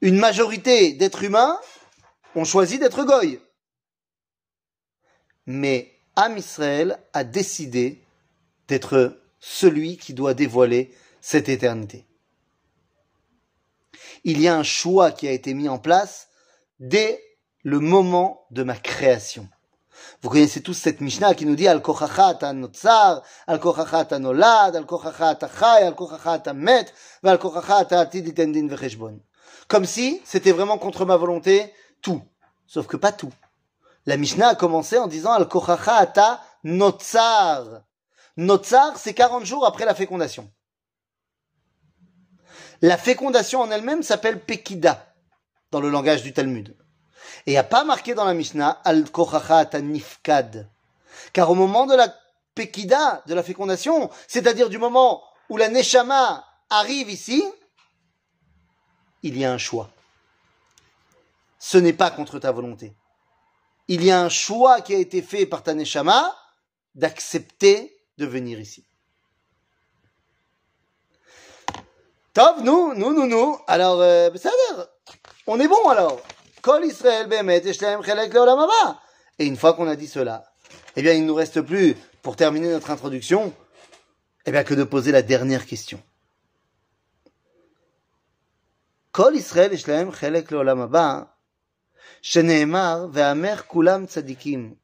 Une 0.00 0.18
majorité 0.18 0.92
d'êtres 0.92 1.24
humains 1.24 1.58
ont 2.34 2.44
choisi 2.44 2.78
d'être 2.78 3.04
goy. 3.04 3.40
Mais 5.46 5.92
Am 6.16 6.36
Israël 6.36 6.98
a 7.12 7.24
décidé 7.24 8.02
d'être 8.68 9.20
celui 9.40 9.96
qui 9.96 10.12
doit 10.12 10.34
dévoiler 10.34 10.94
cette 11.20 11.48
éternité. 11.48 12.06
Il 14.24 14.40
y 14.40 14.48
a 14.48 14.56
un 14.56 14.62
choix 14.62 15.12
qui 15.12 15.28
a 15.28 15.32
été 15.32 15.54
mis 15.54 15.68
en 15.68 15.78
place 15.78 16.28
dès 16.80 17.22
le 17.62 17.80
moment 17.80 18.46
de 18.50 18.62
ma 18.62 18.76
création. 18.76 19.48
Vous 20.26 20.32
connaissez 20.32 20.60
tous 20.60 20.74
cette 20.74 21.00
Mishnah 21.00 21.36
qui 21.36 21.46
nous 21.46 21.54
dit 21.54 21.68
Al 21.68 21.80
kochachat 21.80 22.52
notzar, 22.52 23.22
al 23.46 23.60
kochachat 23.60 24.18
nolad, 24.18 24.74
al 24.74 24.84
kochachat 24.84 25.38
chay, 25.56 25.84
al 25.86 25.94
kochachat 25.94 26.52
met, 26.52 26.92
al 27.22 27.38
kochachat 27.38 27.92
atid 27.92 28.26
itendin 28.26 28.66
vecheshbon. 28.66 29.20
Comme 29.68 29.84
si 29.84 30.20
c'était 30.24 30.50
vraiment 30.50 30.78
contre 30.78 31.04
ma 31.04 31.14
volonté 31.14 31.72
tout. 32.02 32.20
Sauf 32.66 32.88
que 32.88 32.96
pas 32.96 33.12
tout. 33.12 33.32
La 34.04 34.16
Mishnah 34.16 34.48
a 34.48 34.54
commencé 34.56 34.98
en 34.98 35.06
disant 35.06 35.30
Al 35.30 35.46
kochachat 35.46 36.40
notzar. 36.64 37.84
Notzar, 38.36 38.98
c'est 38.98 39.14
40 39.14 39.44
jours 39.44 39.64
après 39.64 39.84
la 39.84 39.94
fécondation. 39.94 40.50
La 42.82 42.96
fécondation 42.96 43.60
en 43.60 43.70
elle-même 43.70 44.02
s'appelle 44.02 44.40
Pekida 44.40 45.06
dans 45.70 45.80
le 45.80 45.88
langage 45.88 46.24
du 46.24 46.32
Talmud. 46.32 46.76
Et 47.46 47.52
il 47.52 47.54
n'y 47.54 47.58
a 47.58 47.64
pas 47.64 47.84
marqué 47.84 48.14
dans 48.14 48.24
la 48.24 48.34
Mishnah 48.34 48.80
al 48.84 49.10
kochachat 49.10 49.80
nifkad. 49.80 50.68
Car 51.32 51.50
au 51.50 51.54
moment 51.54 51.86
de 51.86 51.94
la 51.94 52.12
Pekida, 52.54 53.22
de 53.26 53.34
la 53.34 53.42
fécondation, 53.42 54.10
c'est-à-dire 54.26 54.68
du 54.68 54.78
moment 54.78 55.22
où 55.48 55.56
la 55.56 55.68
Neshama 55.68 56.44
arrive 56.70 57.10
ici, 57.10 57.44
il 59.22 59.38
y 59.38 59.44
a 59.44 59.52
un 59.52 59.58
choix. 59.58 59.90
Ce 61.58 61.78
n'est 61.78 61.92
pas 61.92 62.10
contre 62.10 62.38
ta 62.38 62.50
volonté. 62.50 62.94
Il 63.88 64.02
y 64.02 64.10
a 64.10 64.20
un 64.20 64.28
choix 64.28 64.80
qui 64.80 64.94
a 64.94 64.98
été 64.98 65.22
fait 65.22 65.46
par 65.46 65.62
ta 65.62 65.74
Neshama 65.74 66.34
d'accepter 66.94 67.96
de 68.18 68.26
venir 68.26 68.58
ici. 68.58 68.84
Top, 72.32 72.58
nous, 72.60 72.94
nous, 72.94 73.14
nous, 73.14 73.26
nous. 73.26 73.58
Alors, 73.66 74.00
euh, 74.00 74.30
on 75.46 75.60
est 75.60 75.68
bon 75.68 75.88
alors. 75.88 76.20
Kol 76.65 76.85
Israël 76.85 77.27
Et 79.39 79.45
une 79.45 79.57
fois 79.57 79.73
qu'on 79.73 79.87
a 79.87 79.95
dit 79.95 80.07
cela, 80.07 80.45
eh 80.95 81.01
bien, 81.01 81.13
il 81.13 81.23
ne 81.23 81.27
nous 81.27 81.35
reste 81.35 81.61
plus, 81.61 81.95
pour 82.21 82.35
terminer 82.35 82.69
notre 82.69 82.91
introduction, 82.91 83.53
eh 84.45 84.51
bien, 84.51 84.63
que 84.63 84.73
de 84.73 84.83
poser 84.83 85.11
la 85.11 85.21
dernière 85.21 85.65
question. 85.65 86.01
Kol 89.11 89.35
Israël 89.35 89.73
Eshlaem 89.73 90.13
Chelek 90.13 90.51
Leolam 90.51 90.81
Haba, 90.81 91.27
שנאמר, 92.21 93.07
והמר 93.11 93.55
כולם 93.67 94.05
צדיקים. 94.05 94.75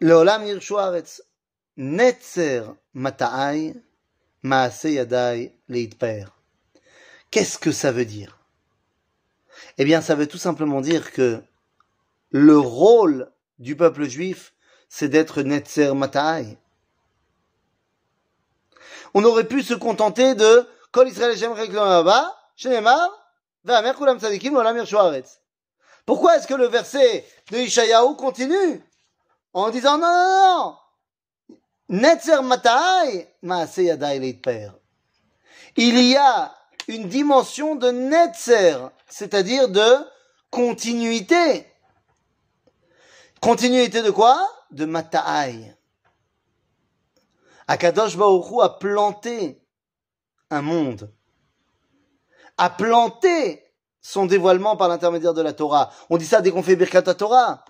לעולם 0.00 0.46
ירשו 0.46 0.80
הארץ. 0.80 1.20
נצר 1.76 2.72
מטעי 2.94 3.72
Qu'est-ce 7.30 7.58
que 7.58 7.72
ça 7.72 7.92
veut 7.92 8.04
dire 8.04 8.37
Eh 9.81 9.85
bien, 9.85 10.01
ça 10.01 10.13
veut 10.13 10.27
tout 10.27 10.37
simplement 10.37 10.81
dire 10.81 11.13
que 11.13 11.41
le 12.31 12.59
rôle 12.59 13.31
du 13.59 13.77
peuple 13.77 14.09
juif, 14.09 14.53
c'est 14.89 15.07
d'être 15.07 15.41
Netzer 15.41 15.93
Matai. 15.93 16.57
On 19.13 19.23
aurait 19.23 19.47
pu 19.47 19.63
se 19.63 19.73
contenter 19.73 20.35
de 20.35 20.67
Kol 20.91 21.07
Israël 21.07 21.33
Pourquoi 26.05 26.35
est-ce 26.35 26.47
que 26.47 26.53
le 26.55 26.67
verset 26.67 27.25
de 27.49 27.57
Ishayahu 27.59 28.17
continue 28.17 28.83
en 29.53 29.69
disant 29.69 29.97
non, 29.97 30.07
non, 30.07 30.75
non, 31.47 31.57
Netzer 31.87 32.41
Matai, 32.43 33.29
Il 35.77 35.99
y 36.01 36.17
a 36.17 36.58
une 36.89 37.07
dimension 37.07 37.75
de 37.75 37.89
Netzer, 37.91 38.89
c'est-à-dire 39.07 39.69
de 39.69 39.97
continuité. 40.49 41.67
Continuité 43.39 44.01
de 44.01 44.09
quoi? 44.09 44.43
De 44.71 44.85
Matai. 44.85 45.75
Akadosh 47.67 48.17
Baruch 48.17 48.63
a 48.63 48.69
planté 48.69 49.61
un 50.49 50.63
monde, 50.63 51.13
a 52.57 52.71
planté 52.71 53.63
son 54.01 54.25
dévoilement 54.25 54.75
par 54.75 54.89
l'intermédiaire 54.89 55.35
de 55.35 55.43
la 55.43 55.53
Torah. 55.53 55.91
On 56.09 56.17
dit 56.17 56.25
ça 56.25 56.41
dès 56.41 56.49
qu'on 56.49 56.63
fait 56.63 56.75
Birkat 56.75 57.03
Torah. 57.03 57.63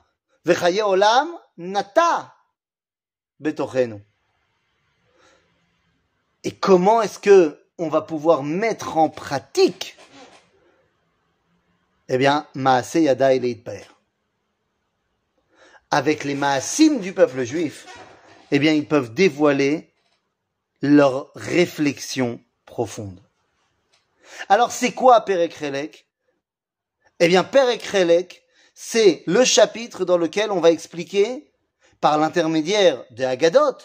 Vechaye 0.45 0.82
olam 0.82 1.38
nata 1.57 2.34
betochenu. 3.41 4.01
Et 6.45 6.55
comment 6.57 7.01
est-ce 7.01 7.20
que 7.20 7.59
on 7.80 7.88
va 7.88 8.01
pouvoir 8.01 8.43
mettre 8.43 8.97
en 8.97 9.09
pratique 9.09 9.97
Eh 12.09 12.17
bien, 12.17 12.45
Maase 12.53 12.95
Yada 12.95 13.34
et 13.34 13.63
Avec 15.89 16.25
les 16.25 16.36
Maasim 16.36 16.99
du 16.99 17.13
peuple 17.13 17.43
juif, 17.43 17.88
eh 18.51 18.59
bien, 18.59 18.73
ils 18.73 18.88
peuvent 18.88 19.13
dévoiler 19.13 19.91
leur 20.82 21.32
réflexion 21.36 22.41
profonde. 22.65 23.21
Alors, 24.49 24.71
c'est 24.71 24.91
quoi 24.91 25.21
Perekrelek 25.21 26.05
Eh 27.19 27.27
bien, 27.30 27.43
Perekrelek, 27.43 28.43
c'est 28.75 29.23
le 29.25 29.43
chapitre 29.45 30.03
dans 30.05 30.17
lequel 30.17 30.51
on 30.51 30.59
va 30.59 30.71
expliquer, 30.71 31.51
par 32.01 32.17
l'intermédiaire 32.17 33.03
des 33.11 33.25
Haggadot, 33.25 33.77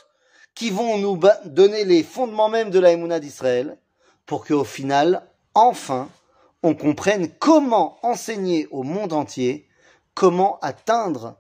qui 0.55 0.71
vont 0.71 0.99
nous 0.99 1.21
donner 1.47 1.85
les 1.85 2.03
fondements 2.03 2.49
même 2.49 2.71
de 2.71 2.79
la 2.79 3.19
d'Israël, 3.19 3.77
pour 4.27 4.47
qu'au 4.47 4.65
final, 4.65 5.27
enfin, 5.55 6.09
on 6.63 6.75
comprenne 6.75 7.29
comment 7.39 7.99
enseigner 8.03 8.67
au 8.71 8.83
monde 8.83 9.13
entier, 9.13 9.69
comment 10.15 10.59
atteindre 10.61 11.37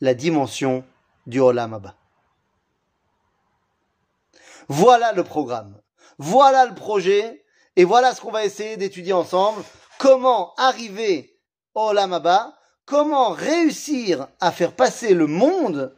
la 0.00 0.14
dimension 0.14 0.84
du 1.26 1.40
Olam 1.40 1.74
Abba. 1.74 1.94
Voilà 4.68 5.12
le 5.12 5.24
programme, 5.24 5.80
voilà 6.18 6.66
le 6.66 6.74
projet, 6.74 7.44
et 7.76 7.84
voilà 7.84 8.14
ce 8.14 8.20
qu'on 8.20 8.30
va 8.30 8.44
essayer 8.44 8.76
d'étudier 8.76 9.12
ensemble, 9.12 9.62
comment 9.98 10.54
arriver 10.56 11.36
au 11.74 11.88
Olam 11.88 12.12
Abba, 12.12 12.56
comment 12.84 13.30
réussir 13.30 14.28
à 14.38 14.52
faire 14.52 14.74
passer 14.74 15.14
le 15.14 15.26
monde 15.26 15.94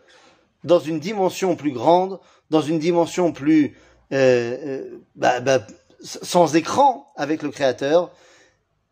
dans 0.64 0.78
une 0.78 1.00
dimension 1.00 1.56
plus 1.56 1.72
grande, 1.72 2.20
dans 2.50 2.62
une 2.62 2.78
dimension 2.78 3.32
plus 3.32 3.76
euh, 4.12 4.58
euh, 4.66 4.98
bah, 5.14 5.40
bah, 5.40 5.66
sans 6.02 6.54
écran 6.56 7.12
avec 7.16 7.42
le 7.42 7.50
créateur. 7.50 8.14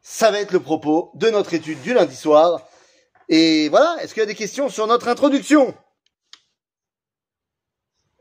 Ça 0.03 0.31
va 0.31 0.41
être 0.41 0.53
le 0.53 0.61
propos 0.61 1.11
de 1.15 1.29
notre 1.31 1.55
étude 1.55 1.81
du 1.83 1.95
lundi 1.95 2.17
soir. 2.17 2.67
Et 3.29 3.69
voilà, 3.69 4.03
est-ce 4.03 4.15
qu'il 4.15 4.21
y 4.21 4.25
a 4.25 4.27
des 4.27 4.35
questions 4.35 4.69
sur 4.69 4.87
notre 4.87 5.09
introduction 5.09 5.75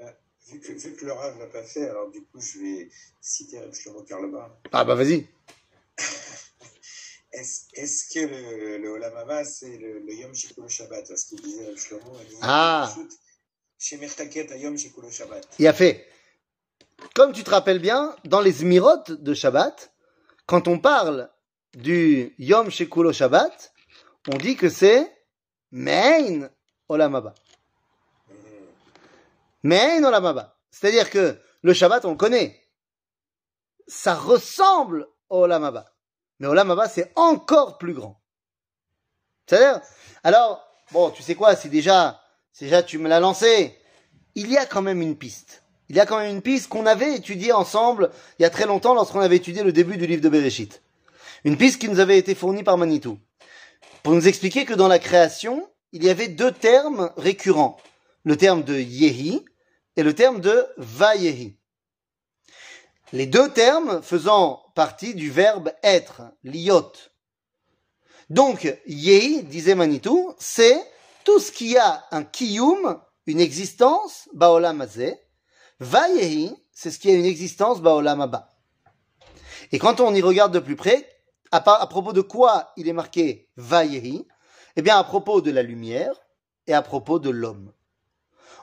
euh, 0.01 0.11
vu, 0.47 0.59
que, 0.59 0.71
vu 0.73 0.95
que 0.95 1.05
le 1.05 1.13
l'a 1.13 1.47
pas 1.47 1.63
fait, 1.63 1.87
alors 1.89 2.11
du 2.11 2.21
coup 2.25 2.39
je 2.39 2.59
vais 2.59 2.89
citer 3.21 3.59
Shlomo 3.73 4.03
Karleba. 4.03 4.59
Ah 4.71 4.83
bah 4.83 4.95
vas-y. 4.95 5.27
Est-ce 7.31 8.13
que 8.13 8.19
le, 8.19 8.77
le 8.77 8.89
Olamama 8.89 9.43
c'est 9.45 9.77
le, 9.77 9.99
le 9.99 10.13
Yom 10.13 10.35
Shikul 10.35 10.67
Shabbat 10.67 11.07
Parce 11.07 11.23
qu'il 11.23 11.41
disait 11.41 11.75
Shlomo. 11.77 12.11
Ah 12.41 12.93
il 15.57 15.67
a 15.67 15.73
fait. 15.73 16.05
Comme 17.15 17.33
tu 17.33 17.43
te 17.43 17.49
rappelles 17.49 17.79
bien, 17.79 18.15
dans 18.25 18.41
les 18.41 18.51
Zmirot 18.51 19.03
de 19.07 19.33
Shabbat, 19.33 19.91
quand 20.45 20.67
on 20.67 20.79
parle 20.79 21.29
du 21.73 22.33
Yom 22.39 22.69
Shekulo 22.69 23.13
Shabbat, 23.13 23.73
on 24.31 24.37
dit 24.37 24.55
que 24.55 24.69
c'est 24.69 25.11
Mein 25.71 26.49
Olamaba. 26.87 27.35
Mein 29.63 30.03
Olamaba. 30.03 30.55
C'est-à-dire 30.71 31.09
que 31.09 31.37
Le 31.61 31.73
Shabbat, 31.73 32.05
on 32.05 32.11
le 32.11 32.17
connaît. 32.17 32.63
Ça 33.87 34.15
ressemble 34.15 35.07
au 35.29 35.39
Olam 35.43 35.63
Haba. 35.63 35.93
Mais 36.39 36.47
Olam 36.47 36.71
Haba, 36.71 36.87
c'est 36.87 37.11
encore 37.15 37.77
plus 37.77 37.93
grand. 37.93 38.21
C'est-à-dire, 39.45 39.81
alors, 40.23 40.65
bon, 40.91 41.09
tu 41.09 41.23
sais 41.23 41.35
quoi, 41.35 41.55
c'est 41.55 41.69
déjà, 41.69 42.21
c'est 42.53 42.65
déjà, 42.65 42.83
tu 42.83 42.97
me 42.97 43.09
l'as 43.09 43.19
lancé. 43.19 43.77
Il 44.35 44.49
y 44.51 44.57
a 44.57 44.65
quand 44.65 44.81
même 44.81 45.01
une 45.01 45.17
piste. 45.17 45.63
Il 45.89 45.95
y 45.95 45.99
a 45.99 46.05
quand 46.05 46.19
même 46.19 46.35
une 46.35 46.41
piste 46.41 46.69
qu'on 46.69 46.85
avait 46.85 47.15
étudiée 47.15 47.51
ensemble 47.51 48.11
il 48.37 48.43
y 48.43 48.45
a 48.45 48.49
très 48.49 48.67
longtemps 48.67 48.93
lorsqu'on 48.93 49.21
avait 49.21 49.37
étudié 49.37 49.63
le 49.63 49.71
début 49.71 49.97
du 49.97 50.05
livre 50.05 50.21
de 50.21 50.29
Bereshit. 50.29 50.81
Une 51.43 51.57
piste 51.57 51.81
qui 51.81 51.89
nous 51.89 51.99
avait 51.99 52.17
été 52.17 52.35
fournie 52.35 52.63
par 52.63 52.77
Manitou. 52.77 53.17
Pour 54.03 54.13
nous 54.13 54.27
expliquer 54.27 54.65
que 54.65 54.73
dans 54.73 54.87
la 54.87 54.99
création, 54.99 55.67
il 55.91 56.03
y 56.03 56.09
avait 56.09 56.27
deux 56.27 56.51
termes 56.51 57.11
récurrents. 57.17 57.77
Le 58.23 58.37
terme 58.37 58.63
de 58.63 58.77
Yehi 58.77 59.43
et 59.95 60.03
le 60.03 60.13
terme 60.13 60.41
de 60.41 60.67
Vayehi. 60.77 61.55
Les 63.11 63.25
deux 63.25 63.49
termes 63.49 64.03
faisant 64.03 64.61
partie 64.75 65.15
du 65.15 65.31
verbe 65.31 65.71
être, 65.81 66.21
liot. 66.43 66.91
Donc, 68.29 68.71
Yehi, 68.85 69.43
disait 69.43 69.73
Manitou, 69.73 70.35
c'est 70.37 70.79
tout 71.23 71.39
ce 71.39 71.51
qui 71.51 71.77
a 71.77 72.05
un 72.11 72.23
kiyum, 72.23 73.01
une 73.25 73.39
existence, 73.39 74.29
baolam 74.33 74.81
hazeh. 74.81 75.17
Vayehi, 75.79 76.55
c'est 76.71 76.91
ce 76.91 76.99
qui 76.99 77.09
a 77.09 77.13
une 77.13 77.25
existence, 77.25 77.81
baolam 77.81 78.21
haba. 78.21 78.49
Et 79.71 79.79
quand 79.79 79.99
on 79.99 80.13
y 80.13 80.21
regarde 80.21 80.53
de 80.53 80.59
plus 80.59 80.75
près, 80.75 81.07
à, 81.51 81.61
propos 81.61 82.13
de 82.13 82.21
quoi 82.21 82.73
il 82.77 82.87
est 82.87 82.93
marqué 82.93 83.49
Vayehi 83.57 84.27
Eh 84.75 84.81
bien, 84.81 84.97
à 84.97 85.03
propos 85.03 85.41
de 85.41 85.51
la 85.51 85.63
lumière 85.63 86.13
et 86.67 86.73
à 86.73 86.81
propos 86.81 87.19
de 87.19 87.29
l'homme. 87.29 87.71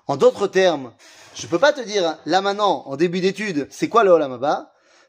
En 0.07 0.17
d'autres 0.17 0.47
termes, 0.47 0.93
je 1.35 1.47
peux 1.47 1.59
pas 1.59 1.73
te 1.73 1.81
dire 1.81 2.19
là 2.27 2.41
maintenant, 2.41 2.85
en 2.87 2.97
début 2.97 3.21
d'étude, 3.21 3.67
c'est 3.71 3.89
quoi 3.89 4.05
le 4.05 4.11
Olam 4.11 4.39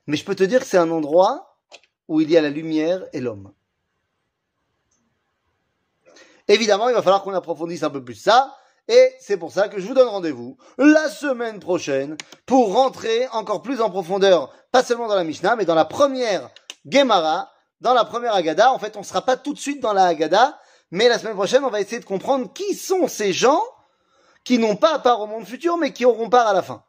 mais 0.07 0.15
je 0.15 0.23
peux 0.23 0.35
te 0.35 0.43
dire 0.43 0.61
que 0.61 0.65
c'est 0.65 0.77
un 0.77 0.89
endroit 0.89 1.59
où 2.07 2.21
il 2.21 2.31
y 2.31 2.37
a 2.37 2.41
la 2.41 2.49
lumière 2.49 3.05
et 3.11 3.19
l'homme. 3.19 3.53
Évidemment, 6.47 6.87
il 6.87 6.95
va 6.95 7.01
falloir 7.01 7.23
qu'on 7.23 7.33
approfondisse 7.33 7.83
un 7.83 7.89
peu 7.89 8.03
plus 8.03 8.15
ça, 8.15 8.55
et 8.87 9.13
c'est 9.19 9.37
pour 9.37 9.51
ça 9.51 9.67
que 9.67 9.79
je 9.79 9.87
vous 9.87 9.93
donne 9.93 10.07
rendez-vous 10.07 10.57
la 10.77 11.09
semaine 11.09 11.59
prochaine 11.59 12.17
pour 12.45 12.73
rentrer 12.73 13.27
encore 13.33 13.61
plus 13.61 13.81
en 13.81 13.89
profondeur, 13.89 14.53
pas 14.71 14.83
seulement 14.83 15.07
dans 15.07 15.15
la 15.15 15.23
Mishnah, 15.23 15.55
mais 15.55 15.65
dans 15.65 15.75
la 15.75 15.85
première 15.85 16.49
Gemara, 16.89 17.51
dans 17.81 17.93
la 17.93 18.05
première 18.05 18.33
Agada. 18.33 18.71
En 18.71 18.79
fait, 18.79 18.95
on 18.97 19.03
sera 19.03 19.21
pas 19.21 19.37
tout 19.37 19.53
de 19.53 19.59
suite 19.59 19.81
dans 19.81 19.93
la 19.93 20.05
Agada, 20.05 20.59
mais 20.91 21.09
la 21.09 21.19
semaine 21.19 21.35
prochaine, 21.35 21.63
on 21.63 21.69
va 21.69 21.81
essayer 21.81 21.99
de 21.99 22.05
comprendre 22.05 22.51
qui 22.53 22.75
sont 22.75 23.07
ces 23.07 23.33
gens 23.33 23.61
qui 24.43 24.57
n'ont 24.57 24.77
pas 24.77 24.99
part 24.99 25.19
au 25.19 25.27
monde 25.27 25.45
futur, 25.45 25.77
mais 25.77 25.91
qui 25.91 26.05
auront 26.05 26.29
part 26.29 26.47
à 26.47 26.53
la 26.53 26.61
fin. 26.61 26.81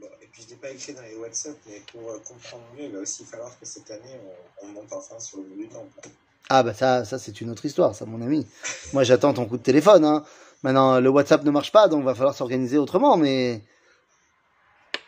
Bon, 0.00 0.08
et 0.20 0.26
puis 0.26 0.42
je 0.42 0.50
l'ai 0.50 0.56
pas 0.56 0.70
écrit 0.70 0.92
dans 0.92 1.02
les 1.02 1.14
WhatsApp, 1.14 1.54
mais 1.66 1.80
pour 1.92 2.10
euh, 2.10 2.18
comprendre 2.26 2.64
mieux, 2.76 2.86
il 2.86 2.92
va 2.92 2.98
aussi 2.98 3.24
falloir 3.24 3.56
que 3.60 3.64
cette 3.64 3.88
année, 3.92 4.18
on, 4.60 4.66
on 4.66 4.68
monte 4.72 4.92
enfin 4.92 5.20
sur 5.20 5.38
le 5.38 5.44
bout 5.44 5.54
du 5.54 5.68
temple. 5.68 6.08
Ah 6.48 6.64
bah 6.64 6.74
ça, 6.74 7.04
ça 7.04 7.18
c'est 7.20 7.40
une 7.40 7.50
autre 7.50 7.64
histoire, 7.64 7.94
ça 7.94 8.04
mon 8.04 8.20
ami. 8.20 8.46
Moi 8.92 9.04
j'attends 9.04 9.32
ton 9.32 9.46
coup 9.46 9.56
de 9.56 9.62
téléphone. 9.62 10.04
Hein. 10.04 10.24
Maintenant 10.62 11.00
le 11.00 11.08
WhatsApp 11.08 11.42
ne 11.44 11.50
marche 11.50 11.72
pas, 11.72 11.88
donc 11.88 12.04
va 12.04 12.14
falloir 12.14 12.34
s'organiser 12.34 12.78
autrement, 12.78 13.16
mais 13.16 13.62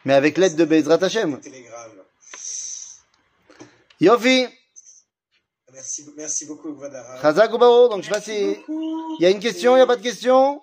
mais 0.05 0.15
avec 0.15 0.37
l'aide 0.37 0.57
de 0.57 0.65
Bezrat 0.65 1.03
Hashem. 1.03 1.41
Yofi, 4.01 4.47
Merci, 5.75 6.09
merci 6.17 6.47
beaucoup, 6.47 6.69
ou 6.69 7.59
Bao, 7.59 7.89
donc 7.89 8.03
je 8.03 8.05
sais 8.05 8.11
pas 8.11 8.21
si 8.21 8.57
il 8.69 9.17
y 9.19 9.27
a 9.27 9.31
une 9.31 9.41
question, 9.41 9.77
il 9.77 9.81
y 9.81 9.83
a 9.83 9.87
pas 9.87 9.97
de 9.97 10.03
question? 10.03 10.63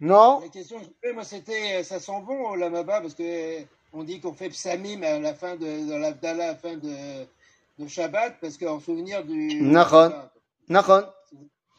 Non? 0.00 0.40
La 0.40 0.48
question 0.48 0.78
que 0.78 0.84
je 0.84 0.90
fais, 1.02 1.12
moi, 1.12 1.22
c'était, 1.22 1.80
euh, 1.80 1.84
ça 1.84 2.00
sent 2.00 2.20
bon 2.26 2.50
au 2.50 2.56
Lamaba 2.56 3.00
parce 3.02 3.14
que 3.14 3.62
on 3.92 4.04
dit 4.04 4.20
qu'on 4.20 4.32
fait 4.32 4.48
psamim 4.48 5.02
à 5.02 5.18
la 5.18 5.34
fin 5.34 5.56
de, 5.56 5.88
dans 5.88 5.98
l'Abdallah, 5.98 6.44
à 6.44 6.52
la 6.52 6.56
fin 6.56 6.76
de, 6.76 7.26
de 7.78 7.88
Shabbat, 7.88 8.36
parce 8.40 8.56
qu'en 8.56 8.80
souvenir 8.80 9.22
du. 9.24 9.60
Nachon. 9.62 10.12
Nachon, 10.68 11.04